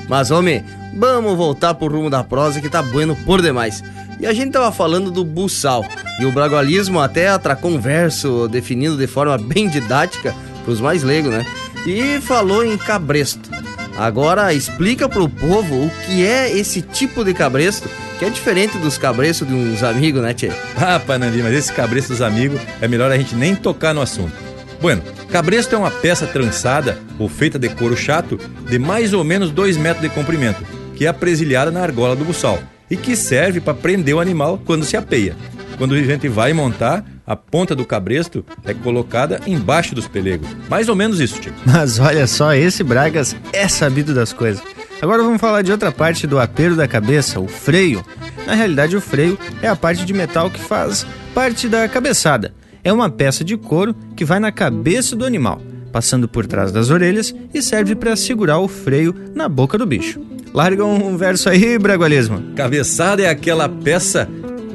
Mas, 0.09 0.31
homem, 0.31 0.65
vamos 0.95 1.37
voltar 1.37 1.75
pro 1.75 1.87
rumo 1.87 2.09
da 2.09 2.23
prosa 2.23 2.59
que 2.59 2.69
tá 2.69 2.81
bueno 2.81 3.15
por 3.23 3.39
demais. 3.39 3.83
E 4.19 4.25
a 4.25 4.33
gente 4.33 4.53
tava 4.53 4.71
falando 4.71 5.11
do 5.11 5.23
buçal, 5.23 5.85
e 6.19 6.25
o 6.25 6.31
bragualismo 6.31 6.99
até 6.99 7.29
atracou 7.29 7.69
um 7.69 7.79
verso 7.79 8.47
definido 8.47 8.97
de 8.97 9.05
forma 9.05 9.37
bem 9.37 9.69
didática 9.69 10.33
pros 10.65 10.81
mais 10.81 11.03
leigos, 11.03 11.31
né? 11.31 11.45
E 11.85 12.19
falou 12.19 12.65
em 12.65 12.75
cabresto. 12.75 13.47
Agora 13.95 14.51
explica 14.55 15.07
pro 15.07 15.29
povo 15.29 15.85
o 15.85 15.91
que 16.05 16.25
é 16.25 16.51
esse 16.51 16.81
tipo 16.81 17.23
de 17.23 17.33
cabresto, 17.35 17.87
que 18.17 18.25
é 18.25 18.29
diferente 18.29 18.77
dos 18.77 18.97
cabrestos 18.97 19.47
de 19.47 19.53
uns 19.53 19.83
amigos, 19.83 20.21
né, 20.21 20.33
Tchê? 20.33 20.51
Ah, 20.75 20.99
Panambi, 20.99 21.41
mas 21.41 21.53
esse 21.53 21.71
cabresto 21.71 22.11
dos 22.13 22.21
amigos 22.21 22.59
é 22.81 22.87
melhor 22.87 23.11
a 23.11 23.17
gente 23.17 23.35
nem 23.35 23.55
tocar 23.55 23.93
no 23.93 24.01
assunto. 24.01 24.33
Bueno, 24.81 25.01
cabresto 25.29 25.75
é 25.75 25.77
uma 25.77 25.91
peça 25.91 26.27
trançada 26.27 26.97
ou 27.17 27.27
feita 27.27 27.57
de 27.57 27.69
couro 27.69 27.97
chato 27.97 28.39
de 28.67 28.77
mais 28.77 29.13
ou 29.13 29.23
menos 29.23 29.51
2 29.51 29.77
metros 29.77 30.01
de 30.01 30.09
comprimento, 30.09 30.63
que 30.95 31.05
é 31.05 31.09
apresilhada 31.09 31.71
na 31.71 31.81
argola 31.81 32.15
do 32.15 32.25
buçal 32.25 32.59
e 32.89 32.95
que 32.95 33.15
serve 33.15 33.59
para 33.59 33.73
prender 33.73 34.15
o 34.15 34.19
animal 34.19 34.59
quando 34.65 34.85
se 34.85 34.95
apeia. 34.95 35.35
Quando 35.77 35.93
a 35.93 36.01
gente 36.01 36.27
vai 36.27 36.53
montar, 36.53 37.05
a 37.25 37.35
ponta 37.35 37.75
do 37.75 37.85
cabresto 37.85 38.43
é 38.65 38.73
colocada 38.73 39.39
embaixo 39.45 39.93
dos 39.93 40.07
pelegos. 40.07 40.47
Mais 40.69 40.89
ou 40.89 40.95
menos 40.95 41.19
isso, 41.19 41.39
tio. 41.39 41.53
Mas 41.65 41.99
olha 41.99 42.25
só, 42.25 42.53
esse 42.53 42.83
Bragas 42.83 43.35
é 43.53 43.67
sabido 43.67 44.13
das 44.13 44.33
coisas. 44.33 44.63
Agora 45.01 45.21
vamos 45.21 45.39
falar 45.39 45.61
de 45.61 45.71
outra 45.71 45.91
parte 45.91 46.25
do 46.25 46.39
apero 46.39 46.75
da 46.75 46.87
cabeça, 46.87 47.39
o 47.39 47.47
freio. 47.47 48.03
Na 48.47 48.55
realidade, 48.55 48.95
o 48.95 49.01
freio 49.01 49.37
é 49.61 49.67
a 49.67 49.75
parte 49.75 50.03
de 50.03 50.13
metal 50.13 50.49
que 50.49 50.59
faz 50.59 51.05
parte 51.35 51.69
da 51.69 51.87
cabeçada. 51.87 52.53
É 52.83 52.91
uma 52.91 53.09
peça 53.09 53.43
de 53.43 53.55
couro 53.57 53.95
que 54.15 54.25
vai 54.25 54.39
na 54.39 54.51
cabeça 54.51 55.15
do 55.15 55.25
animal, 55.25 55.61
passando 55.91 56.27
por 56.27 56.47
trás 56.47 56.71
das 56.71 56.89
orelhas 56.89 57.35
e 57.53 57.61
serve 57.61 57.95
para 57.95 58.15
segurar 58.15 58.59
o 58.59 58.67
freio 58.67 59.13
na 59.35 59.47
boca 59.47 59.77
do 59.77 59.85
bicho. 59.85 60.19
Larga 60.51 60.83
um 60.83 61.15
verso 61.15 61.49
aí, 61.49 61.77
Bragualismo. 61.77 62.55
Cabeçada 62.55 63.21
é 63.21 63.29
aquela 63.29 63.69
peça 63.69 64.27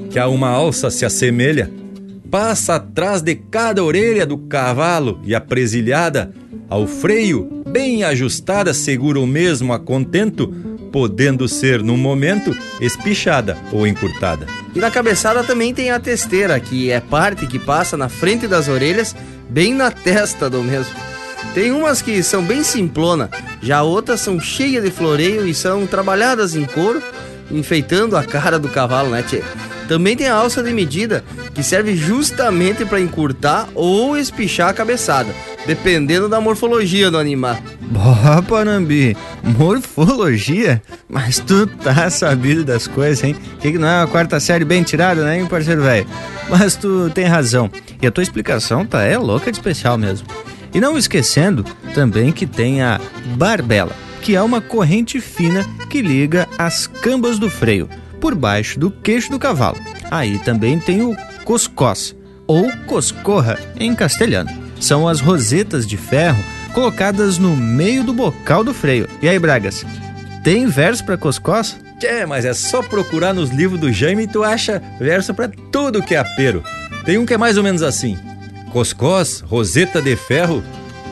que 0.09 0.19
a 0.19 0.28
uma 0.28 0.51
alça 0.51 0.90
se 0.90 1.05
assemelha. 1.05 1.70
Passa 2.31 2.77
atrás 2.77 3.23
de 3.23 3.35
cada 3.35 3.82
orelha 3.82 4.24
do 4.24 4.39
cavalo 4.39 5.20
e 5.24 5.35
apresilhada 5.35 6.32
ao 6.73 6.86
freio, 6.86 7.65
bem 7.69 8.03
ajustada, 8.03 8.73
segura 8.73 9.20
o 9.20 9.27
mesmo 9.27 9.74
a 9.74 9.78
contento, 9.78 10.49
podendo 10.90 11.47
ser, 11.47 11.82
num 11.82 11.99
momento, 11.99 12.57
espichada 12.81 13.59
ou 13.70 13.86
encurtada. 13.86 14.47
E 14.74 14.78
na 14.78 14.90
cabeçada 14.90 15.44
também 15.44 15.74
tem 15.74 15.90
a 15.90 16.01
testeira, 16.01 16.59
que 16.59 16.90
é 16.90 16.99
parte 16.99 17.47
que 17.47 17.59
passa 17.59 17.94
na 17.94 18.09
frente 18.09 18.49
das 18.49 18.69
orelhas, 18.69 19.15
bem 19.51 19.74
na 19.74 19.90
testa 19.90 20.49
do 20.49 20.62
mesmo. 20.62 20.94
Tem 21.53 21.73
umas 21.73 22.01
que 22.01 22.23
são 22.23 22.43
bem 22.43 22.65
simplona, 22.65 23.28
já 23.61 23.82
outras 23.82 24.20
são 24.20 24.40
cheias 24.40 24.82
de 24.82 24.90
floreio 24.90 25.47
e 25.47 25.53
são 25.53 25.86
trabalhadas 25.86 26.57
em 26.57 26.65
couro, 26.65 27.03
enfeitando 27.51 28.16
a 28.16 28.24
cara 28.24 28.59
do 28.59 28.70
cavalo, 28.70 29.11
né, 29.11 29.23
tchê? 29.23 29.43
Também 29.93 30.16
tem 30.16 30.27
a 30.27 30.36
alça 30.36 30.62
de 30.62 30.73
medida, 30.73 31.23
que 31.55 31.62
serve 31.62 31.94
justamente 31.94 32.82
para 32.82 32.98
encurtar 32.98 33.69
ou 33.74 34.16
espichar 34.16 34.70
a 34.70 34.73
cabeçada, 34.73 35.31
dependendo 35.66 36.31
da 36.31 36.40
morfologia 36.40 37.10
do 37.10 37.19
animal. 37.19 37.59
Boa, 37.82 38.43
Panambi. 38.43 39.14
Morfologia? 39.43 40.82
Mas 41.10 41.40
tu 41.40 41.66
tá 41.66 42.09
sabido 42.09 42.64
das 42.64 42.86
coisas, 42.86 43.23
hein? 43.23 43.36
Que 43.60 43.77
não 43.77 43.86
é 43.86 43.98
uma 43.98 44.06
quarta 44.06 44.40
série 44.40 44.64
bem 44.64 44.82
tirada, 44.82 45.24
né, 45.27 45.39
hein, 45.39 45.47
parceiro 45.47 45.82
velho? 45.82 46.06
Mas 46.48 46.74
tu 46.74 47.10
tem 47.10 47.27
razão. 47.27 47.70
E 48.01 48.06
a 48.06 48.10
tua 48.10 48.23
explicação 48.23 48.86
tá 48.86 49.02
é 49.02 49.19
louca 49.19 49.52
de 49.52 49.59
especial 49.59 49.98
mesmo. 49.98 50.27
E 50.73 50.81
não 50.81 50.97
esquecendo 50.97 51.66
também 51.93 52.32
que 52.32 52.47
tem 52.47 52.81
a 52.81 52.98
barbela, 53.36 53.93
que 54.23 54.35
é 54.35 54.40
uma 54.40 54.62
corrente 54.62 55.20
fina 55.20 55.66
que 55.90 56.01
liga 56.01 56.48
as 56.56 56.86
cambas 56.86 57.39
do 57.39 57.51
freio 57.51 57.90
por 58.23 58.36
baixo 58.36 58.78
do 58.78 58.89
queixo 58.89 59.32
do 59.32 59.39
cavalo. 59.39 59.77
Aí 60.09 60.39
também 60.39 60.78
tem 60.78 61.03
o 61.03 61.16
coscós, 61.44 62.15
ou 62.47 62.70
coscorra 62.86 63.59
em 63.77 63.93
castelhano. 63.97 64.49
São 64.78 65.09
as 65.09 65.20
rosetas 65.20 65.85
de 65.85 65.97
ferro 65.97 66.43
colocadas 66.73 67.36
no 67.36 67.57
meio 67.57 68.05
do 68.05 68.12
bocal 68.12 68.62
do 68.62 68.73
freio. 68.73 69.09
E 69.20 69.28
aí, 69.28 69.39
Bragas, 69.40 69.85
tem 70.44 70.69
verso 70.69 71.05
para 71.05 71.19
coscós? 71.19 71.77
É, 72.01 72.24
mas 72.24 72.44
é 72.44 72.55
só 72.55 72.81
procurar 72.81 73.35
nos 73.35 73.51
livros 73.51 73.81
do 73.81 73.93
Jaime 73.93 74.24
e 74.24 74.28
tu 74.28 74.44
acha 74.44 74.81
verso 75.01 75.35
para 75.35 75.51
tudo 75.73 76.03
que 76.03 76.15
é 76.15 76.19
apero. 76.19 76.62
Tem 77.05 77.19
um 77.19 77.27
que 77.27 77.35
é 77.35 77.39
mais 77.39 77.57
ou 77.57 77.65
menos 77.65 77.82
assim: 77.82 78.16
Coscós, 78.70 79.40
roseta 79.40 80.01
de 80.01 80.15
ferro, 80.15 80.62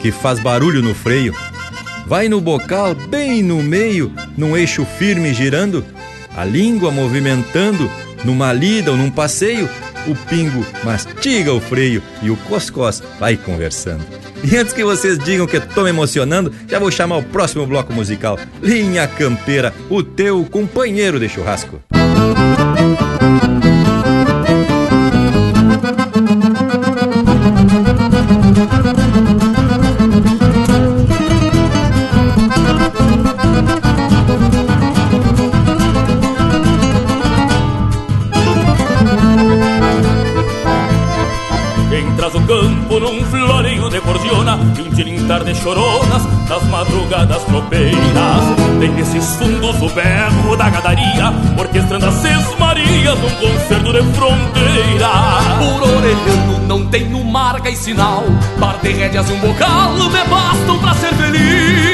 que 0.00 0.12
faz 0.12 0.38
barulho 0.38 0.80
no 0.80 0.94
freio. 0.94 1.34
Vai 2.06 2.28
no 2.28 2.40
bocal, 2.40 2.94
bem 2.94 3.42
no 3.42 3.62
meio, 3.62 4.12
num 4.36 4.56
eixo 4.56 4.84
firme 4.84 5.32
girando, 5.34 5.84
a 6.36 6.44
língua 6.44 6.90
movimentando, 6.90 7.90
numa 8.24 8.52
lida 8.52 8.90
ou 8.90 8.96
num 8.96 9.10
passeio, 9.10 9.68
o 10.06 10.14
pingo 10.14 10.64
mastiga 10.84 11.52
o 11.52 11.60
freio 11.60 12.02
e 12.22 12.30
o 12.30 12.36
coscós 12.36 13.02
vai 13.18 13.36
conversando. 13.36 14.04
E 14.42 14.56
antes 14.56 14.72
que 14.72 14.82
vocês 14.82 15.18
digam 15.18 15.46
que 15.46 15.58
estou 15.58 15.84
me 15.84 15.90
emocionando, 15.90 16.52
já 16.66 16.78
vou 16.78 16.90
chamar 16.90 17.18
o 17.18 17.22
próximo 17.22 17.66
bloco 17.66 17.92
musical. 17.92 18.38
Linha 18.62 19.06
Campeira, 19.06 19.74
o 19.90 20.02
teu 20.02 20.44
companheiro 20.50 21.20
de 21.20 21.28
churrasco. 21.28 21.80
Um 44.80 44.90
tilintar 44.90 45.44
de 45.44 45.54
choronas 45.54 46.22
Das 46.48 46.62
madrugadas 46.64 47.42
tropeiras 47.44 48.44
Tem 48.78 48.90
nesses 48.90 49.36
fundos 49.36 49.80
o 49.82 49.88
berro 49.90 50.56
da 50.56 50.70
gadaria 50.70 51.32
Orquestrando 51.58 52.06
as 52.06 52.14
seis 52.14 52.58
marias 52.58 53.18
num 53.18 53.30
concerto 53.30 53.92
de 53.92 54.02
fronteira. 54.14 55.10
Por 55.58 55.82
orelhano 55.88 56.66
não 56.66 56.86
tenho 56.86 57.24
marca 57.24 57.70
e 57.70 57.76
sinal 57.76 58.24
Par 58.58 58.78
de 58.78 58.92
rédeas 58.92 59.28
e 59.28 59.32
um 59.32 59.40
bocal 59.40 59.92
me 59.92 60.24
bastam 60.24 60.78
pra 60.78 60.94
ser 60.94 61.14
feliz 61.14 61.89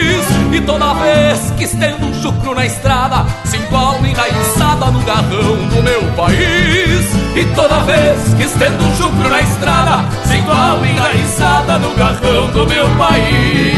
E 0.57 0.61
toda 0.63 0.95
vez 0.95 1.51
que 1.51 1.65
estendo 1.65 2.07
um 2.07 2.15
chucro 2.15 2.55
na 2.55 2.65
estrada 2.65 3.27
Sinto 3.45 3.77
a 3.77 3.79
alma 3.79 4.09
enraizada 4.09 4.87
no 4.87 5.03
garrão 5.03 5.57
do 5.69 5.83
meu 5.83 6.03
país. 6.13 7.15
E 7.37 7.45
toda 7.55 7.81
vez 7.81 8.33
que 8.33 8.45
estendo 8.45 8.83
um 8.83 8.97
chucro 8.97 9.29
na 9.29 9.43
estrada 9.43 10.09
Sinto 10.25 10.51
a 10.51 10.71
alma 10.71 10.89
enraizada 10.89 11.79
no 11.79 11.95
garrão 11.95 12.47
do 12.53 12.67
meu 12.67 12.89
país. 12.97 13.77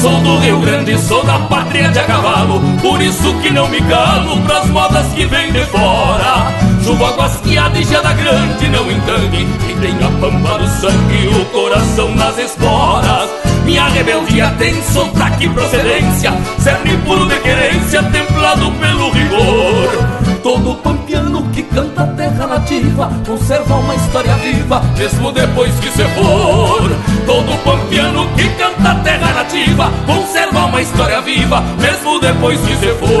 Sou 0.00 0.20
do 0.20 0.38
Rio 0.38 0.60
Grande, 0.60 0.96
sou 1.00 1.24
da 1.24 1.40
pátria 1.40 1.88
de 1.88 1.98
a 1.98 2.04
cavalo 2.04 2.60
Por 2.80 3.02
isso 3.02 3.34
que 3.40 3.50
não 3.50 3.68
me 3.68 3.82
calo 3.82 4.40
pras 4.42 4.66
modas 4.68 5.12
que 5.14 5.26
vêm 5.26 5.50
de 5.50 5.64
fora 5.64 6.69
Chuva 6.84 7.12
guasqueada 7.12 7.78
e 7.78 7.84
geada 7.84 8.12
grande 8.12 8.68
não 8.68 8.90
entangue 8.90 9.46
E 9.68 9.74
tem 9.80 9.94
a 10.02 10.10
pampa 10.20 10.58
do 10.58 10.66
sangue 10.80 11.24
e 11.24 11.28
o 11.28 11.44
coração 11.46 12.14
nas 12.14 12.38
esporas. 12.38 13.30
Minha 13.64 13.88
rebeldia 13.88 14.52
tem 14.58 14.82
sotaque 14.82 15.44
e 15.44 15.48
procedência 15.48 16.32
Cerne 16.58 16.96
puro 16.98 17.26
de 17.26 17.38
querência, 17.40 18.02
templado 18.04 18.72
pelo 18.72 19.10
rigor. 19.10 19.90
Todo 20.42 20.74
pampiano 20.76 21.42
que 21.52 21.62
canta 21.64 22.02
a 22.02 22.06
terra 22.06 22.46
nativa 22.46 23.10
Conserva 23.26 23.74
uma 23.74 23.94
história 23.94 24.34
viva, 24.36 24.82
mesmo 24.96 25.32
depois 25.32 25.74
que 25.80 25.90
se 25.90 26.04
for. 26.04 26.90
Todo 27.26 27.58
pampiano 27.62 28.26
que 28.36 28.48
canta 28.50 28.90
a 28.90 28.94
terra 28.96 29.32
nativa 29.34 29.92
Conserva 30.06 30.64
uma 30.64 30.80
história 30.80 31.20
viva, 31.20 31.62
mesmo 31.78 32.18
depois 32.20 32.58
que 32.60 32.74
se 32.76 32.88
for 32.94 33.20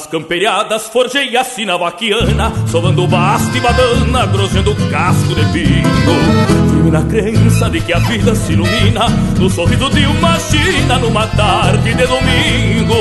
Nas 0.00 0.06
camperiadas 0.06 0.88
forjei 0.88 1.36
a 1.36 1.44
sina 1.44 1.76
vaquiana 1.76 2.50
Sovando 2.68 3.06
basto 3.06 3.54
e 3.54 3.60
badana, 3.60 4.24
grosendo 4.24 4.74
casco 4.90 5.34
de 5.34 5.44
pingo 5.52 6.70
Firme 6.70 6.90
na 6.90 7.02
crença 7.02 7.68
de 7.68 7.82
que 7.82 7.92
a 7.92 7.98
vida 7.98 8.34
se 8.34 8.54
ilumina 8.54 9.10
No 9.38 9.50
sorriso 9.50 9.90
de 9.90 10.06
uma 10.06 10.38
china 10.38 10.98
numa 10.98 11.26
tarde 11.26 11.92
de 11.92 12.06
domingo. 12.06 12.94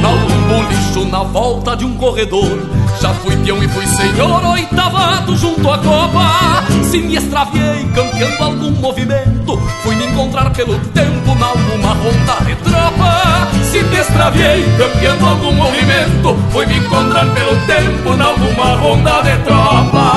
Num 0.00 0.48
bolicho 0.48 1.10
na 1.10 1.24
volta 1.24 1.76
de 1.76 1.84
um 1.84 1.96
corredor 1.96 2.56
Já 3.04 3.12
fui 3.12 3.36
peão 3.36 3.62
e 3.62 3.68
fui 3.68 3.86
senhor 3.86 4.42
oitavado 4.46 5.36
junto 5.36 5.70
à 5.70 5.76
copa. 5.76 6.64
Se 6.90 7.02
me 7.02 7.16
extraviei 7.16 7.84
campeando 7.94 8.42
algum 8.42 8.70
movimento. 8.70 9.58
Fui 9.82 9.94
me 9.94 10.06
encontrar 10.06 10.48
pelo 10.54 10.78
tempo 10.78 11.34
na 11.34 11.48
alguma 11.48 11.88
ronda 11.88 12.42
de 12.46 12.54
tropa. 12.64 13.46
Se 13.62 13.82
me 13.82 13.98
extraviei 13.98 14.64
campeando 14.78 15.26
algum 15.26 15.52
movimento. 15.52 16.34
Fui 16.50 16.64
me 16.64 16.78
encontrar 16.78 17.26
pelo 17.26 17.54
tempo 17.66 18.16
na 18.16 18.24
alguma 18.24 18.74
ronda 18.76 19.20
de 19.20 19.36
tropa. 19.44 20.10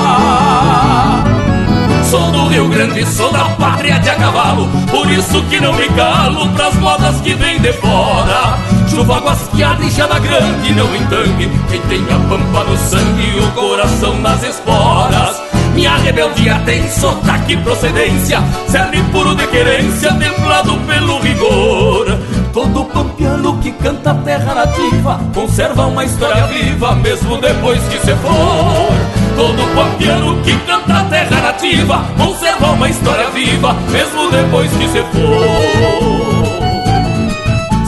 Sou 2.10 2.32
do 2.32 2.48
Rio 2.48 2.70
Grande, 2.70 3.06
sou 3.06 3.34
da 3.34 3.50
pátria 3.50 4.00
de 4.00 4.10
a 4.12 4.16
cavalo. 4.16 4.70
Por 4.90 5.12
isso 5.12 5.44
que 5.50 5.60
não 5.60 5.74
me 5.74 5.90
calo 5.90 6.48
pras 6.54 6.76
modas 6.76 7.20
que 7.20 7.34
vêm 7.34 7.60
de 7.60 7.74
fora 7.74 8.66
Chuva 8.90 9.20
guasqueada 9.20 9.84
e 9.84 9.90
geada 9.90 10.18
grande 10.20 10.74
não 10.74 10.96
entangue 10.96 11.50
Quem 11.70 11.82
tem 11.82 12.04
a 12.04 12.20
pampa 12.30 12.64
no 12.64 12.78
sangue 12.78 13.36
e 13.36 13.40
o 13.40 13.52
coração 13.52 14.18
nas 14.20 14.44
esporas. 14.44 15.42
Minha 15.74 15.96
rebeldia 15.98 16.60
tem 16.66 16.90
sotaque 16.90 17.58
procedência 17.58 18.42
Cerne 18.68 19.04
puro 19.12 19.36
de 19.36 19.46
querência, 19.48 20.12
templado 20.14 20.76
pelo 20.88 21.20
rigor. 21.20 22.18
Todo 22.52 22.86
pampiano 22.86 23.58
que 23.60 23.72
canta 23.74 24.12
a 24.12 24.16
terra 24.16 24.56
nativa 24.56 25.20
Conserva 25.34 25.86
uma 25.86 26.04
história 26.04 26.48
viva, 26.48 26.96
mesmo 26.96 27.38
depois 27.38 27.80
que 27.84 28.00
se 28.00 28.16
for. 28.16 29.36
Todo 29.36 29.76
pampiano 29.76 30.42
que 30.42 30.58
canta 30.66 31.02
a 31.02 31.04
terra 31.04 31.42
nativa 31.42 32.06
Conserva 32.18 32.72
uma 32.72 32.90
história 32.90 33.30
viva, 33.30 33.74
mesmo 33.92 34.32
depois 34.32 34.72
que 34.72 34.88
se 34.88 35.04
for 35.04 36.47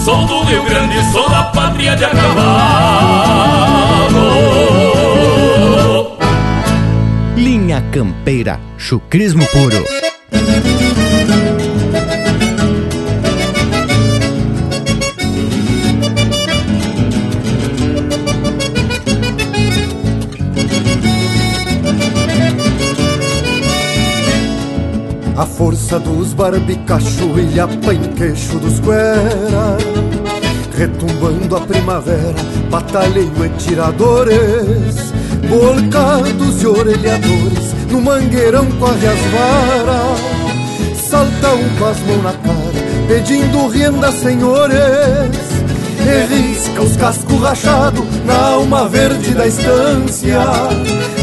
Sou 0.10 0.26
do 0.26 0.42
Rio 0.42 0.64
Grande, 0.64 1.12
sou 1.12 1.30
da 1.30 1.44
pátria 1.44 1.96
de 1.96 2.04
a 2.04 2.10
cavalo 2.10 2.58
Linha 7.38 7.80
Campeira, 7.92 8.60
chucrismo 8.76 9.46
puro. 9.54 9.99
Dos 25.98 26.34
barbicacho 26.34 27.40
e 27.40 27.60
a 27.60 27.68
panqueixo 27.68 28.60
dos 28.60 28.80
guera. 28.80 29.78
Retumbando 30.78 31.58
a 31.58 31.62
primavera, 31.62 32.36
batalheio 32.70 33.46
e 33.46 33.50
tiradores 33.58 35.10
Bolcados 35.48 36.62
e 36.62 36.68
orelhadores, 36.68 37.74
no 37.90 38.00
mangueirão 38.02 38.66
corre 38.74 39.08
as 39.08 39.20
varas. 39.32 40.20
Salta 41.10 41.54
um 41.56 41.76
com 41.78 41.86
as 41.86 42.00
mãos 42.02 42.24
na 42.24 42.34
cara, 42.34 43.08
pedindo 43.08 43.68
renda 43.68 44.12
senhores 44.12 45.39
E 46.00 46.26
risca 46.34 46.82
os 46.82 46.96
cascos 46.96 47.42
rachados 47.42 48.06
na 48.26 48.54
alma 48.54 48.88
verde 48.88 49.34
da 49.34 49.48
estância 49.48 50.40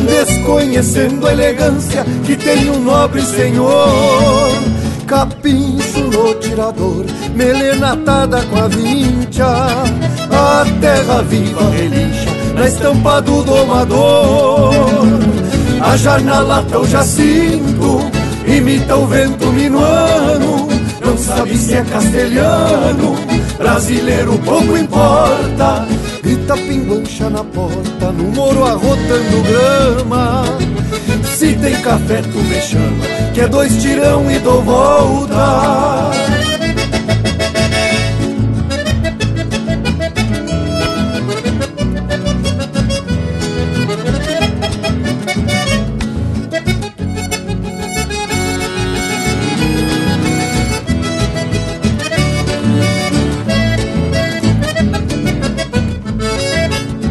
Desconhecendo 0.05 1.27
a 1.27 1.33
elegância 1.33 2.05
que 2.25 2.37
tem 2.37 2.71
um 2.71 2.81
nobre 2.81 3.23
senhor. 3.23 4.53
Capincho 5.07 6.01
no 6.01 6.35
tirador, 6.35 7.07
melena 7.35 7.93
atada 7.93 8.43
com 8.43 8.57
a 8.57 8.69
vincha 8.69 9.47
A 10.31 10.67
terra 10.81 11.23
viva 11.23 11.71
relincha 11.71 12.37
na 12.55 12.67
estampa 12.67 13.21
do 13.21 13.43
domador. 13.43 14.73
A 15.81 15.97
jarnalata 15.97 16.79
o 16.79 16.87
jacinto 16.87 18.01
imita 18.47 18.97
o 18.97 19.07
vento 19.07 19.47
minuano 19.53 20.56
Não 21.07 21.17
sabe 21.17 21.57
se 21.57 21.75
é 21.75 21.85
castelhano, 21.85 23.15
brasileiro 23.57 24.37
pouco 24.41 24.77
importa. 24.77 25.87
Grita 26.21 26.55
pinguancha 26.57 27.31
na 27.31 27.45
porta, 27.45 28.11
no 28.11 28.25
moro 28.33 28.65
arrotando 28.65 29.43
grama. 29.47 30.45
Se 31.37 31.55
tem 31.55 31.81
café 31.81 32.23
tu 32.23 32.39
me 32.39 32.61
chama, 32.61 33.05
que 33.33 33.41
é 33.41 33.49
dois 33.49 33.81
tirão 33.81 34.29
e 34.29 34.39
dou 34.41 34.63
volta 34.63 36.36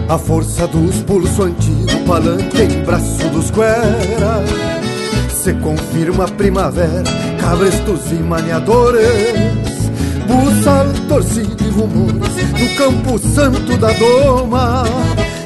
A 0.07 0.19
força 0.19 0.67
dos 0.67 0.97
pulso 1.01 1.43
antigo, 1.43 2.05
palanque 2.05 2.61
em 2.61 2.83
braço 2.83 3.27
dos 3.29 3.49
guera 3.49 4.43
Se 5.29 5.51
confirma 5.55 6.25
a 6.25 6.27
primavera, 6.27 7.03
cabrestos 7.39 8.11
e 8.11 8.15
maniadores 8.15 9.65
Buçal, 10.27 10.87
torcida 11.07 11.63
e 11.63 11.69
rumores 11.69 12.51
no 12.51 12.75
campo 12.75 13.19
santo 13.19 13.77
da 13.77 13.91
doma. 13.93 14.83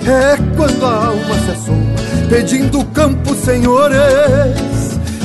É 0.05 0.37
quando 0.55 0.85
a 0.85 1.05
alma 1.07 1.35
se 1.45 1.51
assoma, 1.51 2.29
pedindo 2.29 2.83
campo 2.85 3.35
senhores. 3.35 3.99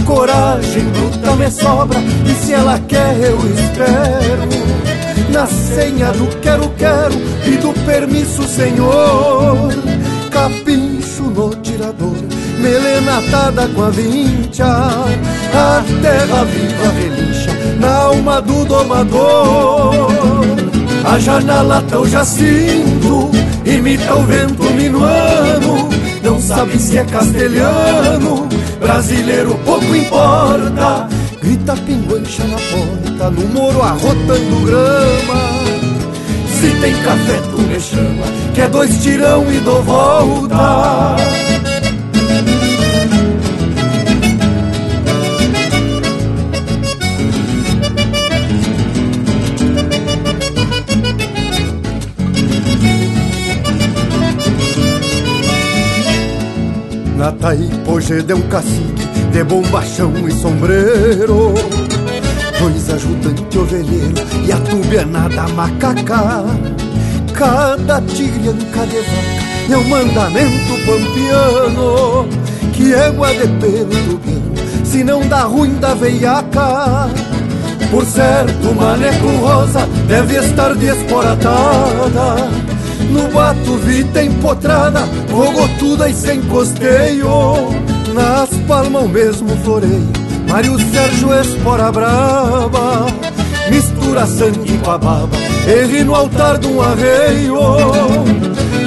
Coragem 0.05 0.85
bruta 0.91 1.37
me 1.37 1.51
sobra 1.51 1.99
e 2.01 2.35
se 2.35 2.53
ela 2.53 2.79
quer 2.81 3.17
eu 3.21 3.39
espero. 3.55 4.84
Na 5.35 5.49
senha 5.49 6.13
do 6.13 6.29
quero, 6.41 6.69
quero 6.79 7.15
e 7.45 7.57
do 7.57 7.73
permisso, 7.85 8.45
senhor. 8.45 9.69
Capincho 10.31 11.25
no 11.25 11.51
tirador, 11.57 12.15
melena 12.61 13.19
atada 13.19 13.67
com 13.75 13.83
a 13.83 13.91
vincha. 13.91 14.65
A 14.65 15.83
terra 16.01 16.45
viva 16.45 16.89
relincha 16.93 17.51
na 17.81 17.95
alma 17.95 18.41
do 18.41 18.65
domador. 18.65 20.07
A 21.05 21.19
janela 21.19 21.83
tão 21.91 22.07
jacinto 22.07 23.33
imita 23.65 24.15
o 24.15 24.23
vento 24.23 24.63
minuano. 24.63 25.89
Não 26.23 26.41
sabe 26.41 26.79
se 26.79 26.97
é 26.97 27.05
castelhano 27.05 28.49
brasileiro 28.79 29.59
pouco 29.65 29.97
importa. 29.97 31.09
Grita 31.43 31.75
pinguancha 31.79 32.45
na 32.45 32.57
porta, 32.57 33.04
no 33.31 33.47
moro 33.49 33.83
arrotando 33.83 34.67
grama. 34.67 35.65
Se 36.49 36.71
tem 36.81 36.95
café, 37.03 37.41
tu 37.51 37.61
me 37.63 37.81
chama, 37.81 38.27
que 38.55 38.61
é 38.61 38.69
dois 38.69 39.03
tirão 39.03 39.45
e 39.51 39.59
dou 39.61 39.83
volta. 39.83 41.17
Na 57.17 57.33
Taipoje 57.33 58.23
de 58.23 58.35
um 58.35 58.43
cacique 58.49 59.05
de 59.33 59.45
bombachão 59.45 60.13
e 60.29 60.33
sombreiro 60.33 61.55
Dois 62.59 62.91
ajudantes 62.91 63.59
ovelheiro 63.59 64.15
e 64.47 64.53
a 64.53 64.57
tubianada 64.59 65.49
macaca. 65.49 66.45
Cada 67.33 68.01
tigrianca 68.03 68.87
de 68.87 68.99
vaca 68.99 69.45
é 69.71 69.77
um 69.77 69.89
mandamento 69.89 70.73
pampiano 70.87 72.29
Que 72.73 72.95
égua 72.95 73.33
de 73.35 73.49
pelo 73.59 73.91
tubiano, 73.91 74.55
se 74.85 75.03
não 75.03 75.27
dá 75.27 75.43
ruim 75.43 75.75
da 75.75 75.95
veiaca. 75.95 77.09
Por 77.91 78.05
certo, 78.05 78.75
maneco 78.75 79.27
rosa 79.41 79.87
deve 80.07 80.37
estar 80.37 80.75
desporatada 80.75 82.51
no 83.11 83.29
bato 83.29 83.77
vita 83.79 84.23
empotrada, 84.23 85.01
rogotuda 85.31 86.09
e 86.09 86.15
sem 86.15 86.41
costeio. 86.43 87.29
Nas 88.13 88.49
palmas 88.67 89.05
o 89.05 89.09
mesmo 89.09 89.57
floreio 89.59 90.24
Mário 90.55 90.79
Sérgio 90.79 91.35
espora 91.35 91.91
brava 91.91 93.07
Mistura 93.69 94.25
sangue 94.25 94.79
com 94.79 94.91
a 94.93 94.99
baba 94.99 95.37
Erre 95.67 96.05
no 96.05 96.15
altar 96.15 96.59
de 96.59 96.69
um 96.69 96.81
arreio 96.81 97.59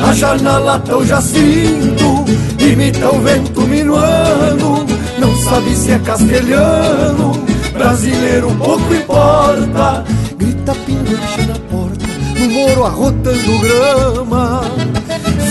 A 0.01 0.13
janela 0.13 0.79
tão 0.79 1.05
jacinto 1.05 2.23
Imita 2.57 3.13
o 3.13 3.19
vento 3.19 3.63
minuano 3.63 4.85
Não 5.19 5.35
sabe 5.41 5.75
se 5.75 5.91
é 5.91 5.99
castelhano 5.99 7.33
Brasileiro 7.73 8.49
pouco 8.55 8.93
importa 8.93 10.05
Grita 10.37 10.73
pinguiche 10.73 11.41
na 11.49 11.59
porta 11.69 12.07
no 12.39 12.49
moro 12.51 12.85
arrotando 12.85 13.59
grama. 13.59 14.61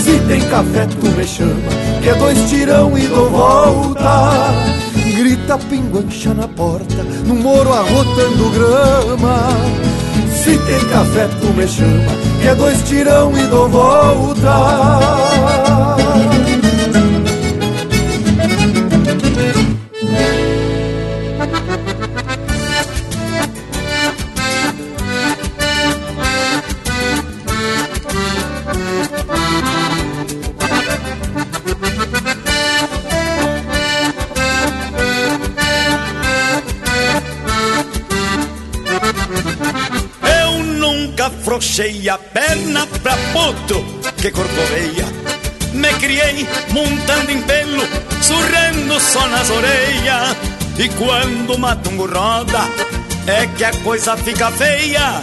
Se 0.05 0.16
tem 0.28 0.40
café, 0.43 0.86
tu 0.86 1.09
me 1.09 1.26
chama, 1.26 1.52
que 2.01 2.09
é 2.09 2.14
dois 2.14 2.48
tirão 2.48 2.97
e 2.97 3.09
dou 3.09 3.28
volta. 3.28 4.85
Grita 5.16 5.56
pinguancha 5.56 6.34
na 6.34 6.47
porta, 6.47 7.02
no 7.26 7.36
moro 7.36 7.72
arrotando 7.72 8.51
grama. 8.51 9.48
Se 10.30 10.59
tem 10.59 10.78
café, 10.90 11.26
tu 11.40 11.47
me 11.55 11.66
chama, 11.66 12.12
que 12.43 12.48
é 12.48 12.55
dois 12.55 12.82
tirão 12.82 13.32
e 13.36 13.47
dou 13.47 13.66
volta. 13.66 15.65
Afrouxei 41.77 42.09
a 42.09 42.16
perna 42.16 42.86
pra 43.03 43.15
potro 43.32 43.85
que 44.16 44.31
corcoveia. 44.31 45.05
Me 45.74 45.93
criei 45.94 46.48
montando 46.70 47.31
em 47.31 47.43
pelo, 47.43 47.82
surrando 48.23 48.98
só 48.98 49.27
nas 49.28 49.51
orelhas. 49.51 50.36
E 50.78 50.89
quando 50.90 51.55
o 51.55 51.59
matungo 51.59 52.07
roda, 52.07 52.61
é 53.27 53.47
que 53.57 53.65
a 53.65 53.73
coisa 53.82 54.16
fica 54.16 54.51
feia. 54.53 55.23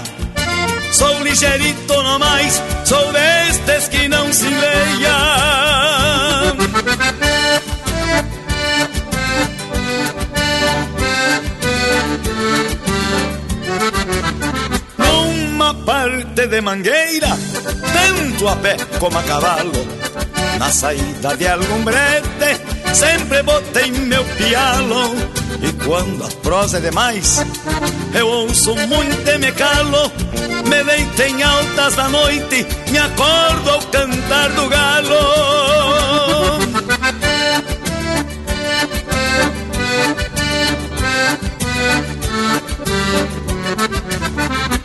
Sou 0.91 1.23
ligeirito 1.23 2.03
no 2.03 2.19
mais, 2.19 2.61
sou 2.85 3.11
destes 3.11 3.87
que 3.87 4.07
não 4.07 4.31
se 4.31 4.47
leia. 4.47 5.82
De 16.47 16.61
mangueira, 16.61 17.37
tanto 17.93 18.47
a 18.47 18.55
pé 18.55 18.77
como 18.99 19.17
a 19.17 19.23
cavalo. 19.23 19.71
Na 20.59 20.71
saída 20.71 21.35
de 21.35 21.47
algum 21.47 21.83
brete, 21.83 22.61
sempre 22.93 23.41
botei 23.43 23.91
meu 23.91 24.23
pialo. 24.23 25.15
E 25.61 25.71
quando 25.83 26.23
a 26.23 26.29
prosa 26.41 26.77
é 26.77 26.81
demais, 26.81 27.45
eu 28.13 28.27
ouço 28.27 28.75
muito 28.75 29.29
e 29.29 29.37
me 29.37 29.51
calo. 29.53 30.11
Me 30.67 30.83
deito 30.83 31.21
em 31.21 31.43
altas 31.43 31.95
da 31.95 32.09
noite, 32.09 32.65
me 32.91 32.97
acordo 32.97 33.69
ao 33.69 33.81
cantar 33.83 34.49
do 34.49 34.69
galo. 34.69 35.53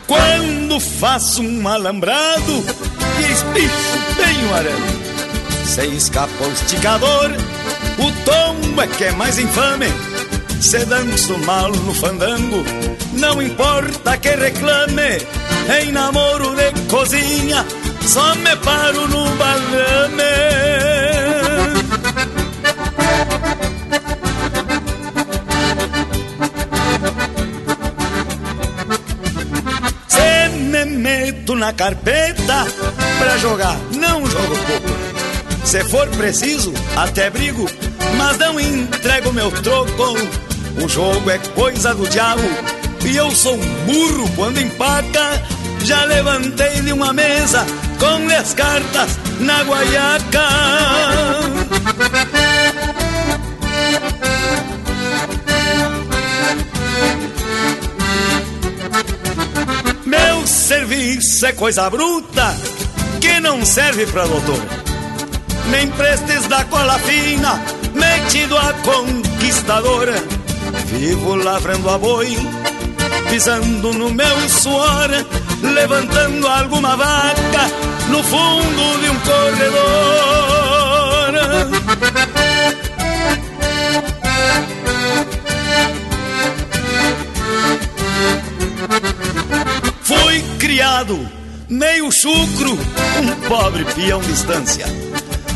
Quando 0.06 0.67
faço 0.80 1.42
um 1.42 1.68
alambrado 1.68 2.64
e 3.18 3.32
espicho 3.32 3.98
bem 4.16 4.46
o 4.46 4.54
arame, 4.54 5.64
se 5.64 5.86
escapa 5.86 6.44
o 6.44 6.52
esticador, 6.52 7.30
o 7.98 8.12
tombo 8.24 8.82
é 8.82 8.86
que 8.86 9.04
é 9.04 9.12
mais 9.12 9.38
infame. 9.38 9.86
Se 10.60 10.84
danço 10.86 11.38
mal 11.38 11.70
no 11.70 11.94
fandango, 11.94 12.64
não 13.12 13.40
importa 13.40 14.16
que 14.18 14.30
reclame. 14.30 15.18
Em 15.80 15.92
namoro 15.92 16.54
de 16.56 16.72
cozinha, 16.88 17.64
só 18.02 18.34
me 18.34 18.56
paro 18.56 19.06
no 19.08 19.24
balame. 19.36 20.87
Meto 30.98 31.54
na 31.54 31.72
carpeta 31.72 32.66
pra 33.18 33.38
jogar, 33.38 33.78
não 33.94 34.26
jogo 34.26 34.56
pouco. 34.66 34.98
Se 35.64 35.84
for 35.84 36.08
preciso, 36.08 36.72
até 36.96 37.30
brigo, 37.30 37.70
mas 38.16 38.36
não 38.38 38.58
entrego 38.58 39.32
meu 39.32 39.50
troco. 39.50 40.16
O 40.82 40.88
jogo 40.88 41.30
é 41.30 41.38
coisa 41.54 41.94
do 41.94 42.08
diabo 42.08 42.42
e 43.04 43.16
eu 43.16 43.30
sou 43.30 43.54
um 43.54 43.86
burro 43.86 44.28
quando 44.34 44.60
empaca. 44.60 45.42
Já 45.84 46.04
levantei 46.04 46.80
de 46.80 46.92
uma 46.92 47.12
mesa 47.12 47.64
com 47.98 48.28
as 48.34 48.52
cartas 48.54 49.18
na 49.40 49.62
guaiaca. 49.62 50.48
Serviço 60.48 61.44
é 61.46 61.52
coisa 61.52 61.88
bruta 61.90 62.56
que 63.20 63.38
não 63.40 63.64
serve 63.64 64.06
pra 64.06 64.26
doutor. 64.26 64.60
Nem 65.70 65.88
prestes 65.90 66.46
da 66.48 66.64
cola 66.64 66.98
fina, 67.00 67.62
metido 67.92 68.56
a 68.56 68.72
conquistadora. 68.72 70.14
Vivo 70.86 71.34
lavrando 71.34 71.90
a 71.90 71.98
boi, 71.98 72.34
pisando 73.28 73.92
no 73.92 74.10
meu 74.10 74.48
suor, 74.48 75.10
levantando 75.62 76.48
alguma 76.48 76.96
vaca 76.96 77.68
no 78.08 78.22
fundo 78.22 79.00
de 79.02 79.10
um 79.10 79.18
corredor. 79.20 80.28
Lado, 90.76 91.18
meio 91.68 92.10
chucro, 92.10 92.72
um 92.72 93.48
pobre 93.48 93.84
peão 93.94 94.20
distância. 94.20 94.86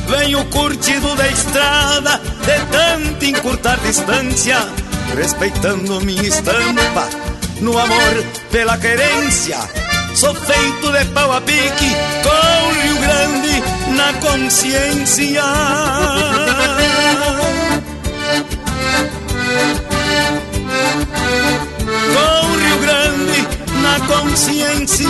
Venho 0.09 0.45
curtido 0.47 1.15
da 1.17 1.29
estrada, 1.29 2.19
de 2.19 2.67
tanto 2.71 3.25
encurtar 3.25 3.79
distância, 3.81 4.59
respeitando 5.17 6.01
minha 6.01 6.23
estampa, 6.23 7.09
no 7.61 7.79
amor 7.79 8.25
pela 8.51 8.77
querência. 8.79 9.59
Sou 10.15 10.35
feito 10.35 10.93
de 10.93 11.05
pau 11.07 11.33
a 11.33 11.41
pique, 11.41 11.97
com 12.23 12.69
o 12.69 12.73
Rio 12.83 12.99
Grande 12.99 13.63
na 13.97 14.13
consciência. 14.15 15.43
Na 23.83 24.01
consciência. 24.07 25.07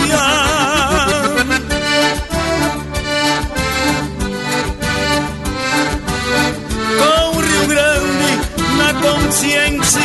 Com 6.97 7.37
o 7.37 7.41
Rio 7.41 7.67
Grande 7.67 8.39
na 8.77 8.93
consciência. 8.95 10.03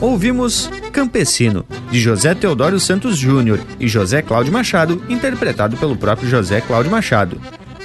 Ouvimos 0.00 0.70
Campesino, 0.92 1.64
de 1.90 2.00
José 2.00 2.34
Teodoro 2.34 2.78
Santos 2.78 3.16
Júnior 3.16 3.60
e 3.80 3.88
José 3.88 4.20
Cláudio 4.20 4.52
Machado, 4.52 5.02
interpretado 5.08 5.76
pelo 5.76 5.96
próprio 5.96 6.28
José 6.28 6.60
Cláudio 6.60 6.90
Machado. 6.90 7.40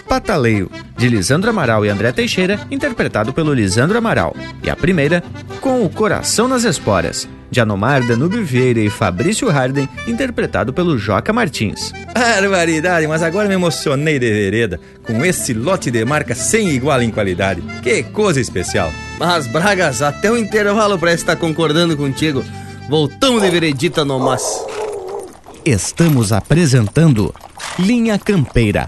Pataleio, 0.08 0.72
de 0.98 1.10
Lisandro 1.10 1.50
Amaral 1.50 1.86
e 1.86 1.90
André 1.90 2.12
Teixeira, 2.12 2.60
interpretado 2.72 3.34
pelo 3.34 3.54
Lisandro 3.54 3.98
Amaral. 3.98 4.36
E 4.64 4.70
a 4.70 4.76
primeira, 4.76 5.22
Com 5.60 5.84
o 5.84 5.90
Coração 5.90 6.48
nas 6.48 6.64
Esporas, 6.64 7.28
de 7.52 7.60
Anomar 7.60 8.06
Danúbio 8.06 8.44
Vieira 8.44 8.80
e 8.80 8.90
Fabrício 8.90 9.50
Harden, 9.50 9.88
interpretado 10.08 10.72
pelo 10.74 10.98
Joca 10.98 11.34
Martins. 11.34 11.92
Barbaridade, 12.14 13.06
mas 13.08 13.22
agora 13.22 13.48
me 13.48 13.56
emocionei 13.56 14.18
de 14.18 14.32
vereda 14.32 14.80
com 15.04 15.26
esse 15.26 15.54
lote 15.54 15.92
de 15.92 16.04
marca 16.06 16.34
sem 16.34 16.70
igual 16.70 17.02
em 17.02 17.12
qualidade. 17.12 17.62
Que 17.84 18.04
coisa 18.04 18.40
especial. 18.40 18.92
Mas, 19.20 19.46
Bragas, 19.48 20.02
até 20.02 20.32
o 20.32 20.38
intervalo 20.38 20.98
parece 20.98 21.24
estar 21.24 21.36
concordando 21.36 21.98
contigo. 21.98 22.44
Voltamos 22.90 23.42
de 23.42 23.50
veredita 23.50 24.06
no 24.06 24.20
mas. 24.20 24.42
Estamos 25.66 26.32
apresentando 26.32 27.34
Linha 27.78 28.18
Campeira, 28.18 28.88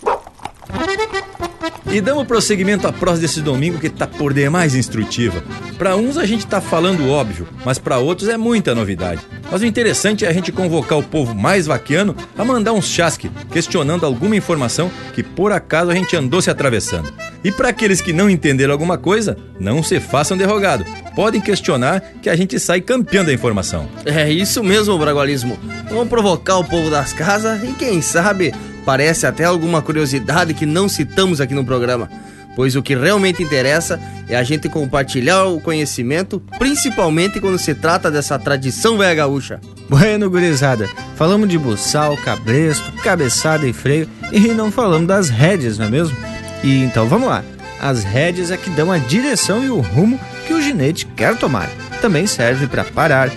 E 1.91 1.99
damos 1.99 2.25
prosseguimento 2.25 2.87
à 2.87 2.93
prosa 2.93 3.19
desse 3.19 3.41
domingo 3.41 3.77
que 3.77 3.89
tá 3.89 4.07
por 4.07 4.33
demais 4.33 4.75
instrutiva. 4.75 5.43
Para 5.77 5.97
uns 5.97 6.17
a 6.17 6.25
gente 6.25 6.47
tá 6.47 6.61
falando 6.61 7.09
óbvio, 7.09 7.45
mas 7.65 7.77
para 7.77 7.97
outros 7.97 8.29
é 8.29 8.37
muita 8.37 8.73
novidade. 8.73 9.19
Mas 9.51 9.61
o 9.61 9.65
interessante 9.65 10.23
é 10.23 10.29
a 10.29 10.31
gente 10.31 10.53
convocar 10.53 10.97
o 10.97 11.03
povo 11.03 11.35
mais 11.35 11.67
vaquiano 11.67 12.15
a 12.37 12.45
mandar 12.45 12.71
uns 12.71 12.85
chasque, 12.85 13.29
questionando 13.51 14.05
alguma 14.05 14.37
informação 14.37 14.89
que 15.13 15.21
por 15.21 15.51
acaso 15.51 15.91
a 15.91 15.93
gente 15.93 16.15
andou 16.15 16.41
se 16.41 16.49
atravessando. 16.49 17.11
E 17.43 17.51
para 17.51 17.67
aqueles 17.67 17.99
que 17.99 18.13
não 18.13 18.29
entenderam 18.29 18.71
alguma 18.71 18.97
coisa, 18.97 19.35
não 19.59 19.83
se 19.83 19.99
façam 19.99 20.37
derrogado. 20.37 20.85
Podem 21.13 21.41
questionar 21.41 21.99
que 22.21 22.29
a 22.29 22.35
gente 22.37 22.57
sai 22.57 22.79
campeão 22.79 23.25
da 23.25 23.33
informação. 23.33 23.89
É 24.05 24.31
isso 24.31 24.63
mesmo, 24.63 24.97
Bragualismo. 24.97 25.59
Vamos 25.89 26.07
provocar 26.07 26.57
o 26.57 26.63
povo 26.63 26.89
das 26.89 27.11
casas 27.11 27.61
e 27.67 27.73
quem 27.73 28.01
sabe 28.01 28.53
parece 28.85 29.25
até 29.25 29.45
alguma 29.45 29.81
curiosidade 29.81 30.53
que 30.53 30.65
não 30.65 30.89
citamos 30.89 31.41
aqui 31.41 31.53
no 31.53 31.65
programa. 31.65 32.09
Pois 32.55 32.75
o 32.75 32.83
que 32.83 32.95
realmente 32.95 33.41
interessa 33.41 33.99
é 34.27 34.35
a 34.35 34.43
gente 34.43 34.67
compartilhar 34.67 35.45
o 35.45 35.61
conhecimento, 35.61 36.41
principalmente 36.59 37.39
quando 37.39 37.57
se 37.57 37.73
trata 37.73 38.11
dessa 38.11 38.37
tradição 38.37 38.97
velha 38.97 39.15
gaúcha. 39.15 39.59
Bueno, 39.89 40.29
gurizada, 40.29 40.89
falamos 41.15 41.47
de 41.47 41.57
buçal, 41.57 42.17
cabresto, 42.17 42.91
cabeçada 43.03 43.65
e 43.67 43.73
freio 43.73 44.07
e 44.31 44.49
não 44.49 44.71
falamos 44.71 45.07
das 45.07 45.29
rédeas, 45.29 45.77
não 45.77 45.85
é 45.85 45.89
mesmo? 45.89 46.17
E 46.63 46.83
então 46.83 47.07
vamos 47.07 47.29
lá. 47.29 47.43
As 47.79 48.03
rédeas 48.03 48.51
é 48.51 48.57
que 48.57 48.69
dão 48.69 48.91
a 48.91 48.97
direção 48.97 49.63
e 49.63 49.69
o 49.69 49.79
rumo 49.79 50.19
que 50.45 50.53
o 50.53 50.61
ginete 50.61 51.05
quer 51.07 51.35
tomar. 51.37 51.69
Também 52.01 52.27
serve 52.27 52.67
para 52.67 52.83
parar, 52.83 53.31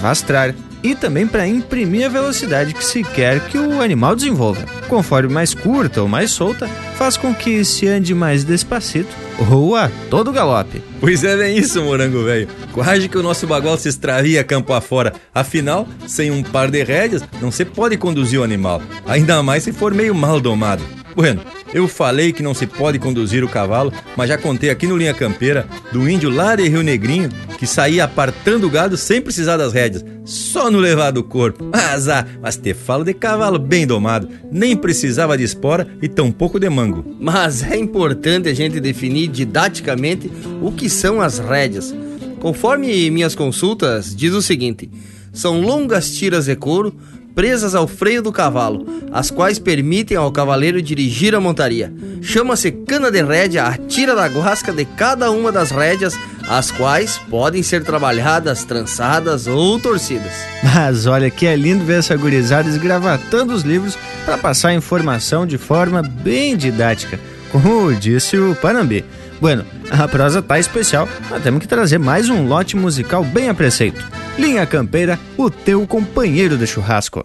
vastrar 0.00 0.54
e 0.82 0.94
também 0.94 1.26
para 1.26 1.46
imprimir 1.46 2.06
a 2.06 2.08
velocidade 2.08 2.74
que 2.74 2.84
se 2.84 3.02
quer 3.02 3.40
que 3.48 3.58
o 3.58 3.80
animal 3.80 4.14
desenvolva. 4.16 4.64
Conforme 4.88 5.32
mais 5.32 5.54
curta 5.54 6.02
ou 6.02 6.08
mais 6.08 6.30
solta, 6.30 6.68
faz 6.96 7.16
com 7.16 7.34
que 7.34 7.64
se 7.64 7.86
ande 7.86 8.14
mais 8.14 8.44
despacito 8.44 9.14
ou 9.50 9.76
a 9.76 9.90
todo 10.10 10.32
galope. 10.32 10.82
Pois 11.00 11.24
é, 11.24 11.36
bem 11.36 11.56
isso, 11.56 11.82
morango 11.82 12.24
velho. 12.24 12.48
Quase 12.72 13.08
que 13.08 13.18
o 13.18 13.22
nosso 13.22 13.46
bagual 13.46 13.78
se 13.78 13.88
extravia 13.88 14.44
campo 14.44 14.72
afora. 14.72 15.14
Afinal, 15.34 15.88
sem 16.06 16.30
um 16.30 16.42
par 16.42 16.70
de 16.70 16.82
rédeas, 16.82 17.22
não 17.40 17.50
se 17.50 17.64
pode 17.64 17.96
conduzir 17.96 18.40
o 18.40 18.44
animal. 18.44 18.82
Ainda 19.06 19.42
mais 19.42 19.62
se 19.62 19.72
for 19.72 19.94
meio 19.94 20.14
mal 20.14 20.40
domado. 20.40 20.99
Bueno, 21.14 21.42
eu 21.74 21.86
falei 21.88 22.32
que 22.32 22.42
não 22.42 22.54
se 22.54 22.66
pode 22.66 22.98
conduzir 22.98 23.44
o 23.44 23.48
cavalo, 23.48 23.92
mas 24.16 24.28
já 24.28 24.38
contei 24.38 24.70
aqui 24.70 24.86
no 24.86 24.96
Linha 24.96 25.14
Campeira 25.14 25.66
do 25.92 26.08
índio 26.08 26.30
lá 26.30 26.56
de 26.56 26.68
Rio 26.68 26.82
Negrinho 26.82 27.28
que 27.58 27.66
saía 27.66 28.04
apartando 28.04 28.66
o 28.66 28.70
gado 28.70 28.96
sem 28.96 29.20
precisar 29.20 29.58
das 29.58 29.74
rédeas, 29.74 30.02
só 30.24 30.70
no 30.70 30.78
levar 30.78 31.10
do 31.10 31.22
corpo. 31.22 31.68
Azar, 31.76 32.26
mas 32.40 32.56
te 32.56 32.72
falo 32.72 33.04
de 33.04 33.12
cavalo 33.12 33.58
bem 33.58 33.86
domado, 33.86 34.28
nem 34.50 34.74
precisava 34.74 35.36
de 35.36 35.44
espora 35.44 35.86
e 36.00 36.08
tampouco 36.08 36.58
de 36.58 36.70
mango. 36.70 37.04
Mas 37.20 37.62
é 37.62 37.76
importante 37.76 38.48
a 38.48 38.54
gente 38.54 38.80
definir 38.80 39.28
didaticamente 39.28 40.30
o 40.62 40.72
que 40.72 40.88
são 40.88 41.20
as 41.20 41.38
rédeas. 41.38 41.94
Conforme 42.40 43.10
minhas 43.10 43.34
consultas, 43.34 44.16
diz 44.16 44.32
o 44.32 44.40
seguinte: 44.40 44.90
são 45.32 45.60
longas 45.60 46.10
tiras 46.10 46.46
de 46.46 46.56
couro 46.56 46.94
presas 47.34 47.74
ao 47.74 47.86
freio 47.86 48.22
do 48.22 48.32
cavalo, 48.32 48.86
as 49.12 49.30
quais 49.30 49.58
permitem 49.58 50.16
ao 50.16 50.32
cavaleiro 50.32 50.82
dirigir 50.82 51.34
a 51.34 51.40
montaria. 51.40 51.92
Chama-se 52.22 52.70
cana 52.70 53.10
de 53.10 53.22
rédea 53.22 53.64
a 53.64 53.76
tira 53.76 54.14
da 54.14 54.26
guasca 54.26 54.72
de 54.72 54.84
cada 54.84 55.30
uma 55.30 55.50
das 55.50 55.70
rédeas, 55.70 56.18
as 56.48 56.70
quais 56.70 57.18
podem 57.30 57.62
ser 57.62 57.84
trabalhadas, 57.84 58.64
trançadas 58.64 59.46
ou 59.46 59.78
torcidas. 59.78 60.32
Mas 60.62 61.06
olha 61.06 61.30
que 61.30 61.46
é 61.46 61.56
lindo 61.56 61.84
ver 61.84 62.00
essa 62.00 62.16
gurizada 62.16 62.68
esgravatando 62.68 63.54
os 63.54 63.62
livros 63.62 63.96
para 64.24 64.36
passar 64.36 64.68
a 64.68 64.74
informação 64.74 65.46
de 65.46 65.58
forma 65.58 66.02
bem 66.02 66.56
didática, 66.56 67.18
como 67.50 67.94
disse 67.94 68.36
o 68.36 68.54
Panambi. 68.54 69.04
Bueno, 69.40 69.64
a 69.90 70.06
prosa 70.06 70.42
tá 70.42 70.58
especial, 70.58 71.08
mas 71.30 71.42
temos 71.42 71.60
que 71.60 71.68
trazer 71.68 71.98
mais 71.98 72.28
um 72.28 72.46
lote 72.46 72.76
musical 72.76 73.24
bem 73.24 73.48
a 73.48 73.54
preceito. 73.54 74.06
Linha 74.38 74.66
Campeira, 74.66 75.18
o 75.36 75.50
teu 75.50 75.86
companheiro 75.86 76.58
de 76.58 76.66
churrasco. 76.66 77.24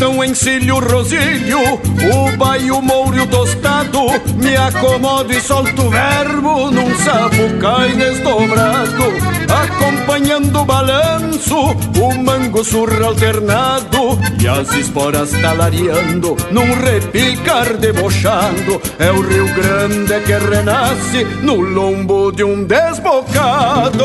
Então 0.00 0.24
encilho 0.24 0.76
o 0.76 0.80
rosilho, 0.80 1.60
o 1.60 2.36
baio 2.38 2.80
mouro 2.80 3.22
o 3.22 3.26
tostado 3.26 4.06
Me 4.34 4.56
acomodo 4.56 5.30
e 5.30 5.38
solto 5.38 5.82
o 5.82 5.90
verbo 5.90 6.70
num 6.70 6.94
sapucai 7.00 7.92
desdobrado 7.92 9.04
Acompanhando 9.46 10.58
o 10.58 10.64
balanço, 10.64 11.54
o 12.00 12.14
mango 12.14 12.64
surra 12.64 13.08
alternado 13.08 14.18
E 14.40 14.48
as 14.48 14.72
esporas 14.72 15.32
talareando 15.32 16.34
num 16.50 16.72
repicar 16.82 17.76
debochado. 17.76 18.80
É 18.98 19.12
o 19.12 19.20
Rio 19.20 19.54
Grande 19.54 20.18
que 20.24 20.32
renasce 20.32 21.24
no 21.42 21.56
lombo 21.60 22.32
de 22.32 22.42
um 22.42 22.64
desbocado 22.64 24.04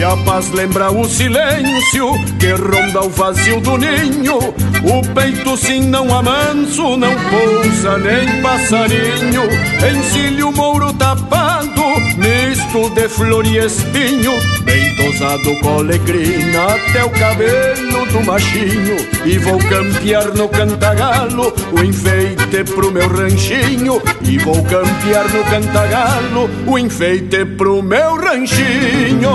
E 0.00 0.02
a 0.02 0.16
paz 0.16 0.50
lembra 0.52 0.90
o 0.90 1.04
silêncio 1.04 2.12
que 2.38 2.52
ronda 2.52 3.02
o 3.02 3.10
vazio 3.10 3.60
do 3.60 3.76
ninho. 3.76 4.38
O 4.38 5.14
peito 5.14 5.54
sim 5.58 5.88
não 5.88 6.16
amanso, 6.16 6.96
não 6.96 7.12
pousa 7.28 7.98
nem 7.98 8.40
passarinho. 8.40 9.42
Encilho 9.92 10.52
mouro 10.52 10.90
tapado, 10.94 11.39
misto 12.70 12.90
de 12.90 13.08
flor 13.08 13.46
e 13.46 13.58
espinho. 13.58 14.32
Bem 14.62 14.94
tosado 14.94 15.58
com 15.60 15.80
até 15.80 17.04
o 17.04 17.10
cabelo 17.10 18.06
do 18.06 18.24
machinho. 18.24 18.96
E 19.24 19.38
vou 19.38 19.58
campear 19.58 20.34
no 20.34 20.48
cantagalo 20.48 21.52
o 21.72 21.84
enfeite 21.84 22.64
pro 22.74 22.90
meu 22.92 23.08
ranchinho. 23.08 24.00
E 24.22 24.38
vou 24.38 24.62
campear 24.64 25.28
no 25.32 25.44
cantagalo 25.44 26.50
o 26.66 26.78
enfeite 26.78 27.44
pro 27.44 27.82
meu 27.82 28.16
ranchinho. 28.16 29.30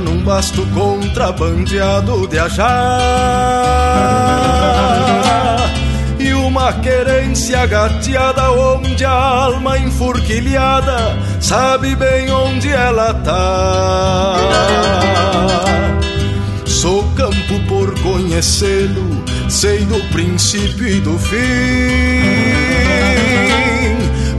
Num 0.00 0.22
basto 0.22 0.66
contrabandeado 0.68 2.26
de 2.26 2.38
ajá 2.38 2.68
E 6.18 6.32
uma 6.32 6.72
querência 6.74 7.66
gateada 7.66 8.50
onde 8.52 9.04
a 9.04 9.10
alma 9.10 9.78
enfurquilhada 9.78 11.16
Sabe 11.40 11.94
bem 11.96 12.30
onde 12.30 12.68
ela 12.68 13.12
tá. 13.14 14.36
Sou 16.64 17.02
campo 17.14 17.60
por 17.68 17.92
conhecê-lo 18.00 19.22
Sei 19.48 19.84
do 19.84 20.00
princípio 20.08 20.88
e 20.88 21.00
do 21.00 21.18
fim. 21.18 21.38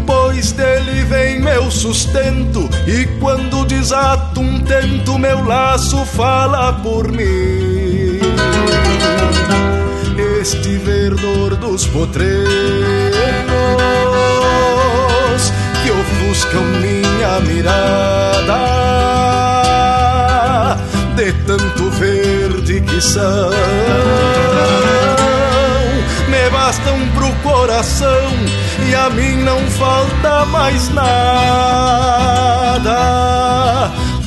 Pois 0.06 0.52
dele 0.52 1.04
vem 1.04 1.40
meu 1.40 1.70
sustento 1.70 2.70
E 2.88 3.06
quando 3.20 3.66
desato 4.34 4.42
um 4.42 4.60
tento 4.60 5.18
Meu 5.20 5.46
laço 5.46 6.06
fala 6.06 6.74
por 6.74 7.12
mim 7.12 8.20
Este 10.42 10.78
verdor 10.78 11.56
dos 11.56 11.86
potreiros 11.88 12.44
Que 15.84 15.92
ofuscam 15.92 16.64
minha 16.82 17.40
mirada 17.42 18.58
De 21.16 21.32
tanto 21.46 21.90
verde 21.92 22.82
que 22.82 23.02
são 23.02 23.50
Me 26.28 26.50
bastam 26.50 27.00
pro 27.16 27.32
coração 27.50 28.32
e 28.90 28.96
a 28.96 29.10
mim 29.10 29.38
não 29.44 29.60
falta 29.72 30.46
mais 30.46 30.90
nada. 30.90 31.14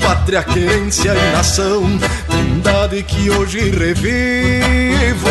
Pátria, 0.07 0.45
querência 0.45 1.13
e 1.17 1.33
nação, 1.33 1.83
trindade 2.29 3.03
que 3.03 3.29
hoje 3.29 3.71
revivo. 3.71 5.27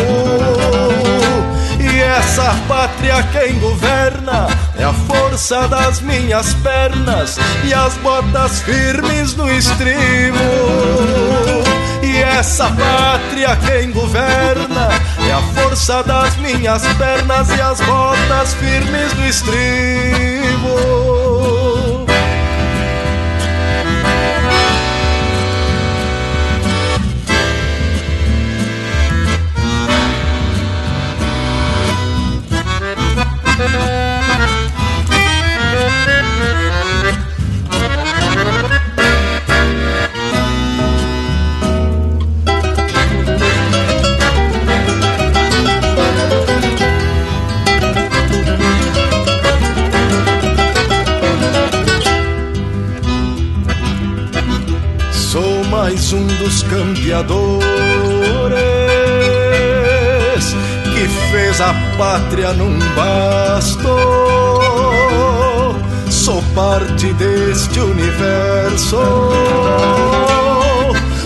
E 1.80 2.02
essa 2.02 2.54
pátria 2.68 3.24
quem 3.32 3.58
governa 3.60 4.48
é 4.78 4.84
a 4.84 4.92
força 4.92 5.66
das 5.70 6.02
minhas 6.02 6.54
pernas 6.56 7.38
e 7.64 7.74
as 7.74 7.96
botas 8.00 8.64
firmes 8.64 9.34
no 9.36 9.50
estribo. 9.50 10.38
E 12.04 12.18
essa 12.18 12.66
pátria 12.66 13.58
quem 13.66 13.92
governa 13.94 14.90
é 15.26 15.32
a 15.32 15.42
força 15.54 16.04
das 16.04 16.36
minhas 16.36 16.86
pernas 16.98 17.50
e 17.50 17.62
as 17.62 17.80
botas 17.80 18.54
firmes 18.56 19.14
do 19.14 19.24
estribo. 19.24 21.05
Pátria 62.36 62.54
num 62.54 62.78
basto. 62.96 63.96
Sou 66.10 66.44
parte 66.54 67.14
deste 67.14 67.80
universo. 67.80 68.98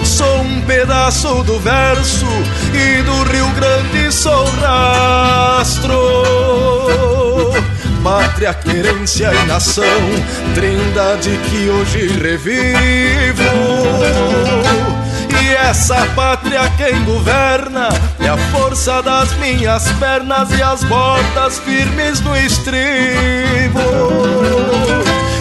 Sou 0.04 0.42
um 0.42 0.62
pedaço 0.62 1.44
do 1.44 1.60
verso 1.60 2.28
e 2.74 3.02
do 3.02 3.24
Rio 3.32 3.50
Grande 3.56 4.12
sou 4.12 4.46
rastro 4.62 6.00
pátria, 8.04 8.54
querência 8.54 9.30
e 9.34 9.46
nação, 9.46 9.84
trindade 10.56 11.38
que 11.50 11.70
hoje 11.70 12.08
revivo. 12.08 13.44
E 15.42 15.56
essa 15.56 16.06
pátria 16.16 16.70
quem 16.78 17.04
governa 17.04 17.90
é 18.20 18.28
a 18.28 18.38
força 18.52 19.02
das 19.02 19.32
minhas 19.38 19.90
pernas 19.94 20.52
e 20.52 20.62
as 20.62 20.84
botas 20.84 21.60
firmes 21.60 22.20
no 22.22 22.36
estribo. 22.36 23.80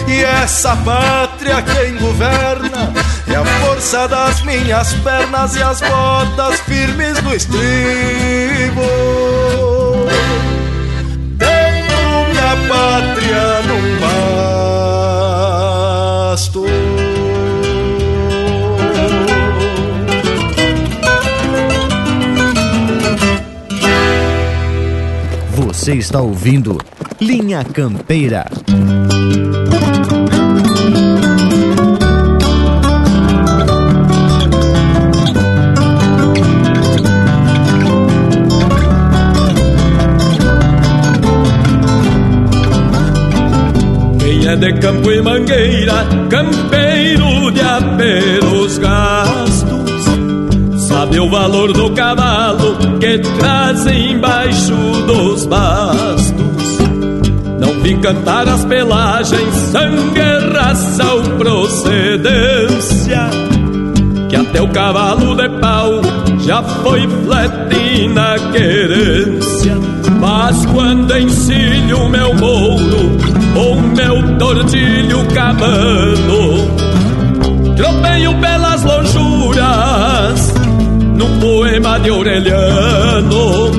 E 0.07 0.23
essa 0.23 0.75
pátria 0.77 1.61
quem 1.61 1.97
governa 1.97 2.93
é 3.27 3.35
a 3.35 3.45
força 3.45 4.07
das 4.07 4.41
minhas 4.43 4.93
pernas 4.93 5.55
e 5.55 5.61
as 5.61 5.81
botas 5.81 6.59
firmes 6.61 7.19
do 7.19 7.35
estribo. 7.35 8.81
Tenho 11.37 12.27
minha 12.29 12.67
pátria 12.67 13.61
num 13.67 13.99
basto. 13.99 14.58
Você 25.89 25.95
está 25.95 26.21
ouvindo 26.21 26.77
Linha 27.19 27.63
Campeira. 27.63 28.45
Quem 44.19 44.47
é 44.47 44.55
de 44.57 44.73
campo 44.73 45.11
e 45.11 45.21
mangueira, 45.23 46.05
campeiro 46.29 47.51
de 47.51 47.61
gastos, 47.61 48.58
o 51.19 51.29
valor 51.29 51.73
do 51.73 51.89
cavalo 51.91 52.77
que 52.99 53.19
traz 53.19 53.85
embaixo 53.87 54.73
dos 55.05 55.45
bastos. 55.45 56.79
Não 57.59 57.73
vim 57.81 57.99
cantar 57.99 58.47
as 58.47 58.63
pelagens, 58.65 59.53
sangue, 59.71 60.21
raça 60.53 61.05
ou 61.13 61.21
procedência, 61.37 63.29
que 64.29 64.35
até 64.35 64.61
o 64.61 64.69
cavalo 64.69 65.35
de 65.35 65.49
pau 65.59 66.01
já 66.39 66.63
foi 66.63 67.07
flete 67.25 68.07
na 68.09 68.35
querência. 68.51 69.77
Mas 70.19 70.65
quando 70.67 71.17
encilho 71.17 72.09
meu 72.09 72.33
mouro 72.35 73.17
ou 73.55 73.75
meu 73.81 74.37
tordilho 74.37 75.25
cabano, 75.33 76.75
tropeio 77.75 78.33
pelas 78.39 78.83
num 78.83 78.98
poema 81.39 81.99
de 81.99 82.09
Aureliano. 82.09 83.71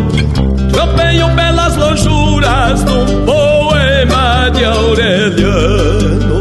Tropeio 0.73 1.29
pelas 1.35 1.77
lonjuras 1.77 2.85
num 2.85 3.25
poema 3.25 4.51
de 4.51 4.65
Aureliano. 4.65 6.41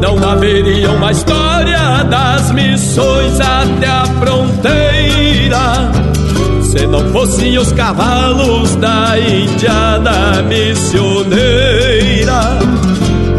Não 0.00 0.28
haveria 0.28 0.90
uma 0.90 1.12
história 1.12 2.02
das 2.04 2.50
missões 2.52 3.40
até 3.40 3.86
a 3.86 4.04
fronteira 4.20 5.90
se 6.76 6.86
não 6.86 7.00
fossem 7.10 7.58
os 7.58 7.72
cavalos 7.72 8.76
da 8.76 9.18
Índia 9.18 9.98
da 9.98 10.42
missioneira. 10.42 11.36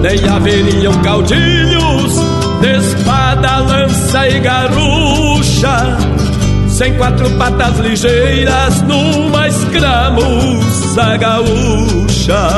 Nem 0.02 0.28
haveriam 0.28 0.94
caudilhos 1.02 2.14
de 2.62 2.78
espada, 2.78 3.60
lança 3.60 4.28
e 4.28 4.40
garrucha, 4.40 5.98
sem 6.78 6.94
quatro 6.94 7.28
patas 7.32 7.80
ligeiras 7.80 8.84
numa 8.84 9.48
escramuça 9.48 11.18
gaúcha. 11.18 12.50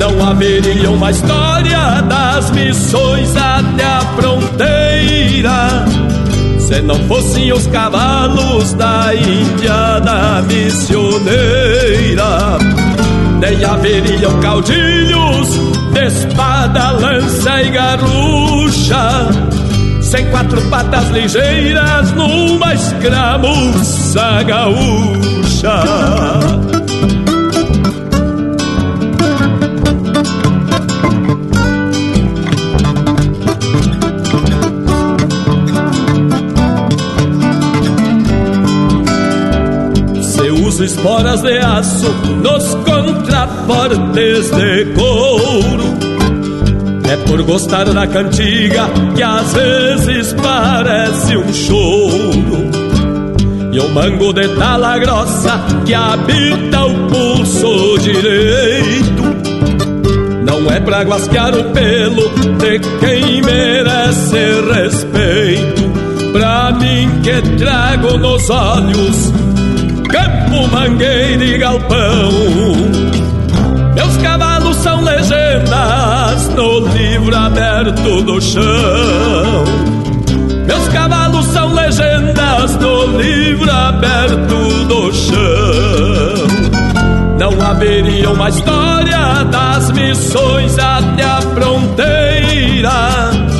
Não 0.00 0.28
haveria 0.28 0.90
uma 0.90 1.12
história 1.12 2.02
das 2.02 2.50
missões 2.50 3.36
até 3.36 3.84
a 3.84 4.00
fronteira 4.16 5.84
se 6.58 6.80
não 6.80 6.96
fossem 7.06 7.52
os 7.52 7.66
cavalos 7.66 8.72
da 8.74 9.14
Índia 9.14 10.00
da 10.00 10.42
missioneira, 10.42 12.24
nem 13.38 13.62
haveriam 13.62 14.40
caudilhos 14.40 15.48
de 15.92 16.06
espada, 16.06 16.92
lança 16.92 17.62
e 17.62 17.70
garrucha, 17.70 19.28
sem 20.12 20.26
quatro 20.26 20.60
patas 20.68 21.08
ligeiras 21.08 22.12
numa 22.12 22.74
escramuça 22.74 24.42
gaúcha. 24.42 25.84
uso 40.66 40.84
esporas 40.84 41.40
de 41.42 41.58
aço 41.58 42.12
nos 42.42 42.74
contrafortes 42.84 44.50
de 44.50 44.84
couro. 44.94 46.11
É 47.12 47.16
por 47.26 47.42
gostar 47.42 47.84
da 47.84 48.06
cantiga 48.06 48.88
que 49.14 49.22
às 49.22 49.52
vezes 49.52 50.32
parece 50.32 51.36
um 51.36 51.52
choro. 51.52 52.70
E 53.70 53.78
o 53.78 53.88
mango 53.90 54.32
de 54.32 54.48
tala 54.56 54.98
grossa 54.98 55.60
que 55.84 55.92
habita 55.92 56.86
o 56.86 57.08
pulso 57.08 57.98
direito. 57.98 59.22
Não 60.42 60.70
é 60.70 60.80
pra 60.80 61.02
guasquear 61.02 61.54
o 61.54 61.64
pelo 61.64 62.30
de 62.56 62.78
quem 62.98 63.42
merece 63.42 64.38
respeito. 64.72 65.82
Pra 66.32 66.72
mim 66.72 67.10
que 67.22 67.58
trago 67.58 68.16
nos 68.16 68.48
olhos 68.48 69.32
campo, 70.08 70.66
mangueira 70.72 71.44
e 71.44 71.58
galpão. 71.58 72.30
Meus 73.94 74.16
cavalos 74.16 74.76
são 74.78 75.02
legendas 75.02 76.21
no 76.48 76.80
livro 76.88 77.36
aberto 77.36 78.22
do 78.22 78.40
chão. 78.40 79.64
Meus 80.66 80.88
cavalos 80.88 81.46
são 81.46 81.74
legendas 81.74 82.76
no 82.76 83.18
livro 83.18 83.70
aberto 83.70 84.84
do 84.86 85.12
chão. 85.12 85.38
Não 87.38 87.66
haveria 87.66 88.30
uma 88.30 88.48
história 88.48 89.44
das 89.50 89.90
missões 89.90 90.78
até 90.78 91.24
a 91.24 91.40
fronteira 91.40 93.52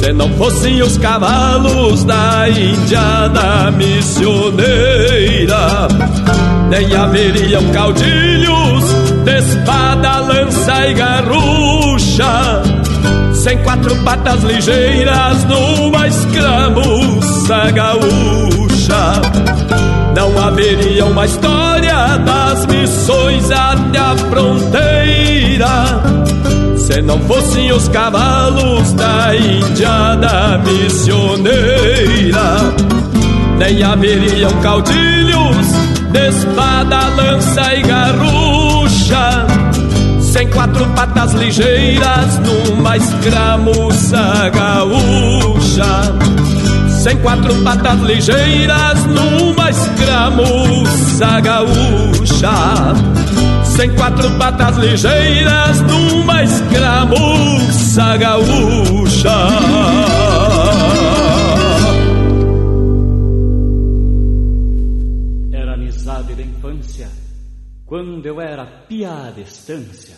se 0.00 0.12
não 0.14 0.30
fossem 0.30 0.82
os 0.82 0.96
cavalos 0.96 2.04
da 2.04 2.48
Índia 2.48 3.28
da 3.28 3.70
missioneira, 3.70 5.56
nem 6.70 6.96
haveriam 6.96 7.62
caudilhos 7.70 8.84
de 9.24 9.38
espada, 9.38 10.20
lança 10.20 10.86
e 10.86 10.94
sem 13.34 13.58
quatro 13.62 13.94
patas 14.04 14.42
ligeiras 14.42 15.44
numa 15.44 16.08
escramuça 16.08 17.70
gaúcha. 17.72 19.20
Não 20.16 20.42
haveria 20.42 21.06
uma 21.06 21.24
história 21.24 22.18
das 22.18 22.66
missões 22.66 23.50
até 23.50 23.98
a 23.98 24.16
fronteira 24.16 26.00
se 26.92 27.00
não 27.02 27.20
fossem 27.20 27.70
os 27.70 27.86
cavalos 27.88 28.92
da 28.94 29.36
Índia 29.36 30.16
da 30.16 30.58
missioneira, 30.58 32.56
nem 33.58 33.80
haveriam 33.80 34.50
caudilhos 34.60 35.66
de 36.10 36.28
espada, 36.28 37.06
lança 37.16 37.74
e 37.74 37.82
garrucha, 37.82 39.46
sem 40.30 40.48
quatro 40.48 40.86
patas 40.90 41.32
ligeiras 41.32 42.38
numa 42.38 42.96
escramuça 42.96 44.48
gaúcha. 44.50 46.14
Sem 46.88 47.16
quatro 47.18 47.54
patas 47.62 48.00
ligeiras 48.02 49.04
numa 49.06 49.70
escramuça 49.70 51.40
gaúcha 51.40 52.94
sem 53.80 53.90
quatro 53.94 54.30
patas 54.32 54.76
ligeiras 54.76 55.80
numa 55.80 56.42
escramuça 56.42 58.16
gaúcha. 58.18 59.36
Quando 68.20 68.26
eu 68.26 68.38
era 68.38 68.66
pia 68.86 69.28
à 69.28 69.30
distância, 69.30 70.14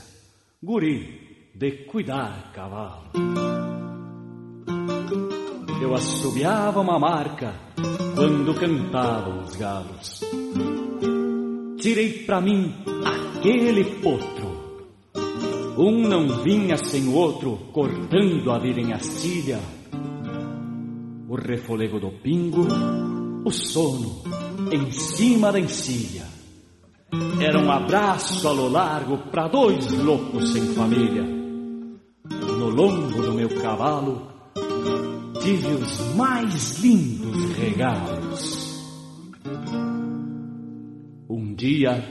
guri 0.60 1.52
de 1.54 1.84
cuidar 1.84 2.50
cavalo. 2.52 3.12
Eu 5.80 5.94
assobiava 5.94 6.80
uma 6.80 6.98
marca 6.98 7.54
quando 8.16 8.58
cantavam 8.58 9.44
os 9.44 9.54
galos. 9.54 10.20
Tirei 11.78 12.24
pra 12.24 12.40
mim 12.40 12.74
aquele 13.04 13.84
potro 14.00 14.50
Um 15.78 16.08
não 16.08 16.42
vinha 16.42 16.76
sem 16.76 17.06
o 17.06 17.14
outro, 17.14 17.56
cortando 17.72 18.50
a 18.50 18.58
vida 18.58 18.80
em 18.80 18.92
astilha. 18.92 19.60
O 21.28 21.36
refolego 21.36 22.00
do 22.00 22.10
pingo, 22.20 22.66
o 23.44 23.50
sono 23.52 24.24
em 24.72 24.90
cima 24.90 25.52
da 25.52 25.60
encilha. 25.60 26.31
Era 27.40 27.58
um 27.58 27.70
abraço 27.70 28.48
a 28.48 28.52
lo 28.52 28.68
largo 28.68 29.18
para 29.30 29.46
dois 29.48 29.92
loucos 29.92 30.52
sem 30.52 30.62
família. 30.74 31.22
No 31.22 32.70
lombo 32.70 33.20
do 33.20 33.34
meu 33.34 33.50
cavalo, 33.60 34.28
tive 35.42 35.66
os 35.74 36.14
mais 36.14 36.78
lindos 36.78 37.52
regalos. 37.56 38.72
Um 41.28 41.54
dia, 41.54 42.02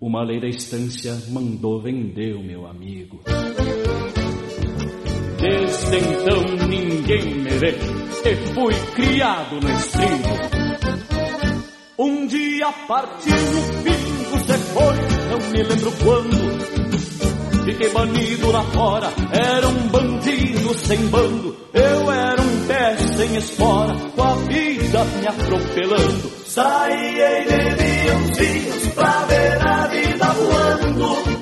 uma 0.00 0.24
lei 0.24 0.40
da 0.40 0.48
estância 0.48 1.14
mandou 1.28 1.82
vender 1.82 2.34
o 2.34 2.42
meu 2.42 2.66
amigo. 2.66 3.20
Desde 5.38 5.96
então 5.96 6.66
ninguém 6.66 7.34
me 7.34 7.50
vê 7.50 7.74
e 8.24 8.36
fui 8.54 8.74
criado 8.94 9.60
no 9.60 9.70
estribo. 9.70 10.80
Um 11.98 12.26
dia 12.26 12.72
partiu 12.88 13.34
o 13.34 13.82
foi, 13.82 13.99
não 15.30 15.38
me 15.38 15.62
lembro 15.62 15.92
quando. 16.02 17.64
Fiquei 17.64 17.88
banido 17.90 18.50
lá 18.50 18.62
fora, 18.64 19.12
era 19.32 19.68
um 19.68 19.88
bandido 19.88 20.74
sem 20.74 20.98
bando. 21.06 21.56
Eu 21.72 22.10
era 22.10 22.42
um 22.42 22.66
pé 22.66 22.96
sem 23.16 23.36
espora, 23.36 23.94
com 24.16 24.22
a 24.22 24.34
vida 24.34 25.04
me 25.04 25.26
atropelando. 25.28 26.32
Saí 26.46 27.18
e 27.18 27.44
bebi 27.44 28.10
uns 28.10 28.38
vinhos 28.38 28.86
pra 28.94 29.24
ver 29.26 29.62
a 29.62 29.86
vida 29.86 30.26
voando. 30.26 31.40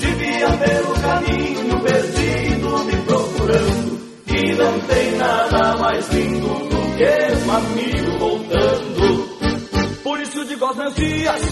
Devia 0.00 0.48
ver 0.48 0.80
o 0.80 1.00
caminho 1.00 1.80
perdido 1.82 2.84
me 2.84 2.96
procurando. 3.06 4.00
E 4.26 4.54
não 4.54 4.80
tem 4.80 5.16
nada 5.16 5.76
mais 5.76 6.08
lindo 6.08 6.48
do 6.48 6.96
que 6.96 7.46
um 7.46 7.50
amigo 7.52 8.18
voltando. 8.18 9.30
Por 10.02 10.20
isso 10.20 10.44
digo 10.46 10.64
aos 10.64 10.76
meus 10.76 10.94
dias 10.96 11.49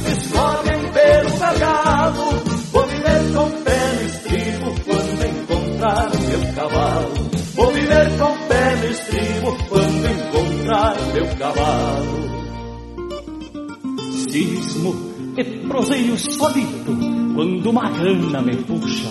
e 15.39 15.45
proseio 15.69 16.19
solito 16.19 16.99
quando 17.33 17.71
uma 17.71 17.89
gana 17.91 18.43
me 18.43 18.57
puxa. 18.57 19.09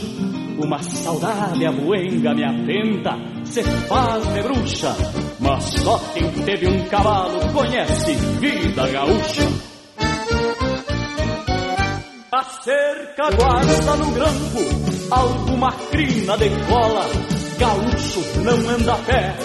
Uma 0.61 0.79
saudade 0.79 1.65
aboenga 1.65 2.33
me 2.33 2.43
atenta, 2.43 3.15
se 3.45 3.63
faz 3.63 4.27
de 4.33 4.41
bruxa. 4.41 4.93
Mas 5.39 5.63
só 5.63 5.97
quem 6.13 6.29
teve 6.43 6.67
um 6.67 6.83
cavalo 6.89 7.39
conhece 7.53 8.13
vida 8.41 8.87
gaúcha. 8.89 9.43
A 12.33 12.43
cerca 12.43 13.29
guarda 13.35 13.95
no 13.95 14.11
grampo 14.11 14.87
alguma 15.09 15.71
crina 15.91 16.37
de 16.37 16.49
cola. 16.67 17.05
Gaúcho 17.57 18.19
não 18.43 18.69
anda 18.69 18.93
a 18.93 18.97
pé, 18.97 19.35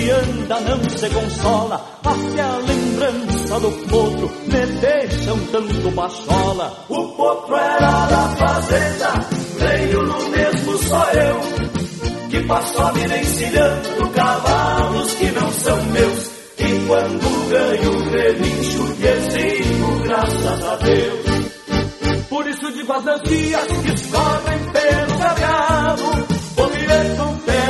se 0.00 0.10
anda 0.10 0.60
não 0.60 0.90
se 0.90 1.10
consola. 1.10 1.98
Até 2.02 2.40
a 2.40 2.56
lembrança 2.56 3.60
do 3.60 3.70
potro 3.88 4.30
me 4.46 4.66
deixa 4.80 5.34
um 5.34 5.46
tanto 5.46 5.90
bachola. 5.90 6.86
O 6.88 7.08
potro 7.08 7.56
era 7.56 8.06
da 8.06 8.36
fazenda, 8.36 9.26
veio 9.58 10.02
no 10.02 10.28
mesmo 10.30 10.78
só 10.78 11.04
eu. 11.12 12.30
Que 12.30 12.40
passou 12.44 12.86
a 12.86 12.92
vida 12.92 13.18
encilhando 13.18 14.10
cavalos 14.14 15.14
que 15.14 15.30
não 15.32 15.52
são 15.52 15.84
meus. 15.86 16.30
E 16.58 16.86
quando 16.86 17.50
ganho 17.50 18.10
relincho 18.10 18.96
e 19.00 19.06
exigo 19.06 20.02
graças 20.04 20.64
a 20.64 20.76
Deus. 20.76 22.26
Por 22.28 22.46
isso 22.46 22.72
digo 22.72 23.02
meus 23.02 23.22
dias 23.22 23.66
que 23.66 23.92
escorrem 23.92 24.58
pelo 24.72 25.18
gargalo. 25.18 26.26
Vou 26.56 26.68
viver 26.68 27.16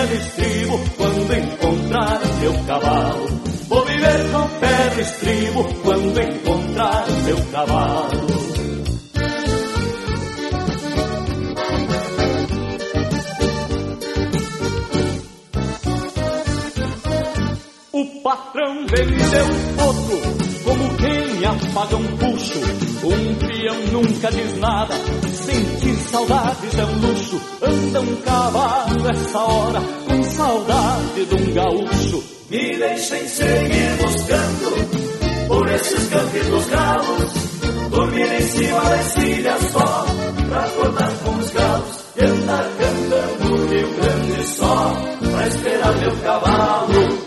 no 0.06 0.14
estribo 0.14 0.80
quando 0.96 1.34
encontrar 1.34 2.20
meu 2.40 2.64
cavalo. 2.64 3.28
Vou 3.68 3.84
viver 3.84 4.30
com 4.30 4.94
no 4.94 5.00
estribo 5.00 5.74
quando 5.82 6.20
encontrar 6.20 7.06
meu 7.24 7.36
cavalo. 7.52 8.26
O 17.92 18.22
patrão 18.22 18.86
vendeu 18.86 19.46
o 19.46 19.86
outro 19.86 20.39
quem 21.40 21.46
apaga 21.46 21.96
um 21.96 22.16
puxo. 22.18 22.60
Um 23.02 23.34
peão 23.36 23.76
nunca 23.92 24.30
diz 24.30 24.58
nada, 24.58 24.94
sentir 25.32 25.96
saudades 26.10 26.78
é 26.78 26.84
um 26.84 26.98
luxo. 27.00 27.40
Anda 27.62 28.00
um 28.02 28.16
cavalo 28.16 29.08
essa 29.08 29.38
hora 29.38 29.80
com 30.06 30.22
saudade 30.22 31.24
de 31.24 31.34
um 31.34 31.54
gaúcho. 31.54 32.22
Me 32.50 32.76
deixem 32.76 33.26
seguir 33.26 33.96
buscando 34.02 35.48
por 35.48 35.68
esses 35.68 36.08
campos 36.08 36.46
dos 36.46 36.66
galos. 36.66 37.32
Dormir 37.90 38.32
em 38.32 38.42
cima 38.42 38.80
da 38.80 38.98
encilha 38.98 39.58
só 39.72 40.06
pra 40.48 40.64
acordar 40.64 41.12
com 41.24 41.30
os 41.36 41.50
galos. 41.50 42.00
E 42.16 42.24
andar 42.24 42.70
cantando 42.78 43.66
Rio 43.66 43.94
Grande 43.94 44.46
só 44.46 44.94
pra 45.30 45.48
esperar 45.48 45.96
meu 46.00 46.16
cavalo. 46.16 47.19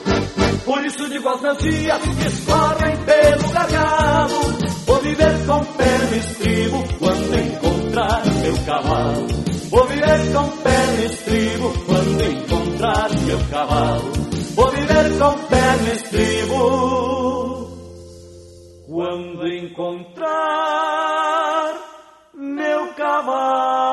Por 0.73 0.83
isso 0.83 1.03
aos 1.29 1.39
meus 1.39 1.57
dias 1.59 2.01
que 2.01 2.27
escorrem 2.27 2.97
pelo 3.05 3.47
gargalo. 3.53 4.39
Vou 4.87 4.97
viver 5.01 5.45
com 5.45 5.63
pé 5.63 5.97
no 6.09 6.15
estribo 6.17 6.83
quando 6.97 7.35
encontrar 7.35 8.25
meu 8.25 8.57
cavalo. 8.65 9.27
Vou 9.69 9.85
viver 9.85 10.33
com 10.33 10.49
pé 10.63 10.85
no 10.97 11.05
estribo 11.05 11.73
quando 11.85 12.23
encontrar 12.23 13.09
meu 13.21 13.39
cavalo. 13.51 14.11
Vou 14.55 14.71
viver 14.71 15.19
com 15.19 15.37
pé 15.47 15.77
no 15.77 15.93
estribo 15.93 17.69
quando 18.87 19.47
encontrar 19.47 20.23
meu 22.33 22.93
cavalo. 22.95 23.92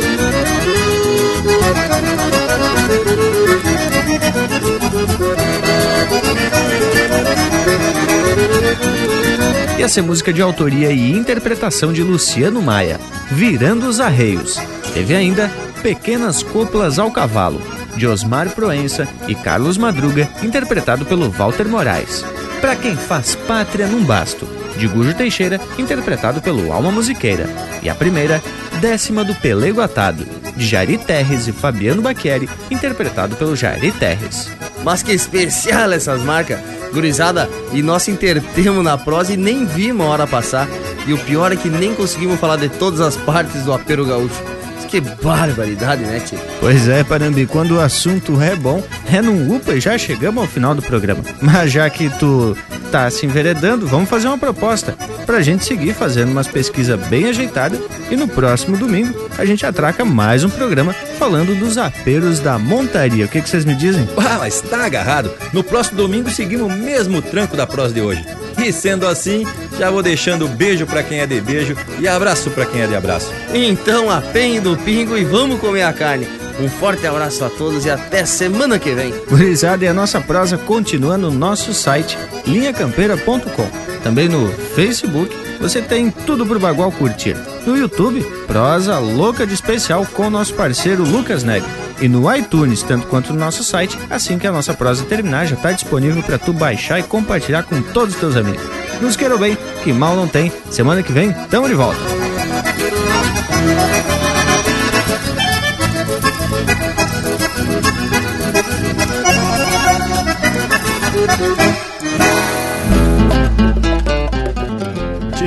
E 9.77 9.83
essa 9.83 9.99
é 9.99 10.03
música 10.03 10.31
de 10.31 10.41
autoria 10.41 10.91
e 10.91 11.11
interpretação 11.11 11.91
de 11.91 12.03
Luciano 12.03 12.61
Maia, 12.61 12.99
Virando 13.31 13.87
os 13.87 13.99
Arreios. 13.99 14.59
Teve 14.93 15.15
ainda 15.15 15.49
Pequenas 15.81 16.43
Coplas 16.43 16.99
ao 16.99 17.09
Cavalo, 17.09 17.59
de 17.95 18.05
Osmar 18.05 18.51
Proença 18.51 19.07
e 19.27 19.33
Carlos 19.33 19.77
Madruga, 19.77 20.29
interpretado 20.43 21.03
pelo 21.05 21.31
Walter 21.31 21.67
Moraes. 21.67 22.23
Pra 22.59 22.75
quem 22.75 22.95
faz 22.95 23.33
pátria 23.33 23.87
num 23.87 24.03
basto, 24.03 24.47
de 24.77 24.87
Gujo 24.87 25.15
Teixeira, 25.15 25.59
interpretado 25.79 26.41
pelo 26.41 26.71
Alma 26.71 26.91
Musiqueira. 26.91 27.49
E 27.81 27.89
a 27.89 27.95
primeira, 27.95 28.39
Décima 28.79 29.23
do 29.23 29.33
Pelego 29.33 29.81
Atado, 29.81 30.25
de 30.55 30.65
Jari 30.65 30.97
Terres 30.97 31.47
e 31.47 31.51
Fabiano 31.51 32.01
Bacchieri, 32.01 32.49
interpretado 32.69 33.35
pelo 33.35 33.55
Jari 33.55 33.91
Terres. 33.91 34.49
Mas 34.83 35.03
que 35.03 35.11
especial 35.11 35.91
essas 35.91 36.21
marcas! 36.21 36.59
Gurizada, 36.93 37.49
e 37.71 37.81
nós 37.81 38.07
intertemos 38.07 38.83
na 38.83 38.97
prosa 38.97 39.33
e 39.33 39.37
nem 39.37 39.65
vimos 39.65 40.05
a 40.05 40.09
hora 40.09 40.27
passar. 40.27 40.67
E 41.07 41.13
o 41.13 41.17
pior 41.17 41.51
é 41.51 41.55
que 41.55 41.69
nem 41.69 41.95
conseguimos 41.95 42.39
falar 42.39 42.57
de 42.57 42.67
todas 42.67 42.99
as 42.99 43.15
partes 43.15 43.63
do 43.63 43.73
apero 43.73 44.05
gaúcho. 44.05 44.43
Que 44.89 44.99
barbaridade, 44.99 46.03
né, 46.03 46.19
tio? 46.19 46.37
Pois 46.59 46.89
é, 46.89 47.01
Parambi, 47.01 47.45
quando 47.45 47.77
o 47.77 47.79
assunto 47.79 48.41
é 48.41 48.57
bom, 48.57 48.83
é 49.09 49.21
num 49.21 49.55
upa 49.55 49.73
e 49.73 49.79
já 49.79 49.97
chegamos 49.97 50.41
ao 50.43 50.49
final 50.49 50.75
do 50.75 50.81
programa. 50.81 51.23
Mas 51.41 51.71
já 51.71 51.89
que 51.89 52.09
tu 52.19 52.57
tá 52.91 53.09
se 53.09 53.25
enveredando, 53.25 53.87
vamos 53.87 54.09
fazer 54.09 54.27
uma 54.27 54.37
proposta 54.37 54.97
pra 55.31 55.41
gente 55.41 55.63
seguir 55.63 55.93
fazendo 55.93 56.29
umas 56.29 56.49
pesquisas 56.49 56.99
bem 57.07 57.29
ajeitadas 57.29 57.79
e 58.09 58.17
no 58.17 58.27
próximo 58.27 58.75
domingo 58.75 59.29
a 59.37 59.45
gente 59.45 59.65
atraca 59.65 60.03
mais 60.03 60.43
um 60.43 60.49
programa 60.49 60.91
falando 61.17 61.57
dos 61.57 61.77
aperos 61.77 62.41
da 62.41 62.59
montaria. 62.59 63.23
O 63.23 63.29
que, 63.29 63.41
que 63.41 63.49
vocês 63.49 63.63
me 63.63 63.73
dizem? 63.73 64.09
Ah, 64.31 64.37
mas 64.39 64.61
tá 64.61 64.85
agarrado. 64.85 65.31
No 65.51 65.61
próximo 65.63 65.97
domingo 65.97 66.29
seguimos 66.29 66.71
o 66.71 66.77
mesmo 66.77 67.21
tranco 67.21 67.57
da 67.57 67.67
prosa 67.67 67.93
de 67.93 68.01
hoje. 68.01 68.25
E 68.57 68.71
sendo 68.71 69.05
assim, 69.05 69.45
já 69.77 69.89
vou 69.89 70.01
deixando 70.01 70.47
beijo 70.47 70.85
para 70.85 71.03
quem 71.03 71.19
é 71.19 71.27
de 71.27 71.41
beijo 71.41 71.75
e 71.99 72.07
abraço 72.07 72.49
para 72.51 72.65
quem 72.65 72.81
é 72.81 72.87
de 72.87 72.95
abraço. 72.95 73.31
Então 73.53 74.09
apenhe 74.09 74.59
do 74.59 74.77
pingo 74.77 75.17
e 75.17 75.25
vamos 75.25 75.59
comer 75.59 75.83
a 75.83 75.91
carne. 75.91 76.27
Um 76.61 76.69
forte 76.69 77.05
abraço 77.07 77.43
a 77.43 77.49
todos 77.49 77.85
e 77.85 77.89
até 77.89 78.25
semana 78.25 78.77
que 78.77 78.93
vem. 78.93 79.13
Gurizada, 79.29 79.83
e 79.83 79.87
a 79.87 79.93
nossa 79.93 80.21
prosa 80.21 80.57
continua 80.57 81.17
no 81.17 81.31
nosso 81.31 81.73
site 81.73 82.17
linhacampeira.com. 82.51 83.69
Também 84.03 84.27
no 84.27 84.47
Facebook 84.75 85.35
você 85.59 85.81
tem 85.81 86.09
tudo 86.09 86.45
pro 86.45 86.59
Bagual 86.59 86.91
curtir. 86.91 87.37
No 87.65 87.77
YouTube, 87.77 88.23
prosa 88.47 88.97
louca 88.97 89.45
de 89.45 89.53
especial 89.53 90.05
com 90.11 90.29
nosso 90.29 90.53
parceiro 90.55 91.03
Lucas 91.03 91.43
Neg. 91.43 91.63
E 92.01 92.07
no 92.07 92.33
iTunes, 92.35 92.81
tanto 92.81 93.05
quanto 93.05 93.31
no 93.31 93.39
nosso 93.39 93.63
site, 93.63 93.97
assim 94.09 94.39
que 94.39 94.47
a 94.47 94.51
nossa 94.51 94.73
prosa 94.73 95.05
terminar, 95.05 95.45
já 95.45 95.55
está 95.55 95.71
disponível 95.71 96.23
para 96.23 96.39
tu 96.39 96.51
baixar 96.51 96.99
e 96.99 97.03
compartilhar 97.03 97.61
com 97.61 97.79
todos 97.81 98.15
os 98.15 98.19
teus 98.19 98.35
amigos. 98.35 98.63
Nos 98.99 99.15
queiram 99.15 99.37
bem, 99.37 99.55
que 99.83 99.93
mal 99.93 100.15
não 100.15 100.27
tem. 100.27 100.51
Semana 100.71 101.03
que 101.03 101.13
vem, 101.13 101.31
tamo 101.51 101.67
de 101.67 101.75
volta. 101.75 102.01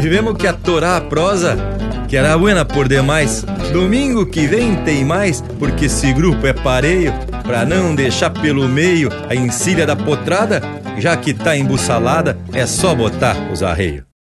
Tivemos 0.05 0.37
que 0.37 0.47
atorar 0.47 0.99
a 0.99 1.01
prosa, 1.01 1.57
que 2.07 2.15
era 2.15 2.37
buena 2.37 2.63
por 2.63 2.87
demais. 2.87 3.43
Domingo 3.73 4.27
que 4.27 4.47
vem 4.47 4.77
tem 4.85 5.03
mais, 5.03 5.41
porque 5.59 5.87
esse 5.87 6.13
grupo 6.13 6.47
é 6.47 6.53
pareio, 6.53 7.11
pra 7.43 7.65
não 7.65 7.95
deixar 7.95 8.29
pelo 8.29 8.69
meio 8.69 9.09
a 9.31 9.35
encilha 9.35 9.87
da 9.87 9.97
potrada, 9.97 10.61
já 10.99 11.17
que 11.17 11.33
tá 11.33 11.57
embussalada, 11.57 12.37
é 12.53 12.67
só 12.67 12.95
botar 12.95 13.35
os 13.51 13.63
arreios. 13.63 14.14